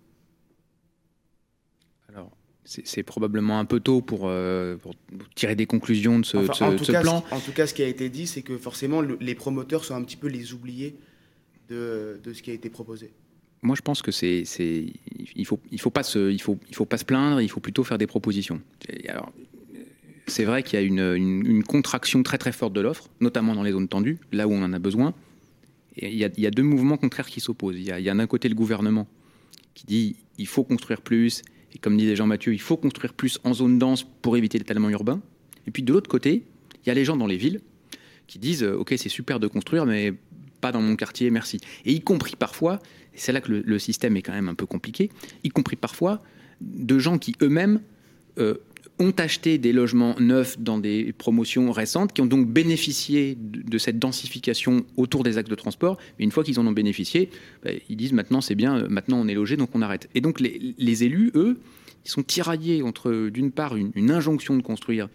Alors, 2.15 2.31
c'est 2.65 3.03
probablement 3.03 3.59
un 3.59 3.67
peu 3.67 3.81
tôt 3.81 4.01
pour, 4.01 4.23
euh, 4.25 4.77
tirer 5.35 5.55
des 5.55 5.67
conclusions 5.67 6.19
de 6.19 6.25
ce, 6.25 6.39
plan. 6.39 7.23
En 7.31 7.41
tout 7.41 7.53
cas, 7.53 7.67
ce 7.67 7.75
qui 7.75 7.83
a 7.83 7.89
été 7.89 8.09
dit, 8.09 8.27
c'est 8.27 8.43
que 8.43 8.57
forcément, 8.57 9.03
les 9.03 9.35
promoteurs 9.35 9.85
sont 9.85 9.95
un 9.95 10.03
petit 10.03 10.17
peu 10.17 10.29
les 10.29 10.55
oubliés 10.55 10.97
de, 11.69 12.21
ce 12.33 12.43
qui 12.43 12.51
a 12.51 12.55
été 12.55 12.71
proposé. 12.71 13.13
Moi, 13.63 13.77
je 13.77 13.83
pense 13.83 14.01
que 14.01 14.11
c'est, 14.11 14.45
il 14.61 15.47
faut, 15.47 15.61
il 15.71 15.81
faut 15.81 15.91
pas 15.91 16.03
se, 16.03 16.31
il 16.31 16.41
faut, 16.41 16.59
il 16.69 16.75
faut 16.75 16.87
pas 16.87 16.99
se 16.99 17.05
plaindre. 17.05 17.41
Il 17.41 17.49
faut 17.51 17.61
plutôt 17.61 17.85
faire 17.85 17.99
des 17.99 18.07
propositions. 18.07 18.61
alors, 19.09 19.33
c'est 20.27 20.45
vrai 20.45 20.63
qu'il 20.63 20.79
y 20.79 20.83
a 20.83 20.85
une, 20.85 21.63
contraction 21.65 22.23
très 22.23 22.39
très 22.39 22.53
forte 22.53 22.73
de 22.73 22.81
l'offre, 22.81 23.09
notamment 23.21 23.55
dans 23.55 23.63
les 23.63 23.73
zones 23.73 23.89
tendues, 23.89 24.19
là 24.33 24.49
où 24.49 24.53
on 24.53 24.63
en 24.63 24.73
a 24.73 24.79
besoin. 24.79 25.15
Et 25.97 26.11
il, 26.11 26.19
y 26.19 26.47
a, 26.47 26.51
deux 26.51 26.63
mouvements 26.63 26.97
contraires 26.97 27.27
qui 27.27 27.41
s'opposent. 27.41 27.77
Il 27.77 27.85
y 27.85 27.93
a, 27.93 28.01
il 28.01 28.05
y 28.05 28.09
a 28.09 28.15
d'un 28.15 28.27
côté 28.27 28.49
le 28.49 28.55
gouvernement 28.55 29.07
qui 29.75 29.87
dit 29.87 30.17
il 30.39 30.47
faut 30.47 30.65
construire 30.65 31.03
plus, 31.03 31.43
et 31.75 31.79
comme 31.79 31.97
disait 31.97 32.17
Jean-Mathieu, 32.17 32.55
il 32.55 32.61
faut 32.61 32.77
construire 32.77 33.13
plus 33.13 33.39
en 33.45 33.53
zone 33.53 33.79
dense 33.79 34.05
pour 34.23 34.37
éviter 34.37 34.59
l'étalement 34.59 34.91
urbain. 34.91 35.21
Et 35.67 35.71
puis 35.71 35.83
de 35.83 35.93
l'autre 35.93 36.09
côté, 36.09 36.45
il 36.83 36.89
y 36.89 36.91
a 36.91 36.95
les 36.95 37.05
gens 37.05 37.17
dans 37.17 37.27
les 37.27 37.37
villes 37.37 37.61
qui 38.27 38.39
disent 38.39 38.63
euh, 38.63 38.77
Ok, 38.77 38.95
c'est 38.97 39.09
super 39.09 39.41
de 39.41 39.47
construire, 39.47 39.87
mais 39.87 40.15
pas 40.61 40.73
dans 40.73 40.81
mon 40.81 40.97
quartier, 40.97 41.31
merci. 41.31 41.61
Et 41.85 41.93
y 41.93 42.01
compris 42.01 42.37
parfois, 42.37 42.79
c'est 43.15 43.33
là 43.33 43.41
que 43.41 43.53
le, 43.53 43.79
système 43.79 44.17
est 44.17 44.23
quand 44.23 44.33
même 44.33 44.49
un 44.49 44.55
peu 44.55 44.67
compliqué, 44.67 45.11
y 45.43 45.51
compris 45.51 45.77
parfois 45.77 46.23
de 46.61 46.99
gens 46.99 47.19
qui 47.19 47.35
eux-mêmes 47.43 47.81
euh, 48.39 48.55
ont 48.99 49.13
acheté 49.19 49.59
des 49.59 49.73
logements 49.73 50.15
neufs 50.21 50.59
dans 50.59 50.79
des 50.79 51.13
promotions 51.13 51.73
récentes, 51.73 52.13
qui 52.13 52.21
ont 52.21 52.27
donc 52.27 52.49
bénéficié 52.49 53.37
de, 53.39 53.79
cette 53.79 53.99
densification 53.99 54.85
autour 54.97 55.25
des 55.25 55.37
axes 55.37 55.51
de 55.51 55.55
transport. 55.55 55.99
Une 56.19 56.31
fois 56.31 56.45
qu'ils 56.45 56.61
en 56.61 56.67
ont 56.67 56.73
bénéficié, 56.73 57.31
bah, 57.65 57.71
ils 57.89 57.97
disent 57.97 58.13
maintenant 58.13 58.41
c'est 58.41 58.55
bien, 58.55 58.77
euh, 58.77 58.89
maintenant 58.89 59.19
on 59.19 59.27
est 59.27 59.35
logé, 59.35 59.57
donc 59.57 59.71
on 59.75 59.83
arrête. 59.83 60.09
Et 60.15 60.21
donc 60.21 60.41
les, 60.41 61.05
élus, 61.05 61.33
eux, 61.35 61.59
ils 62.05 62.11
sont 62.11 62.23
tiraillés 62.23 62.83
entre 62.83 63.31
d'une 63.31 63.51
part 63.51 63.77
une, 63.77 64.11
injonction 64.11 64.57
de 64.57 64.63
construire 64.63 65.09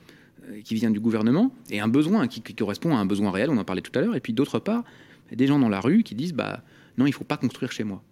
euh, 0.50 0.62
qui 0.62 0.76
vient 0.76 0.92
du 0.92 1.00
gouvernement 1.00 1.54
et 1.70 1.80
un 1.80 1.88
besoin 1.88 2.28
qui, 2.28 2.42
correspond 2.54 2.96
à 2.96 3.00
un 3.00 3.06
besoin 3.06 3.32
réel, 3.32 3.50
on 3.50 3.58
en 3.58 3.64
parlait 3.64 3.82
tout 3.82 3.98
à 3.98 4.02
l'heure, 4.02 4.16
et 4.16 4.20
puis 4.20 4.34
d'autre 4.34 4.60
part 4.60 4.84
des 5.32 5.48
gens 5.48 5.60
dans 5.60 5.70
la 5.70 5.80
rue 5.80 6.04
qui 6.04 6.16
disent 6.16 6.34
bah 6.34 6.64
non 6.98 7.06
il 7.06 7.14
faut 7.14 7.24
pas 7.24 7.38
construire 7.38 7.72
chez 7.72 7.84
moi. 7.84 8.04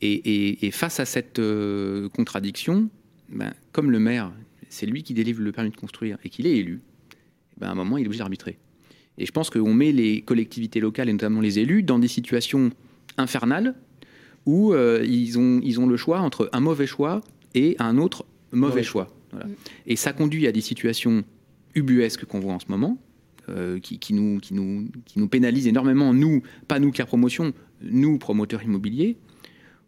Et, 0.00 0.70
face 0.72 1.00
à 1.00 1.04
cette 1.04 1.40
euh, 1.40 2.08
contradiction, 2.10 2.88
ben, 3.28 3.52
comme 3.72 3.90
le 3.90 3.98
maire 3.98 4.30
c'est 4.68 4.86
lui 4.86 5.02
qui 5.02 5.14
délivre 5.14 5.42
le 5.42 5.52
permis 5.52 5.70
de 5.70 5.76
construire 5.76 6.18
et 6.24 6.28
qu'il 6.28 6.46
est 6.46 6.56
élu, 6.56 6.80
eh 7.12 7.60
ben 7.60 7.68
à 7.68 7.70
un 7.72 7.74
moment, 7.74 7.98
il 7.98 8.04
est 8.04 8.06
obligé 8.06 8.20
d'arbitrer. 8.20 8.58
Et 9.18 9.26
je 9.26 9.32
pense 9.32 9.50
qu'on 9.50 9.74
met 9.74 9.92
les 9.92 10.22
collectivités 10.22 10.80
locales, 10.80 11.08
et 11.08 11.12
notamment 11.12 11.40
les 11.40 11.58
élus, 11.58 11.82
dans 11.82 11.98
des 11.98 12.08
situations 12.08 12.70
infernales 13.16 13.74
où 14.46 14.72
euh, 14.72 15.04
ils, 15.06 15.38
ont, 15.38 15.60
ils 15.62 15.80
ont 15.80 15.86
le 15.86 15.96
choix 15.96 16.20
entre 16.20 16.48
un 16.52 16.60
mauvais 16.60 16.86
choix 16.86 17.20
et 17.54 17.76
un 17.78 17.98
autre 17.98 18.24
mauvais 18.52 18.82
choix. 18.82 19.08
Mm. 19.32 19.38
Et 19.86 19.96
ça 19.96 20.12
conduit 20.12 20.46
à 20.46 20.52
des 20.52 20.60
situations 20.60 21.24
ubuesques 21.74 22.24
qu'on 22.24 22.40
voit 22.40 22.54
en 22.54 22.60
ce 22.60 22.66
moment, 22.68 22.98
euh, 23.48 23.78
qui, 23.80 23.98
qui, 23.98 24.14
nous, 24.14 24.38
qui, 24.38 24.54
nous, 24.54 24.88
qui 25.04 25.18
nous 25.18 25.28
pénalisent 25.28 25.66
énormément, 25.66 26.14
nous, 26.14 26.42
pas 26.66 26.78
nous 26.78 26.92
qui 26.92 27.02
Promotion, 27.02 27.52
nous, 27.82 28.18
promoteurs 28.18 28.62
immobiliers, 28.62 29.16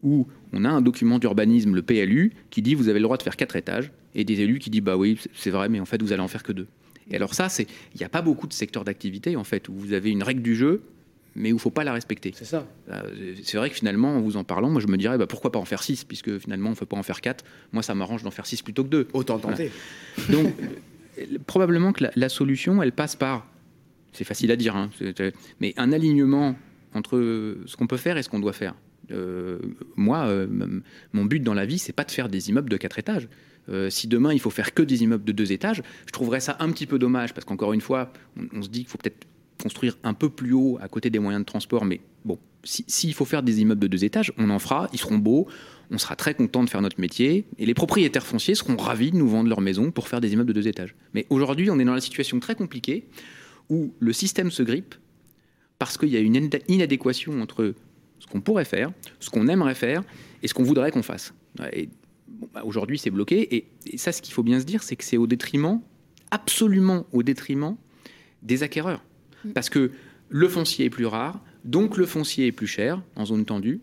où 0.03 0.27
on 0.53 0.65
a 0.65 0.71
un 0.71 0.81
document 0.81 1.19
d'urbanisme, 1.19 1.75
le 1.75 1.83
PLU, 1.83 2.33
qui 2.51 2.63
dit 2.63 2.75
vous 2.75 2.89
avez 2.89 2.99
le 2.99 3.05
droit 3.05 3.17
de 3.17 3.23
faire 3.23 3.37
quatre 3.37 3.57
étages, 3.57 3.93
et 4.15 4.25
des 4.25 4.41
élus 4.41 4.59
qui 4.59 4.71
disent 4.71 4.83
bah 4.83 4.97
oui, 4.97 5.19
c'est 5.35 5.51
vrai, 5.51 5.69
mais 5.69 5.81
en 5.81 5.85
fait 5.85 6.03
vous 6.03 6.13
allez 6.13 6.23
en 6.23 6.29
faire 6.29 6.43
que 6.43 6.53
deux. 6.53 6.67
Et 7.11 7.17
alors 7.17 7.35
ça, 7.35 7.49
c'est, 7.49 7.67
il 7.95 7.99
n'y 7.99 8.05
a 8.05 8.09
pas 8.09 8.23
beaucoup 8.23 8.47
de 8.47 8.53
secteurs 8.53 8.85
d'activité 8.85 9.37
en 9.37 9.45
fait 9.45 9.69
où 9.69 9.75
vous 9.75 9.93
avez 9.93 10.11
une 10.11 10.23
règle 10.23 10.43
du 10.43 10.55
jeu, 10.55 10.83
mais 11.35 11.53
où 11.53 11.57
il 11.57 11.61
faut 11.61 11.71
pas 11.71 11.85
la 11.85 11.93
respecter. 11.93 12.33
C'est 12.35 12.45
ça. 12.45 12.67
Euh, 12.91 13.35
c'est 13.43 13.57
vrai 13.57 13.71
que 13.71 13.77
finalement, 13.77 14.17
en 14.17 14.21
vous 14.21 14.37
en 14.37 14.45
parlant, 14.45 14.71
moi 14.71 14.81
je 14.81 14.87
me 14.87 14.97
dirais 14.97 15.19
bah, 15.19 15.27
pourquoi 15.27 15.53
pas 15.53 15.59
en 15.59 15.65
faire 15.65 15.83
six, 15.83 16.05
puisque 16.05 16.39
finalement 16.39 16.69
on 16.69 16.73
ne 16.73 16.77
peut 16.77 16.87
pas 16.87 16.97
en 16.97 17.03
faire 17.03 17.21
quatre. 17.21 17.45
Moi, 17.73 17.83
ça 17.83 17.95
m'arrange 17.95 18.23
d'en 18.23 18.31
faire 18.31 18.47
six 18.47 18.63
plutôt 18.63 18.85
que 18.85 18.89
deux. 18.89 19.09
Autant 19.13 19.39
tenter. 19.39 19.71
Donc 20.31 20.55
probablement 21.47 21.93
que 21.93 22.05
la, 22.15 22.29
solution, 22.29 22.83
elle 22.83 22.93
passe 22.93 23.17
par, 23.17 23.47
c'est 24.13 24.25
facile 24.25 24.51
à 24.51 24.57
dire, 24.57 24.77
hein, 24.77 24.91
mais 25.61 25.75
un 25.77 25.93
alignement 25.93 26.57
entre 26.95 27.57
ce 27.67 27.77
qu'on 27.77 27.87
peut 27.87 27.97
faire 27.97 28.17
et 28.17 28.23
ce 28.23 28.29
qu'on 28.29 28.41
doit 28.41 28.53
faire. 28.53 28.75
Euh, 29.13 29.59
moi, 29.97 30.27
euh, 30.27 30.47
mon 31.13 31.25
but 31.25 31.41
dans 31.41 31.55
la 31.55 31.67
vie, 31.67 31.79
c'est 31.79 31.93
pas 31.93 32.05
de 32.05 32.11
faire 32.11 32.29
des 32.29 32.49
immeubles 32.49 32.71
de 32.71 32.77
quatre 32.77 32.99
étages. 32.99 33.29
Euh, 33.69 33.91
si 33.91 34.09
demain 34.09 34.33
il 34.33 34.41
faut 34.41 34.51
faire 34.51 34.75
que 34.75 34.83
des 34.83 35.03
immeubles 35.03 35.25
de 35.25 35.33
deux 35.33 35.53
étages, 35.53 35.83
je 36.07 36.13
trouverais 36.13 36.41
ça 36.41 36.57
un 36.61 36.71
petit 36.71 36.87
peu 36.87 36.99
dommage 36.99 37.35
parce 37.35 37.45
qu'encore 37.45 37.73
une 37.73 37.81
fois, 37.81 38.13
on, 38.53 38.63
se 38.63 38.69
dit 38.69 38.81
qu'il 38.81 38.89
faut 38.89 38.99
peut-être 38.99 39.27
construire 39.63 39.97
un 40.03 40.15
peu 40.15 40.31
plus 40.31 40.53
haut 40.53 40.79
à 40.81 40.89
côté 40.89 41.11
des 41.11 41.19
moyens 41.19 41.43
de 41.43 41.47
transport. 41.47 41.85
Mais 41.85 42.01
bon, 42.25 42.39
s'il 42.65 43.15
faut 43.15 43.25
faire 43.25 43.43
des 43.43 43.61
immeubles 43.61 43.81
de 43.81 43.87
deux 43.87 44.05
étages, 44.05 44.33
on 44.39 44.51
en 44.51 44.59
fera, 44.59 44.89
ils 44.93 44.99
seront 44.99 45.19
beaux, 45.19 45.47
on 45.91 45.99
sera 45.99 46.17
très 46.17 46.35
content 46.35 46.65
de 46.65 46.71
faire 46.71 46.83
notre 46.83 47.01
métier 47.01 47.45
et 47.59 47.67
les 47.67 47.75
propriétaires 47.75 48.27
fonciers 48.27 48.55
seront 48.55 48.77
ravis 48.77 49.11
de 49.11 49.17
nous 49.17 49.29
vendre 49.29 49.49
leur 49.49 49.61
maison 49.61 49.91
pour 49.91 50.09
faire 50.09 50.21
des 50.21 50.33
immeubles 50.33 50.53
de 50.53 50.61
deux 50.61 50.69
étages. 50.69 50.95
Mais 51.15 51.27
aujourd'hui, 51.31 51.71
on 51.71 51.79
est 51.79 51.85
dans 51.85 51.95
la 51.95 52.01
situation 52.01 52.41
très 52.41 52.55
compliquée 52.55 53.07
où 53.69 53.93
le 53.99 54.13
système 54.13 54.51
se 54.51 54.63
grippe 54.63 54.95
parce 55.79 55.97
qu'il 55.97 56.11
y 56.11 56.17
a 56.17 56.21
une 56.21 56.51
inadéquation 56.69 57.41
entre 57.41 57.75
ce 58.19 58.27
qu'on 58.27 58.41
pourrait 58.41 58.65
faire, 58.65 58.93
ce 59.19 59.31
qu'on 59.31 59.49
aimerait 59.49 59.75
faire 59.75 60.03
et 60.43 60.49
ce 60.49 60.55
qu'on 60.55 60.63
voudrait 60.63 60.91
qu'on 60.91 61.03
fasse. 61.03 61.33
Et 61.73 61.89
bah, 62.53 62.63
aujourd'hui, 62.65 62.99
c'est 62.99 63.11
bloqué. 63.11 63.55
Et, 63.87 63.97
ça, 63.97 64.13
ce 64.13 64.23
qu'il 64.23 64.35
faut 64.35 64.43
bien 64.43 64.61
se 64.61 64.65
dire, 64.65 64.83
c'est 64.83 64.97
que 64.97 65.05
c'est 65.05 65.17
au 65.17 65.27
détriment, 65.27 65.81
absolument 66.31 67.07
au 67.13 67.23
détriment 67.23 67.77
des 68.43 68.63
acquéreurs. 68.63 69.05
Mm. 69.45 69.53
Parce 69.53 69.71
que 69.71 69.91
le 70.29 70.49
foncier 70.49 70.87
est 70.87 70.91
plus 70.91 71.07
rare, 71.07 71.43
donc 71.65 71.97
le 71.97 72.07
foncier 72.07 72.47
est 72.47 72.53
plus 72.53 72.67
cher 72.67 73.03
en 73.17 73.25
zone 73.25 73.45
tendue. 73.45 73.81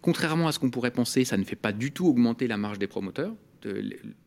Contrairement 0.00 0.48
à 0.48 0.52
ce 0.52 0.58
qu'on 0.58 0.70
pourrait 0.70 0.90
penser, 0.90 1.24
ça 1.24 1.36
ne 1.36 1.44
fait 1.44 1.56
pas 1.56 1.72
du 1.72 1.92
tout 1.92 2.06
augmenter 2.06 2.46
la 2.46 2.56
marge 2.56 2.78
des 2.78 2.86
promoteurs. 2.86 3.34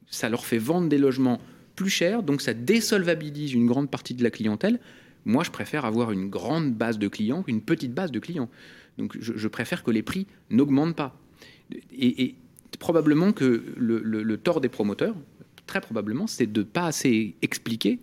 Ça 0.10 0.30
leur 0.30 0.46
fait 0.46 0.58
vendre 0.58 0.88
des 0.88 0.98
logements 0.98 1.40
plus 1.76 1.90
chers, 1.90 2.24
donc 2.24 2.42
ça 2.42 2.54
désolvabilise 2.54 3.54
une 3.54 3.66
grande 3.66 3.90
partie 3.90 4.14
de 4.14 4.24
la 4.24 4.30
clientèle. 4.30 4.80
Moi, 5.26 5.44
je 5.44 5.52
préfère 5.52 5.86
avoir 5.86 6.12
une 6.12 6.30
grande 6.30 6.74
base 6.74 7.00
de 7.00 7.08
clients 7.08 7.44
qu'une 7.44 7.62
petite 7.62 7.94
base 7.94 8.12
de 8.12 8.20
clients. 8.20 8.50
Donc, 8.98 9.18
je, 9.20 9.48
préfère 9.48 9.84
que 9.84 9.92
les 9.92 10.02
prix 10.02 10.28
n'augmentent 10.50 10.96
pas. 10.96 11.20
Et, 11.92 12.36
probablement 12.78 13.32
que 13.32 13.64
le, 13.78 14.38
tort 14.38 14.62
des 14.62 14.70
promoteurs, 14.70 15.16
très 15.68 15.82
probablement, 15.82 16.28
c'est 16.28 16.52
de 16.52 16.64
pas 16.64 16.86
assez 16.86 17.36
expliquer 17.42 18.00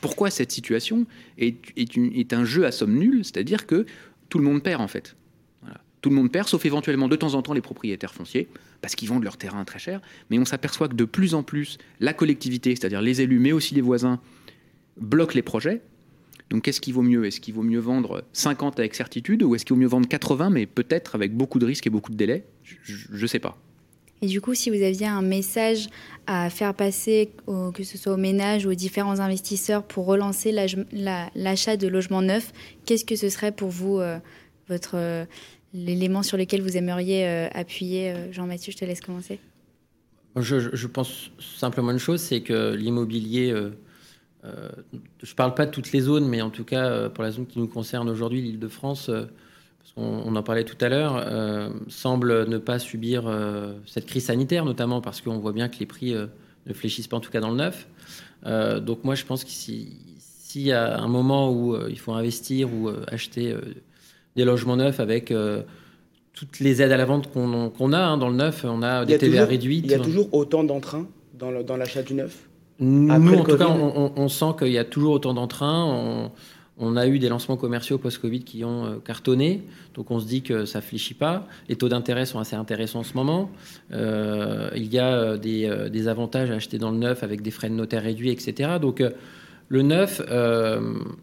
pourquoi 0.00 0.30
cette 0.30 0.50
situation 0.50 1.06
est, 1.38 2.32
un 2.32 2.44
jeu 2.44 2.64
à 2.64 2.72
somme 2.72 2.96
nulle, 2.96 3.24
c'est-à-dire 3.24 3.66
que 3.66 3.84
tout 4.28 4.38
le 4.38 4.44
monde 4.44 4.62
perd 4.62 4.80
en 4.80 4.88
fait. 4.88 5.16
Tout 6.00 6.08
le 6.08 6.16
monde 6.16 6.32
perd, 6.32 6.48
sauf 6.48 6.64
éventuellement 6.64 7.08
de 7.08 7.16
temps 7.16 7.34
en 7.34 7.42
temps 7.42 7.52
les 7.52 7.60
propriétaires 7.60 8.14
fonciers, 8.14 8.48
parce 8.80 8.94
qu'ils 8.94 9.08
vendent 9.08 9.24
leur 9.24 9.36
terrain 9.36 9.62
très 9.66 9.78
cher. 9.78 10.00
Mais 10.30 10.38
on 10.38 10.46
s'aperçoit 10.46 10.88
que 10.88 10.94
de 10.94 11.04
plus 11.04 11.34
en 11.34 11.42
plus, 11.42 11.76
la 12.00 12.14
collectivité, 12.14 12.74
c'est-à-dire 12.74 13.02
les 13.02 13.20
élus, 13.20 13.38
mais 13.38 13.52
aussi 13.52 13.74
les 13.74 13.82
voisins, 13.82 14.18
bloquent 14.96 15.34
les 15.34 15.42
projets. 15.42 15.82
Donc 16.48 16.62
qu'est-ce 16.62 16.80
qui 16.80 16.92
vaut 16.92 17.02
mieux 17.02 17.26
Est-ce 17.26 17.38
qu'il 17.38 17.52
vaut 17.52 17.62
mieux 17.62 17.78
vendre 17.78 18.24
50 18.32 18.78
avec 18.78 18.94
certitude 18.94 19.42
ou 19.42 19.54
est-ce 19.54 19.66
qu'il 19.66 19.74
vaut 19.74 19.80
mieux 19.80 19.86
vendre 19.86 20.08
80 20.08 20.50
mais 20.50 20.66
peut-être 20.66 21.14
avec 21.14 21.36
beaucoup 21.36 21.58
de 21.58 21.66
risques 21.66 21.86
et 21.86 21.90
beaucoup 21.90 22.10
de 22.10 22.16
délais? 22.16 22.44
Je 22.64 23.22
ne 23.22 23.26
sais 23.26 23.38
pas. 23.38 23.58
Et 24.22 24.26
du 24.26 24.40
coup, 24.40 24.54
si 24.54 24.68
vous 24.70 24.82
aviez 24.82 25.06
un 25.06 25.22
message 25.22 25.88
à 26.26 26.50
faire 26.50 26.74
passer, 26.74 27.30
que 27.74 27.82
ce 27.82 27.96
soit 27.96 28.12
aux 28.12 28.18
ménages 28.18 28.66
ou 28.66 28.70
aux 28.70 28.74
différents 28.74 29.18
investisseurs 29.20 29.82
pour 29.82 30.06
relancer 30.06 30.52
l'achat 30.52 31.76
de 31.76 31.88
logements 31.88 32.20
neufs, 32.20 32.52
qu'est-ce 32.84 33.04
que 33.04 33.16
ce 33.16 33.30
serait 33.30 33.52
pour 33.52 33.70
vous 33.70 33.98
euh, 33.98 34.18
votre 34.68 34.96
euh, 34.96 35.24
l'élément 35.72 36.22
sur 36.22 36.36
lequel 36.36 36.60
vous 36.60 36.76
aimeriez 36.76 37.26
euh, 37.26 37.48
appuyer 37.54 38.14
Jean-Mathieu, 38.30 38.72
je 38.72 38.76
te 38.76 38.84
laisse 38.84 39.00
commencer. 39.00 39.38
Je, 40.36 40.86
pense 40.86 41.30
simplement 41.38 41.90
une 41.90 41.98
chose, 41.98 42.20
c'est 42.20 42.42
que 42.42 42.74
l'immobilier, 42.74 43.54
je 44.44 44.48
ne 44.48 45.34
parle 45.34 45.54
pas 45.54 45.66
de 45.66 45.70
toutes 45.70 45.92
les 45.92 46.00
zones, 46.00 46.28
mais 46.28 46.42
en 46.42 46.50
tout 46.50 46.64
cas 46.64 47.08
pour 47.08 47.24
la 47.24 47.30
zone 47.30 47.46
qui 47.46 47.58
nous 47.58 47.68
concerne 47.68 48.08
aujourd'hui, 48.08 48.42
l'Île-de-France, 49.96 50.26
on, 50.26 50.36
en 50.36 50.42
parlait 50.42 50.64
tout 50.64 50.76
à 50.80 50.88
l'heure, 50.88 51.22
euh, 51.26 51.70
semble 51.88 52.48
ne 52.48 52.58
pas 52.58 52.78
subir 52.78 53.24
euh, 53.26 53.72
cette 53.86 54.06
crise 54.06 54.26
sanitaire, 54.26 54.64
notamment 54.64 55.00
parce 55.00 55.20
qu'on 55.20 55.38
voit 55.38 55.52
bien 55.52 55.68
que 55.68 55.78
les 55.78 55.86
prix 55.86 56.14
euh, 56.14 56.26
ne 56.66 56.72
fléchissent 56.72 57.08
pas, 57.08 57.16
en 57.16 57.20
tout 57.20 57.30
cas 57.30 57.40
dans 57.40 57.50
le 57.50 57.56
neuf. 57.56 57.88
donc 58.82 59.04
moi, 59.04 59.14
je 59.14 59.24
pense 59.24 59.44
que 59.44 59.50
s'il 59.50 60.62
y 60.62 60.72
a 60.72 60.98
un 60.98 61.08
moment 61.08 61.52
où 61.52 61.76
il 61.88 61.98
faut 61.98 62.12
investir 62.12 62.72
ou 62.72 62.90
acheter 63.08 63.54
des 64.36 64.44
logements 64.44 64.76
neufs 64.76 65.00
avec 65.00 65.32
toutes 66.32 66.60
les 66.60 66.82
aides 66.82 66.92
à 66.92 66.96
la 66.96 67.06
vente 67.06 67.32
qu'on 67.32 67.92
a 67.92 67.98
hein, 67.98 68.18
dans 68.18 68.28
le 68.28 68.36
neuf, 68.36 68.64
on 68.64 68.82
a 68.82 69.04
des 69.04 69.18
TVA 69.18 69.46
réduites. 69.46 69.84
Il 69.86 69.90
y 69.90 69.94
a 69.94 70.00
toujours 70.00 70.32
autant 70.32 70.64
d'entrain 70.64 71.06
dans 71.34 71.76
l'achat 71.76 72.02
du 72.02 72.14
neuf? 72.14 72.48
Nous, 72.78 73.10
en 73.10 73.44
tout 73.44 73.56
cas, 73.56 73.68
on, 73.68 74.12
on 74.16 74.28
sent 74.28 74.52
qu'il 74.58 74.72
y 74.72 74.78
a 74.78 74.84
toujours 74.84 75.12
autant 75.14 75.34
d'entrain. 75.34 76.30
On 76.82 76.96
a 76.96 77.06
eu 77.06 77.18
des 77.18 77.28
lancements 77.28 77.58
commerciaux 77.58 77.98
post-Covid 77.98 78.42
qui 78.42 78.64
ont 78.64 78.86
euh, 78.86 78.96
cartonné, 79.04 79.62
donc 79.92 80.10
on 80.10 80.18
se 80.18 80.26
dit 80.26 80.40
que 80.40 80.64
ça 80.64 80.80
fléchit 80.80 81.12
pas. 81.12 81.46
Les 81.68 81.76
taux 81.76 81.90
d'intérêt 81.90 82.24
sont 82.24 82.38
assez 82.38 82.56
intéressants 82.56 83.00
en 83.00 83.04
ce 83.04 83.12
moment. 83.14 83.50
Euh, 83.92 84.70
il 84.74 84.86
y 84.86 84.98
a 84.98 85.12
euh, 85.12 85.36
des, 85.36 86.08
avantages 86.08 86.50
à 86.50 86.54
acheter 86.54 86.78
dans 86.78 86.90
le 86.90 86.96
neuf 86.96 87.22
avec 87.22 87.42
des 87.42 87.50
frais 87.50 87.68
de 87.68 87.74
notaire 87.74 88.02
réduits, 88.02 88.30
etc. 88.30 88.78
Donc 88.80 89.04
le 89.68 89.82
neuf, 89.82 90.22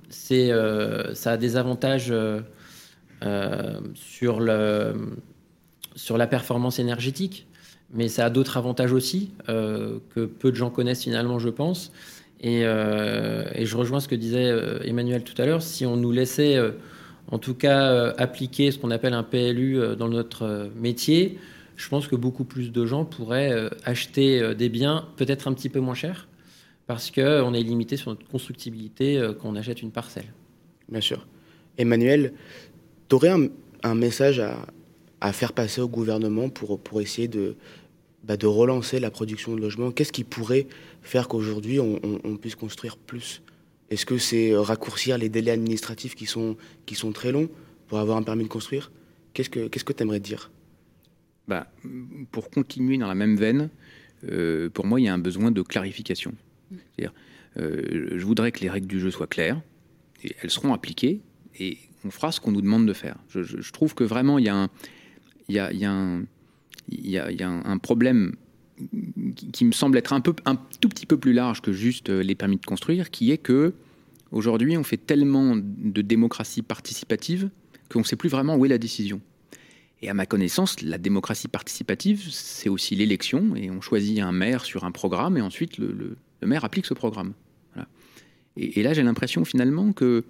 ça 0.10 1.32
a 1.32 1.38
des 1.38 1.58
avantages 1.58 2.14
sur 3.95 4.39
la 4.39 6.28
performance 6.28 6.78
énergétique, 6.78 7.47
mais 7.91 8.10
ça 8.10 8.26
a 8.26 8.30
d'autres 8.30 8.58
avantages 8.58 8.93
aussi 8.93 9.32
que 9.47 10.26
peu 10.26 10.51
de 10.51 10.55
gens 10.55 10.70
connaissent 10.70 11.03
finalement, 11.03 11.39
je 11.39 11.49
pense. 11.49 11.91
Euh, 12.45 13.45
et, 13.55 13.65
je 13.65 13.77
rejoins 13.77 13.99
ce 13.99 14.07
que 14.07 14.15
disait 14.15 14.45
euh, 14.45 14.79
Emmanuel 14.83 15.23
tout 15.23 15.39
à 15.41 15.45
l'heure. 15.45 15.61
Si 15.61 15.85
on 15.85 15.95
nous 15.95 16.11
laissait, 16.11 16.55
euh, 16.55 16.71
en 17.31 17.39
tout 17.39 17.55
cas, 17.55 18.11
appliquer 18.17 18.71
ce 18.71 18.77
qu'on 18.77 18.91
appelle 18.91 19.13
un 19.13 19.23
PLU 19.23 19.79
dans 19.97 20.07
notre 20.07 20.69
métier, 20.75 21.39
je 21.75 21.89
pense 21.89 22.07
que 22.07 22.15
beaucoup 22.15 22.43
plus 22.43 22.71
de 22.71 22.85
gens 22.85 23.05
pourraient 23.05 23.69
acheter 23.83 24.55
des 24.55 24.69
biens 24.69 25.09
peut-être 25.17 25.47
un 25.47 25.53
petit 25.53 25.69
peu 25.69 25.79
moins 25.79 25.93
chers 25.93 26.27
parce 26.88 27.11
qu'on 27.11 27.53
est 27.53 27.63
limité 27.63 27.97
sur 27.97 28.11
notre 28.11 28.25
constructibilité 28.25 29.21
quand 29.39 29.49
on 29.49 29.57
achète 29.57 29.81
une 29.81 29.91
parcelle. 29.91 30.33
Bien 30.88 31.01
sûr. 31.01 31.27
Emmanuel, 31.77 32.33
tu 33.09 33.15
aurais 33.15 33.33
un, 33.83 33.95
message 33.95 34.41
à, 35.19 35.33
faire 35.33 35.51
passer 35.51 35.81
au 35.81 35.89
gouvernement 35.89 36.47
pour, 36.47 36.79
pour 36.79 37.01
essayer 37.01 37.27
de, 37.27 37.57
bah, 38.27 38.35
de 38.35 38.45
relancer 38.45 38.99
la 38.99 39.09
production 39.09 39.55
de 39.55 39.61
logements? 39.61 39.91
Qu'est-ce 39.91 40.11
qui 40.11 40.25
pourrait 40.25 40.67
faire 41.08 41.28
qu'aujourd'hui 41.28 41.80
on, 41.80 42.38
puisse 42.38 42.55
construire 42.55 42.97
plus 42.97 43.41
Est-ce 43.89 44.05
que 44.05 44.18
c'est 44.18 44.55
raccourcir 44.55 45.18
les 45.18 45.30
délais 45.30 45.51
administratifs 45.51 46.16
qui 46.16 46.26
sont, 46.26 46.58
qui 46.86 46.95
sont 46.95 47.12
très 47.12 47.32
longs 47.32 47.49
pour 47.88 47.99
avoir 47.99 48.18
un 48.18 48.24
permis 48.24 48.43
de 48.43 48.49
construire? 48.49 48.91
Qu'est-ce 49.34 49.49
que 49.49 49.68
tu 49.68 49.84
que 49.84 50.03
aimerais 50.03 50.20
dire? 50.20 50.51
Bah, 51.47 51.72
Pour 52.32 52.49
continuer 52.49 52.97
dans 52.97 53.08
la 53.08 53.16
même 53.16 53.38
veine, 53.38 53.70
euh, 54.30 54.70
pour 54.70 54.86
moi, 54.86 54.99
il 54.99 55.03
y 55.05 55.08
a 55.08 55.14
un 55.14 55.20
besoin 55.20 55.51
de 55.51 55.62
clarification. 55.62 56.34
Euh, 57.60 58.10
je 58.18 58.26
voudrais 58.26 58.51
que 58.51 58.60
les 58.60 58.70
règles 58.70 58.88
du 58.88 58.99
jeu 58.99 59.10
soient 59.12 59.28
claires, 59.28 59.62
et 60.24 60.36
elles 60.41 60.51
seront 60.51 60.74
appliquées, 60.74 61.22
et 61.60 61.78
on 62.05 62.12
fera 62.12 62.32
ce 62.32 62.39
qu'on 62.39 62.51
nous 62.51 62.62
demande 62.62 62.86
de 62.86 62.93
faire. 62.93 63.18
Je, 63.30 63.72
trouve 63.72 63.95
que 63.95 64.03
vraiment, 64.03 64.38
il 64.38 64.45
y 64.45 64.49
a, 64.49 64.70
un, 65.89 67.78
problème 67.80 68.36
qui 69.53 69.65
me 69.65 69.71
semble 69.71 69.97
être 69.97 70.13
un, 70.13 70.21
peu, 70.21 70.34
un 70.45 70.55
tout 70.55 70.89
petit 70.89 71.05
peu 71.05 71.17
plus 71.17 71.34
large 71.34 71.61
que 71.61 71.71
juste 71.71 72.09
euh, 72.09 72.21
les 72.21 72.36
permis 72.36 72.57
de 72.57 72.65
construire, 72.65 73.09
qui 73.09 73.32
est 73.32 73.38
que 73.38 73.73
aujourd'hui 74.32 74.78
on 74.78 74.84
fait 74.84 74.97
tellement 74.97 75.55
de 75.55 76.01
démocratie 76.01 76.61
participative 76.61 77.49
qu'on 77.89 77.99
ne 77.99 78.03
sait 78.03 78.15
plus 78.15 78.30
vraiment 78.30 78.55
où 78.55 78.65
est 78.65 78.69
la 78.69 78.78
décision. 78.78 79.21
Et 80.01 80.09
à 80.09 80.13
ma 80.13 80.25
connaissance, 80.25 80.82
la 80.82 80.97
démocratie 80.97 81.47
participative, 81.47 82.28
c'est 82.30 82.69
aussi 82.69 82.95
l'élection, 82.95 83.55
et 83.55 83.71
on 83.71 83.82
choisit 83.82 84.19
un 84.19 84.32
maire 84.32 84.63
sur 84.63 84.84
un 84.84 84.91
programme, 84.91 85.38
et 85.38 85.41
ensuite 85.41 85.78
le, 85.80 86.17
maire 86.43 86.65
applique 86.65 86.86
ce 86.86 86.93
programme. 86.93 87.34
Et, 88.59 88.82
là, 88.82 88.93
j'ai 88.93 89.03
l'impression 89.03 89.45
finalement 89.45 89.93
que 89.93 90.23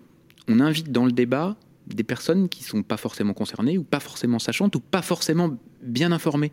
on 0.49 0.59
invite 0.59 0.91
dans 0.91 1.05
le 1.05 1.13
débat 1.13 1.55
des 1.87 2.03
personnes 2.03 2.49
qui 2.49 2.63
sont 2.63 2.83
pas 2.83 2.97
forcément 2.97 3.33
concernées 3.33 3.77
ou 3.77 3.83
pas 3.83 4.01
forcément 4.01 4.39
sachantes 4.39 4.75
ou 4.75 4.81
pas 4.81 5.01
forcément 5.01 5.57
bien 5.81 6.11
informées. 6.11 6.51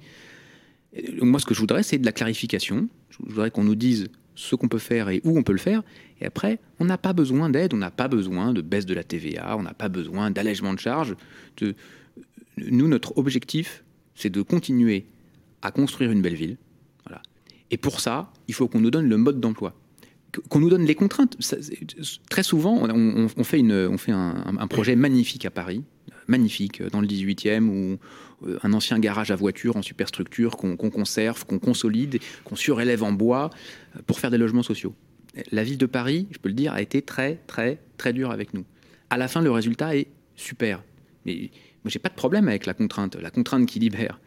Moi, 1.21 1.41
ce 1.41 1.47
que 1.47 1.55
je 1.55 1.61
voudrais, 1.61 1.83
c'est 1.83 1.99
de 1.99 2.07
la 2.07 2.13
clarification. 2.13 2.89
Je 3.11 3.19
voudrais 3.21 3.51
qu'on 3.51 3.65
nous 3.65 3.75
dise 3.75 4.09
ce 4.37 4.55
qu'on 4.57 4.69
peut 4.69 4.79
faire 4.79 5.09
et 5.09 5.21
où 5.25 5.37
on 5.37 5.43
peut 5.43 5.53
le 5.53 5.59
faire. 5.59 5.83
Et 6.21 6.27
après, 6.27 6.59
on 6.81 6.85
n'a 6.85 6.99
pas 6.99 7.13
besoin 7.13 7.51
d'aide, 7.51 7.75
on 7.75 7.79
n'a 7.79 7.91
pas 7.91 8.09
besoin 8.09 8.53
de 8.53 8.61
baisse 8.61 8.87
de 8.87 8.95
la 8.95 9.05
TVA, 9.05 9.57
on 9.57 9.63
n'a 9.63 9.75
pas 9.75 9.89
besoin 9.89 10.31
d'allègement 10.31 10.73
de 10.73 10.79
charges. 10.79 11.17
Nous, 12.59 12.89
notre 12.89 13.17
objectif, 13.19 13.85
c'est 14.15 14.31
de 14.31 14.43
continuer 14.43 15.07
à 15.63 15.71
construire 15.71 16.11
une 16.11 16.23
belle 16.23 16.35
ville. 16.35 16.57
Et 17.71 17.77
pour 17.77 18.01
ça, 18.01 18.33
il 18.47 18.55
faut 18.55 18.69
qu'on 18.69 18.81
nous 18.81 18.91
donne 18.91 19.09
le 19.09 19.17
mode 19.17 19.41
d'emploi 19.41 19.75
qu'on 20.49 20.61
nous 20.61 20.71
donne 20.71 20.85
les 20.85 20.95
contraintes. 20.95 21.37
très 22.31 22.43
souvent, 22.43 22.83
on, 22.83 23.45
fait, 23.45 23.63
un, 24.11 24.67
projet 24.69 24.97
magnifique 24.97 25.47
à 25.47 25.51
Paris, 25.51 25.83
magnifique, 26.27 26.83
dans 26.83 27.01
le 27.01 27.07
18e, 27.07 27.69
où 27.69 27.73
euh, 27.73 27.97
un 28.63 28.73
ancien 28.73 28.99
garage 28.99 29.31
à 29.31 29.37
voitures 29.37 29.77
en 29.77 29.83
superstructure 29.83 30.57
qu'on 30.57 30.77
conserve, 30.77 31.45
qu'on 31.47 31.59
consolide, 31.59 32.19
qu'on 32.45 32.57
surélève 32.57 33.03
en 33.03 33.13
bois 33.13 33.51
euh, 33.97 34.01
pour 34.07 34.21
faire 34.21 34.31
des 34.31 34.39
logements 34.39 34.63
sociaux. 34.63 34.95
La 35.51 35.65
ville 35.65 35.79
de 35.79 35.87
Paris, 35.87 36.29
je 36.31 36.39
peux 36.39 36.49
le 36.49 36.55
dire, 36.55 36.73
a 36.73 36.81
été 36.81 37.03
très, 37.03 37.41
très, 37.47 37.81
très 37.97 38.13
dure 38.13 38.31
avec 38.31 38.55
nous. 38.55 38.65
À 39.11 39.17
la 39.17 39.29
fin, 39.29 39.41
le 39.43 39.51
résultat 39.51 39.97
est 39.97 40.09
super. 40.37 40.83
Mais 41.27 41.51
moi, 41.83 41.91
j'ai 41.91 41.99
pas 41.99 42.09
de 42.09 42.15
problème 42.15 42.49
avec 42.49 42.67
la 42.67 42.75
contrainte, 42.75 43.17
la 43.17 43.31
contrainte 43.31 43.67
qui 43.67 43.79
libère. 43.79 44.21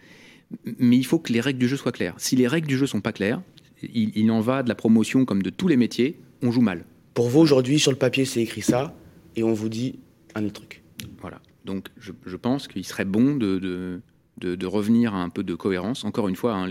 Mais 0.80 0.98
il 0.98 1.06
faut 1.06 1.20
que 1.20 1.32
les 1.32 1.42
règles 1.42 1.60
du 1.60 1.68
jeu 1.68 1.78
soient 1.78 1.92
claires. 1.92 2.16
Si 2.18 2.36
les 2.36 2.48
règles 2.48 2.68
du 2.68 2.78
jeu 2.78 2.88
sont 2.88 3.02
pas 3.02 3.12
claires, 3.12 3.42
il, 3.82 4.32
en 4.32 4.42
va 4.42 4.64
de 4.64 4.70
la 4.70 4.76
promotion 4.76 5.26
comme 5.26 5.42
de 5.42 5.50
tous 5.50 5.68
les 5.68 5.78
métiers, 5.78 6.20
on 6.42 6.52
joue 6.52 6.62
mal. 6.62 6.86
Pour 7.14 7.30
vous, 7.30 7.40
aujourd'hui, 7.40 7.80
sur 7.80 7.92
le 7.92 7.98
papier, 7.98 8.26
c'est 8.26 8.42
écrit 8.42 8.62
ça, 8.62 8.96
et 9.36 9.44
on 9.44 9.54
vous 9.54 9.70
dit 9.70 10.00
un 10.36 10.46
autre 10.46 10.54
truc. 10.54 10.84
Voilà. 11.20 11.42
Donc, 11.68 11.90
je, 12.00 12.36
pense 12.36 12.68
qu'il 12.68 12.86
serait 12.86 13.06
bon 13.06 13.36
de, 13.36 14.02
de, 14.40 14.66
revenir 14.66 15.14
à 15.14 15.22
un 15.22 15.30
peu 15.30 15.44
de 15.44 15.54
cohérence. 15.54 16.04
Encore 16.04 16.28
une 16.28 16.36
fois, 16.36 16.56
hein, 16.56 16.68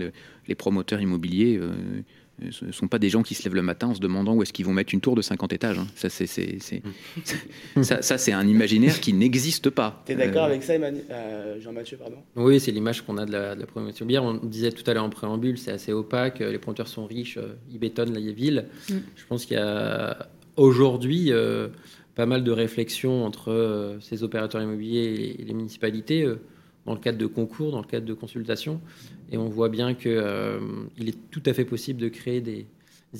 les 0.47 0.55
promoteurs 0.55 0.99
immobiliers, 0.99 1.57
euh, 1.57 2.51
ce 2.51 2.65
ne 2.65 2.71
sont 2.71 2.87
pas 2.87 2.99
des 2.99 3.09
gens 3.09 3.23
qui 3.23 3.33
se 3.33 3.43
lèvent 3.43 3.55
le 3.55 3.61
matin 3.61 3.87
en 3.87 3.95
se 3.95 3.99
demandant 3.99 4.35
où 4.35 4.43
est-ce 4.43 4.53
qu'ils 4.53 4.65
vont 4.65 4.73
mettre 4.73 4.93
une 4.93 5.01
tour 5.01 5.15
de 5.15 5.21
50 5.21 5.53
étages. 5.53 5.79
Hein. 5.79 5.87
Ça, 5.95 6.09
c'est, 6.09 6.27
ça, 7.81 8.17
c'est 8.17 8.31
un 8.31 8.47
imaginaire 8.47 8.99
qui 8.99 9.13
n'existe 9.13 9.69
pas. 9.69 10.03
Tu 10.05 10.11
es 10.11 10.15
d'accord 10.15 10.43
euh, 10.43 10.49
avec 10.49 10.63
ça, 10.63 10.73
euh, 10.73 11.59
Jean-Mathieu 11.59 11.97
pardon? 11.97 12.17
Oui, 12.35 12.59
c'est 12.59 12.71
l'image 12.71 13.01
qu'on 13.01 13.17
a 13.17 13.25
de 13.25 13.31
la, 13.31 13.55
de 13.55 13.59
la 13.59 13.65
promotion 13.65 14.05
bière. 14.05 14.23
On 14.23 14.35
disait 14.35 14.71
tout 14.71 14.89
à 14.89 14.93
l'heure 14.93 15.03
en 15.03 15.09
préambule, 15.09 15.57
c'est 15.57 15.71
assez 15.71 15.93
opaque, 15.93 16.39
les 16.39 16.59
promoteurs 16.59 16.87
sont 16.87 17.05
riches, 17.05 17.37
euh, 17.37 17.55
ils 17.71 17.79
bétonnent 17.79 18.13
la 18.13 18.31
ville. 18.31 18.65
Mm. 18.89 18.93
Je 19.15 19.25
pense 19.27 19.45
qu'il 19.45 19.57
y 19.57 19.59
a 19.59 20.29
aujourd'hui 20.57 21.31
pas 22.17 22.25
mal 22.25 22.43
de 22.43 22.51
réflexions 22.51 23.23
entre 23.23 23.95
ces 24.01 24.23
opérateurs 24.23 24.61
immobiliers 24.61 25.37
et 25.39 25.45
les 25.45 25.53
municipalités 25.53 26.27
dans 26.87 26.93
le 26.93 26.99
cadre 26.99 27.17
de 27.17 27.27
concours, 27.27 27.71
dans 27.71 27.81
le 27.81 27.85
cadre 27.85 28.07
de 28.07 28.13
consultations. 28.13 28.81
Et 29.29 29.37
on 29.37 29.49
voit 29.49 29.69
bien 29.69 29.93
qu'il 29.93 30.11
euh, 30.11 30.59
est 30.99 31.17
tout 31.29 31.43
à 31.45 31.53
fait 31.53 31.65
possible 31.65 31.99
de 31.99 32.07
créer 32.07 32.41
des 32.41 32.65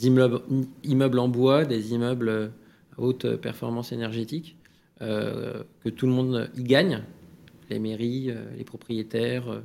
immeubles, 0.01 1.19
en 1.19 1.27
bois, 1.27 1.65
des 1.65 1.93
immeubles 1.93 2.51
à 2.97 3.01
haute 3.01 3.35
performance 3.35 3.91
énergétique, 3.91 4.55
euh, 5.01 5.63
que 5.83 5.89
tout 5.89 6.07
le 6.07 6.13
monde 6.13 6.49
y 6.55 6.63
gagne, 6.63 7.03
les 7.69 7.79
mairies, 7.79 8.31
euh, 8.31 8.45
les 8.57 8.63
propriétaires, 8.63 9.61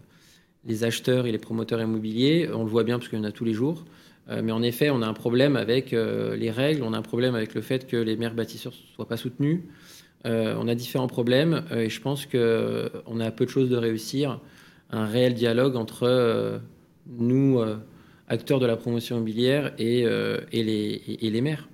les 0.65 0.85
acheteurs 0.85 1.27
et 1.27 1.33
les 1.33 1.39
promoteurs 1.39 1.81
immobiliers. 1.81 2.51
On 2.53 2.65
le 2.65 2.71
voit 2.71 2.85
bien 2.85 2.99
parce 2.99 3.09
qu'il 3.09 3.19
y 3.19 3.23
en 3.23 3.25
a 3.25 3.33
tous 3.33 3.45
les 3.45 3.55
jours. 3.55 3.85
Mais 4.29 4.53
en 4.53 4.63
effet, 4.63 4.89
on 4.91 5.03
a 5.03 5.07
un 5.07 5.15
problème 5.15 5.57
avec 5.57 5.91
les 5.91 6.51
règles, 6.51 6.83
on 6.83 6.93
a 6.93 6.99
un 6.99 7.03
problème 7.03 7.35
avec 7.35 7.55
le 7.55 7.61
fait 7.61 7.87
que 7.87 7.97
les 7.97 8.17
maires 8.17 8.35
bâtisseurs 8.35 8.73
ne 8.73 8.95
soient 8.95 9.09
pas 9.09 9.17
soutenus. 9.17 9.61
on 10.25 10.69
a 10.69 10.75
différents 10.75 11.09
problèmes 11.09 11.65
et 11.75 11.89
je 11.89 12.01
pense 12.01 12.27
qu'on 12.27 13.21
a 13.21 13.31
peu 13.31 13.45
de 13.45 13.51
choses 13.51 13.69
de 13.69 13.77
réussir 13.77 14.41
un 14.93 15.07
réel 15.07 15.35
dialogue 15.35 15.77
entre 15.77 16.05
euh, 16.05 16.59
nous, 17.07 17.59
euh, 17.59 17.77
acteurs 18.29 18.61
de 18.61 18.67
la 18.67 18.77
promotion 18.77 19.17
immobilière, 19.17 19.73
et, 19.79 20.05
euh, 20.05 20.39
et, 20.53 20.63
les, 20.63 21.03
et, 21.21 21.31
les 21.31 21.41
maires. 21.41 21.69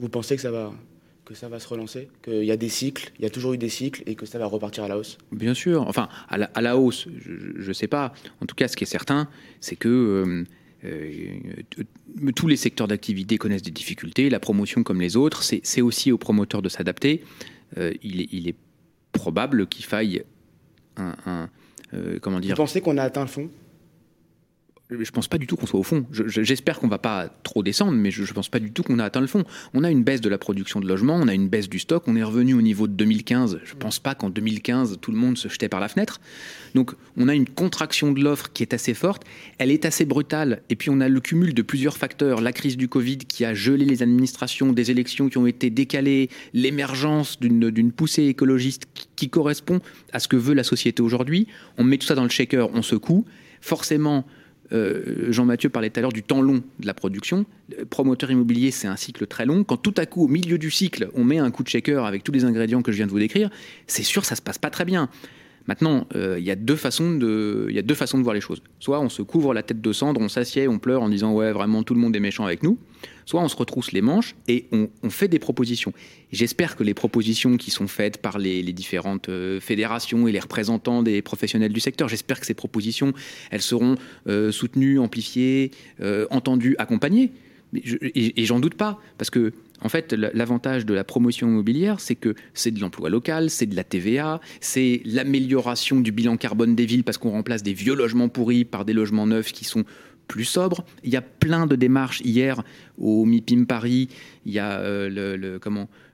Vous 0.00 0.08
pensez 0.08 0.36
que 0.36 0.42
ça 0.42 0.50
va 0.50 0.72
que 1.24 1.36
ça 1.36 1.48
va 1.48 1.60
se 1.60 1.68
relancer, 1.68 2.08
qu'il 2.24 2.42
y 2.42 2.50
a 2.50 2.56
des 2.56 2.68
cycles, 2.68 3.12
il 3.20 3.22
y 3.22 3.24
a 3.24 3.30
toujours 3.30 3.52
eu 3.52 3.58
des 3.58 3.68
cycles 3.68 4.02
et 4.06 4.16
que 4.16 4.26
ça 4.26 4.36
va 4.40 4.46
repartir 4.46 4.82
à 4.82 4.88
la 4.88 4.98
hausse? 4.98 5.16
Bien 5.30 5.54
sûr, 5.54 5.82
enfin 5.86 6.08
à 6.28 6.38
la, 6.38 6.46
à 6.54 6.60
la 6.60 6.76
hausse, 6.76 7.06
je 7.24 7.68
ne 7.68 7.72
sais 7.72 7.86
pas. 7.86 8.12
En 8.42 8.46
tout 8.46 8.56
cas, 8.56 8.66
ce 8.66 8.76
qui 8.76 8.82
est 8.82 8.88
certain, 8.88 9.28
c'est 9.60 9.76
que 9.76 10.44
tous 12.34 12.46
les 12.46 12.56
secteurs 12.56 12.88
d'activité 12.88 13.38
connaissent 13.38 13.62
des 13.62 13.70
difficultés, 13.70 14.30
la 14.30 14.40
promotion 14.40 14.82
comme 14.82 15.00
les 15.00 15.16
autres, 15.16 15.42
c'est 15.42 15.80
aussi 15.80 16.12
aux 16.12 16.18
promoteurs 16.18 16.62
de 16.62 16.68
s'adapter. 16.68 17.22
il, 17.76 18.28
il, 18.32 18.48
est 18.48 18.56
probable 19.12 19.66
qu'il 19.66 19.84
faille 19.84 20.24
un, 20.96 21.48
euh, 21.94 22.18
comment 22.20 22.40
dire 22.40 22.54
Vous 22.54 22.62
pensez 22.62 22.80
qu'on 22.80 22.96
a 22.98 23.02
atteint 23.02 23.22
le 23.22 23.28
fond? 23.28 23.50
Je 24.98 25.10
pense 25.10 25.28
pas 25.28 25.38
du 25.38 25.46
tout 25.46 25.56
qu'on 25.56 25.66
soit 25.66 25.80
au 25.80 25.84
fond. 25.84 26.04
J'espère 26.10 26.78
qu'on 26.80 26.88
va 26.88 26.98
pas 26.98 27.28
trop 27.42 27.62
descendre, 27.62 27.92
mais 27.92 28.10
je, 28.10 28.22
ne 28.22 28.26
pense 28.28 28.48
pas 28.48 28.58
du 28.58 28.72
tout 28.72 28.82
qu'on 28.82 28.98
a 28.98 29.04
atteint 29.04 29.20
le 29.20 29.26
fond. 29.26 29.44
On 29.74 29.84
a 29.84 29.90
une 29.90 30.02
baisse 30.02 30.20
de 30.20 30.28
la 30.28 30.38
production 30.38 30.80
de 30.80 30.88
logements, 30.88 31.16
on 31.16 31.28
a 31.28 31.34
une 31.34 31.48
baisse 31.48 31.68
du 31.68 31.78
stock, 31.78 32.04
on 32.06 32.16
est 32.16 32.22
revenu 32.22 32.54
au 32.54 32.62
niveau 32.62 32.86
de 32.86 32.92
2015. 32.92 33.60
Je 33.64 33.74
pense 33.74 33.98
pas 33.98 34.14
qu'en 34.14 34.30
2015 34.30 34.98
tout 35.00 35.12
le 35.12 35.18
monde 35.18 35.38
se 35.38 35.48
jetait 35.48 35.68
par 35.68 35.80
la 35.80 35.88
fenêtre. 35.88 36.20
Donc 36.74 36.92
on 37.16 37.28
a 37.28 37.34
une 37.34 37.48
contraction 37.48 38.12
de 38.12 38.22
l'offre 38.22 38.52
qui 38.52 38.62
est 38.62 38.74
assez 38.74 38.94
forte, 38.94 39.22
elle 39.58 39.70
est 39.70 39.84
assez 39.84 40.04
brutale, 40.04 40.62
et 40.70 40.76
puis 40.76 40.90
on 40.90 41.00
a 41.00 41.08
le 41.08 41.20
cumul 41.20 41.54
de 41.54 41.62
plusieurs 41.62 41.96
facteurs, 41.96 42.40
la 42.40 42.52
crise 42.52 42.76
du 42.76 42.88
Covid 42.88 43.18
qui 43.18 43.44
a 43.44 43.54
gelé 43.54 43.84
les 43.84 44.02
administrations, 44.02 44.72
des 44.72 44.90
élections 44.90 45.28
qui 45.28 45.38
ont 45.38 45.46
été 45.46 45.70
décalées, 45.70 46.28
l'émergence 46.52 47.38
d'une 47.40 47.92
poussée 47.92 48.24
écologiste 48.24 48.86
qui 49.16 49.28
correspond 49.28 49.80
à 50.12 50.20
ce 50.20 50.28
que 50.28 50.36
veut 50.36 50.54
la 50.54 50.64
société 50.64 51.02
aujourd'hui. 51.02 51.46
On 51.78 51.84
met 51.84 51.98
tout 51.98 52.06
ça 52.06 52.14
dans 52.14 52.22
le 52.22 52.28
shaker, 52.28 52.70
on 52.72 52.82
secoue. 52.82 53.24
Forcément, 53.60 54.24
euh, 54.72 55.30
Jean-Mathieu 55.30 55.68
parlait 55.68 55.90
tout 55.90 55.98
à 55.98 56.02
l'heure 56.02 56.12
du 56.12 56.22
temps 56.22 56.42
long 56.42 56.62
de 56.78 56.86
la 56.86 56.94
production. 56.94 57.44
promoteur 57.90 58.30
immobilier, 58.30 58.70
c'est 58.70 58.88
un 58.88 58.96
cycle 58.96 59.26
très 59.26 59.46
long. 59.46 59.64
Quand 59.64 59.76
tout 59.76 59.94
à 59.96 60.06
coup, 60.06 60.24
au 60.24 60.28
milieu 60.28 60.58
du 60.58 60.70
cycle, 60.70 61.10
on 61.14 61.24
met 61.24 61.38
un 61.38 61.50
coup 61.50 61.62
de 61.62 61.68
shaker 61.68 62.04
avec 62.04 62.24
tous 62.24 62.32
les 62.32 62.44
ingrédients 62.44 62.82
que 62.82 62.92
je 62.92 62.96
viens 62.96 63.06
de 63.06 63.12
vous 63.12 63.18
décrire, 63.18 63.50
c'est 63.86 64.02
sûr, 64.02 64.24
ça 64.24 64.36
se 64.36 64.42
passe 64.42 64.58
pas 64.58 64.70
très 64.70 64.84
bien. 64.84 65.08
Maintenant, 65.66 66.06
euh, 66.16 66.36
il 66.38 66.44
y, 66.44 66.48
y 66.48 66.50
a 66.50 66.56
deux 66.56 66.76
façons 66.76 67.10
de 67.10 68.22
voir 68.22 68.34
les 68.34 68.40
choses. 68.40 68.62
Soit 68.78 69.00
on 69.00 69.08
se 69.08 69.22
couvre 69.22 69.54
la 69.54 69.62
tête 69.62 69.80
de 69.80 69.92
cendre, 69.92 70.20
on 70.20 70.28
s'assied, 70.28 70.66
on 70.66 70.78
pleure 70.78 71.02
en 71.02 71.08
disant 71.08 71.32
ouais, 71.32 71.52
vraiment 71.52 71.82
tout 71.82 71.94
le 71.94 72.00
monde 72.00 72.16
est 72.16 72.20
méchant 72.20 72.44
avec 72.44 72.62
nous. 72.62 72.78
Soit 73.30 73.42
on 73.42 73.48
se 73.48 73.54
retrousse 73.54 73.92
les 73.92 74.00
manches 74.00 74.34
et 74.48 74.64
on, 74.72 74.88
fait 75.08 75.28
des 75.28 75.38
propositions. 75.38 75.92
J'espère 76.32 76.74
que 76.74 76.82
les 76.82 76.94
propositions 76.94 77.56
qui 77.58 77.70
sont 77.70 77.86
faites 77.86 78.18
par 78.18 78.40
les, 78.40 78.64
différentes 78.72 79.28
euh, 79.28 79.60
fédérations 79.60 80.26
et 80.26 80.32
les 80.32 80.40
représentants 80.40 81.04
des 81.04 81.22
professionnels 81.22 81.72
du 81.72 81.78
secteur, 81.78 82.08
j'espère 82.08 82.40
que 82.40 82.46
ces 82.46 82.54
propositions, 82.54 83.12
seront 83.60 83.94
euh, 84.26 84.50
soutenues, 84.50 84.98
amplifiées, 84.98 85.70
entendues, 86.30 86.74
accompagnées. 86.80 87.30
et 87.72 88.44
j'en 88.46 88.58
doute 88.58 88.74
pas, 88.74 88.98
parce 89.16 89.30
que 89.30 89.52
en 89.82 89.88
fait, 89.88 90.12
l'avantage 90.12 90.84
de 90.84 90.92
la 90.92 91.04
promotion 91.04 91.48
immobilière, 91.48 92.00
c'est 92.00 92.14
que 92.14 92.34
c'est 92.52 92.70
de 92.70 92.80
l'emploi 92.80 93.08
local, 93.08 93.48
c'est 93.48 93.66
de 93.66 93.74
la 93.74 93.84
TVA, 93.84 94.40
c'est 94.60 95.00
l'amélioration 95.04 96.00
du 96.00 96.12
bilan 96.12 96.36
carbone 96.36 96.74
des 96.74 96.84
villes 96.84 97.04
parce 97.04 97.16
qu'on 97.16 97.30
remplace 97.30 97.62
des 97.62 97.72
vieux 97.72 97.94
logements 97.94 98.28
pourris 98.28 98.64
par 98.64 98.84
des 98.84 98.92
logements 98.92 99.26
neufs 99.26 99.52
qui 99.52 99.64
sont 99.64 99.84
plus 100.30 100.44
sobres. 100.44 100.84
Il 101.02 101.10
y 101.10 101.16
a 101.16 101.22
plein 101.22 101.66
de 101.66 101.74
démarches. 101.74 102.20
Hier, 102.20 102.62
au 102.98 103.24
MIPIM 103.24 103.66
Paris, 103.66 104.08
il 104.46 104.52
y 104.52 104.60
a 104.60 104.78
euh, 104.78 105.58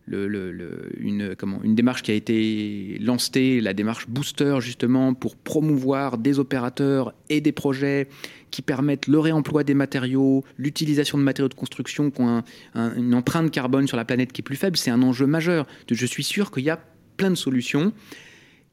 une 0.09 1.75
démarche 1.75 2.03
qui 2.03 2.13
a 2.13 2.15
été 2.15 2.99
lancée, 2.99 3.61
la 3.61 3.75
démarche 3.75 4.09
Booster, 4.09 4.57
justement, 4.61 5.13
pour 5.13 5.37
promouvoir 5.37 6.17
des 6.17 6.39
opérateurs 6.39 7.13
et 7.29 7.43
des 7.43 7.53
projets 7.53 8.09
qui 8.51 8.63
permettent 8.63 9.07
le 9.07 9.19
réemploi 9.19 9.65
des 9.65 9.75
matériaux, 9.75 10.45
l'utilisation 10.57 11.19
de 11.19 11.23
matériaux 11.23 11.51
de 11.51 11.55
construction 11.55 12.11
qui 12.11 12.23
ont 12.23 12.43
une 12.75 13.15
empreinte 13.15 13.51
carbone 13.51 13.87
sur 13.87 13.99
la 13.99 14.07
planète 14.07 14.33
qui 14.33 14.41
est 14.41 14.45
plus 14.45 14.57
faible. 14.57 14.79
C'est 14.79 14.91
un 14.91 15.03
enjeu 15.03 15.27
majeur. 15.27 15.67
Je 15.91 16.07
suis 16.07 16.25
sûr 16.25 16.51
qu'il 16.51 16.65
y 16.65 16.71
a 16.71 16.81
plein 17.19 17.31
de 17.31 17.35
solutions. 17.35 17.93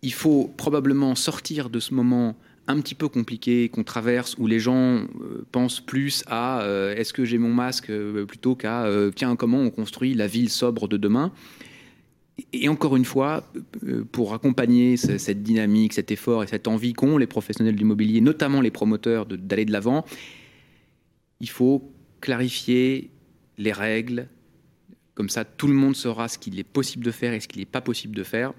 Il 0.04 0.14
faut 0.14 0.54
probablement 0.56 1.16
sortir 1.16 1.70
de 1.70 1.82
ce 1.82 1.94
moment 1.94 2.38
un 2.68 2.80
petit 2.80 2.96
peu 2.96 3.10
compliqué 3.10 3.70
qu'on 3.70 3.84
traverse 3.84 4.38
où 4.38 4.48
les 4.48 4.60
gens 4.60 5.00
euh, 5.00 5.46
pensent 5.52 5.82
plus 5.82 6.24
à 6.28 6.62
euh, 6.62 6.96
est-ce 6.96 7.14
que 7.14 7.26
j'ai 7.26 7.38
mon 7.38 7.54
masque 7.54 7.90
euh, 7.90 8.26
plutôt 8.26 8.56
qu'à 8.56 8.88
tiens 9.16 9.36
comment 9.36 9.60
on 9.60 9.70
construit 9.70 10.14
la 10.14 10.28
ville 10.28 10.50
sobre 10.50 10.88
de 10.88 10.98
demain 10.98 11.32
et 12.52 12.68
encore 12.68 12.96
une 12.96 13.06
fois, 13.06 13.44
pour 14.12 14.34
accompagner 14.34 14.98
cette 14.98 15.44
dynamique, 15.44 15.94
cet 15.94 16.10
effort 16.10 16.44
et 16.44 16.48
cette 16.48 16.68
envie 16.68 16.94
qu'ont 16.94 17.20
les 17.20 17.28
professionnels 17.28 17.76
du 17.76 17.84
mobilier, 17.84 18.22
notamment 18.22 18.60
les 18.60 18.72
promoteurs, 18.72 19.28
d'aller 19.28 19.66
de 19.66 19.72
l'avant, 19.72 20.04
il 21.40 21.50
faut 21.50 21.94
clarifier 22.22 23.12
les 23.60 23.72
règles. 23.72 24.28
Comme 25.16 25.30
ça, 25.30 25.46
tout 25.46 25.68
le 25.68 25.74
monde 25.74 25.96
saura 25.96 26.28
ce 26.28 26.40
qu'il 26.40 26.58
est 26.60 26.64
possible 26.64 27.06
de 27.06 27.12
faire 27.12 27.34
et 27.34 27.40
ce 27.40 27.48
qu'il 27.48 27.60
n'est 27.60 27.68
pas 27.68 27.82
possible 27.82 28.16
de 28.16 28.24
faire. 28.24 28.54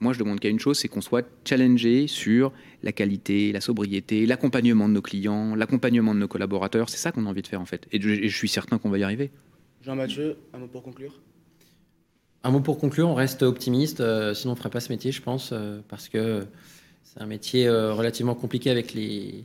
Moi, 0.00 0.12
je 0.12 0.18
demande 0.18 0.40
qu'à 0.40 0.50
une 0.50 0.60
chose, 0.60 0.78
c'est 0.78 0.88
qu'on 0.88 1.00
soit 1.00 1.26
challengé 1.48 2.06
sur 2.06 2.52
la 2.82 2.92
qualité, 2.92 3.50
la 3.50 3.62
sobriété, 3.62 4.26
l'accompagnement 4.26 4.88
de 4.88 4.94
nos 4.94 5.02
clients, 5.02 5.54
l'accompagnement 5.54 6.14
de 6.14 6.20
nos 6.20 6.28
collaborateurs. 6.28 6.90
C'est 6.90 6.98
ça 6.98 7.12
qu'on 7.12 7.24
a 7.24 7.30
envie 7.30 7.42
de 7.42 7.46
faire, 7.46 7.62
en 7.62 7.66
fait. 7.66 7.86
Et 7.92 8.00
je, 8.00 8.28
je 8.28 8.36
suis 8.36 8.48
certain 8.48 8.78
qu'on 8.78 8.90
va 8.90 8.98
y 8.98 9.04
arriver. 9.04 9.30
Jean-Mathieu, 9.82 10.36
un 10.52 10.58
mot 10.58 10.66
pour 10.66 10.82
conclure? 10.82 11.20
Un 12.42 12.50
mot 12.50 12.60
pour 12.60 12.78
conclure, 12.78 13.08
on 13.08 13.14
reste 13.14 13.42
optimiste, 13.42 14.00
euh, 14.00 14.34
sinon 14.34 14.52
on 14.52 14.54
ne 14.54 14.58
ferait 14.58 14.70
pas 14.70 14.80
ce 14.80 14.92
métier, 14.92 15.12
je 15.12 15.22
pense, 15.22 15.50
euh, 15.52 15.80
parce 15.88 16.08
que 16.08 16.46
c'est 17.02 17.20
un 17.20 17.26
métier 17.26 17.66
euh, 17.66 17.92
relativement 17.94 18.34
compliqué 18.34 18.70
avec 18.70 18.94
les, 18.94 19.44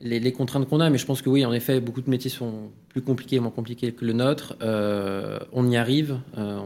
les, 0.00 0.32
contraintes 0.32 0.68
qu'on 0.68 0.80
a, 0.80 0.90
mais 0.90 0.98
je 0.98 1.06
pense 1.06 1.22
que 1.22 1.28
oui, 1.28 1.44
en 1.44 1.52
effet, 1.52 1.80
beaucoup 1.80 2.00
de 2.00 2.10
métiers 2.10 2.30
sont 2.30 2.70
plus 2.88 3.02
compliqués, 3.02 3.40
moins 3.40 3.50
compliqués 3.50 3.92
que 3.92 4.04
le 4.04 4.12
nôtre. 4.12 4.56
Euh, 4.62 5.38
on 5.52 5.68
y 5.68 5.76
arrive, 5.76 6.20
euh, 6.36 6.60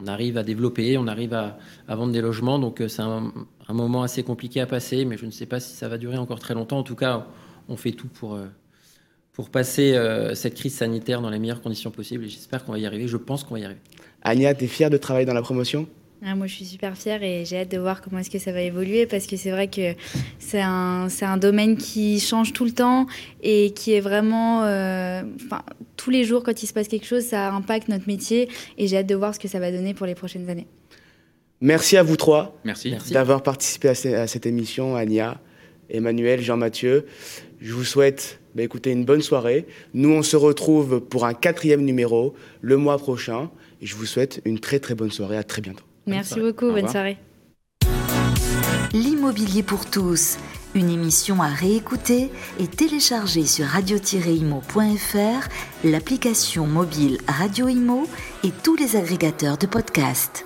on 0.00 0.06
arrive 0.06 0.36
à 0.36 0.42
développer, 0.42 0.98
on 0.98 1.06
arrive 1.06 1.32
à, 1.34 1.58
vendre 1.88 2.12
des 2.12 2.20
logements, 2.20 2.58
donc 2.58 2.80
euh, 2.80 2.88
c'est 2.88 3.02
un, 3.02 3.32
moment 3.68 4.02
assez 4.02 4.22
compliqué 4.22 4.60
à 4.60 4.66
passer, 4.66 5.04
mais 5.04 5.16
je 5.16 5.26
ne 5.26 5.30
sais 5.30 5.46
pas 5.46 5.60
si 5.60 5.74
ça 5.74 5.88
va 5.88 5.96
durer 5.96 6.18
encore 6.18 6.40
très 6.40 6.54
longtemps. 6.54 6.78
En 6.78 6.82
tout 6.82 6.96
cas, 6.96 7.26
on 7.68 7.76
fait 7.76 7.92
tout 7.92 8.08
pour, 8.08 8.38
pour 9.32 9.48
passer 9.48 9.98
cette 10.34 10.54
crise 10.54 10.74
sanitaire 10.74 11.22
dans 11.22 11.30
les 11.30 11.38
meilleures 11.38 11.62
conditions 11.62 11.90
possibles, 11.90 12.24
et 12.24 12.28
j'espère 12.28 12.64
qu'on 12.64 12.72
va 12.72 12.78
y 12.78 12.84
arriver. 12.84 13.08
Je 13.08 13.16
pense 13.16 13.44
qu'on 13.44 13.54
va 13.54 13.60
y 13.60 13.64
arriver. 13.64 13.80
Anya, 14.22 14.54
tu 14.54 14.64
es 14.64 14.66
fière 14.66 14.90
de 14.90 14.98
travailler 14.98 15.24
dans 15.24 15.32
la 15.32 15.40
promotion? 15.40 15.88
Ah, 16.24 16.36
moi, 16.36 16.46
je 16.46 16.54
suis 16.54 16.64
super 16.64 16.96
fière 16.96 17.22
et 17.24 17.44
j'ai 17.44 17.58
hâte 17.58 17.70
de 17.70 17.78
voir 17.78 18.00
comment 18.00 18.18
est-ce 18.18 18.30
que 18.30 18.38
ça 18.38 18.52
va 18.52 18.62
évoluer 18.62 19.06
parce 19.06 19.26
que 19.26 19.36
c'est 19.36 19.50
vrai 19.50 19.66
que 19.66 19.94
c'est 20.38 20.60
un, 20.60 21.08
un 21.20 21.36
domaine 21.36 21.76
qui 21.76 22.20
change 22.20 22.52
tout 22.52 22.64
le 22.64 22.70
temps 22.70 23.06
et 23.42 23.72
qui 23.72 23.92
est 23.92 24.00
vraiment... 24.00 24.62
Euh, 24.64 25.22
tous 25.96 26.10
les 26.10 26.22
jours, 26.22 26.44
quand 26.44 26.62
il 26.62 26.66
se 26.66 26.72
passe 26.72 26.86
quelque 26.86 27.06
chose, 27.06 27.24
ça 27.24 27.52
impacte 27.52 27.88
notre 27.88 28.06
métier 28.06 28.48
et 28.78 28.86
j'ai 28.86 28.98
hâte 28.98 29.06
de 29.06 29.16
voir 29.16 29.34
ce 29.34 29.40
que 29.40 29.48
ça 29.48 29.58
va 29.58 29.72
donner 29.72 29.94
pour 29.94 30.06
les 30.06 30.14
prochaines 30.14 30.48
années. 30.48 30.66
Merci 31.60 31.96
à 31.96 32.04
vous 32.04 32.16
trois 32.16 32.56
Merci. 32.64 32.94
d'avoir 33.10 33.42
participé 33.42 33.88
à, 33.88 34.26
cette 34.26 34.46
émission, 34.46 34.94
Ania, 34.94 35.40
Emmanuel, 35.90 36.40
Jean-Mathieu. 36.40 37.06
Je 37.60 37.72
vous 37.72 37.84
souhaite 37.84 38.40
bah, 38.54 38.62
écoutez, 38.62 38.90
une 38.90 39.04
bonne 39.04 39.22
soirée. 39.22 39.66
Nous, 39.94 40.10
on 40.10 40.22
se 40.22 40.36
retrouve 40.36 41.00
pour 41.00 41.24
un 41.24 41.34
quatrième 41.34 41.84
numéro 41.84 42.34
le 42.60 42.76
mois 42.76 42.98
prochain. 42.98 43.50
Et 43.80 43.86
je 43.86 43.96
vous 43.96 44.06
souhaite 44.06 44.40
une 44.44 44.60
très 44.60 44.78
très 44.78 44.94
bonne 44.94 45.10
soirée. 45.10 45.36
À 45.36 45.44
très 45.44 45.62
bientôt. 45.62 45.84
Merci 46.06 46.40
beaucoup, 46.40 46.70
bonne 46.72 46.88
soirée. 46.88 47.18
L'immobilier 48.92 49.62
pour 49.62 49.88
tous, 49.88 50.36
une 50.74 50.90
émission 50.90 51.40
à 51.40 51.48
réécouter 51.48 52.30
et 52.58 52.66
télécharger 52.66 53.46
sur 53.46 53.66
radio-imo.fr, 53.66 55.48
l'application 55.84 56.66
mobile 56.66 57.18
Radio 57.26 57.68
Imo 57.68 58.06
et 58.44 58.50
tous 58.62 58.76
les 58.76 58.96
agrégateurs 58.96 59.56
de 59.56 59.66
podcasts. 59.66 60.44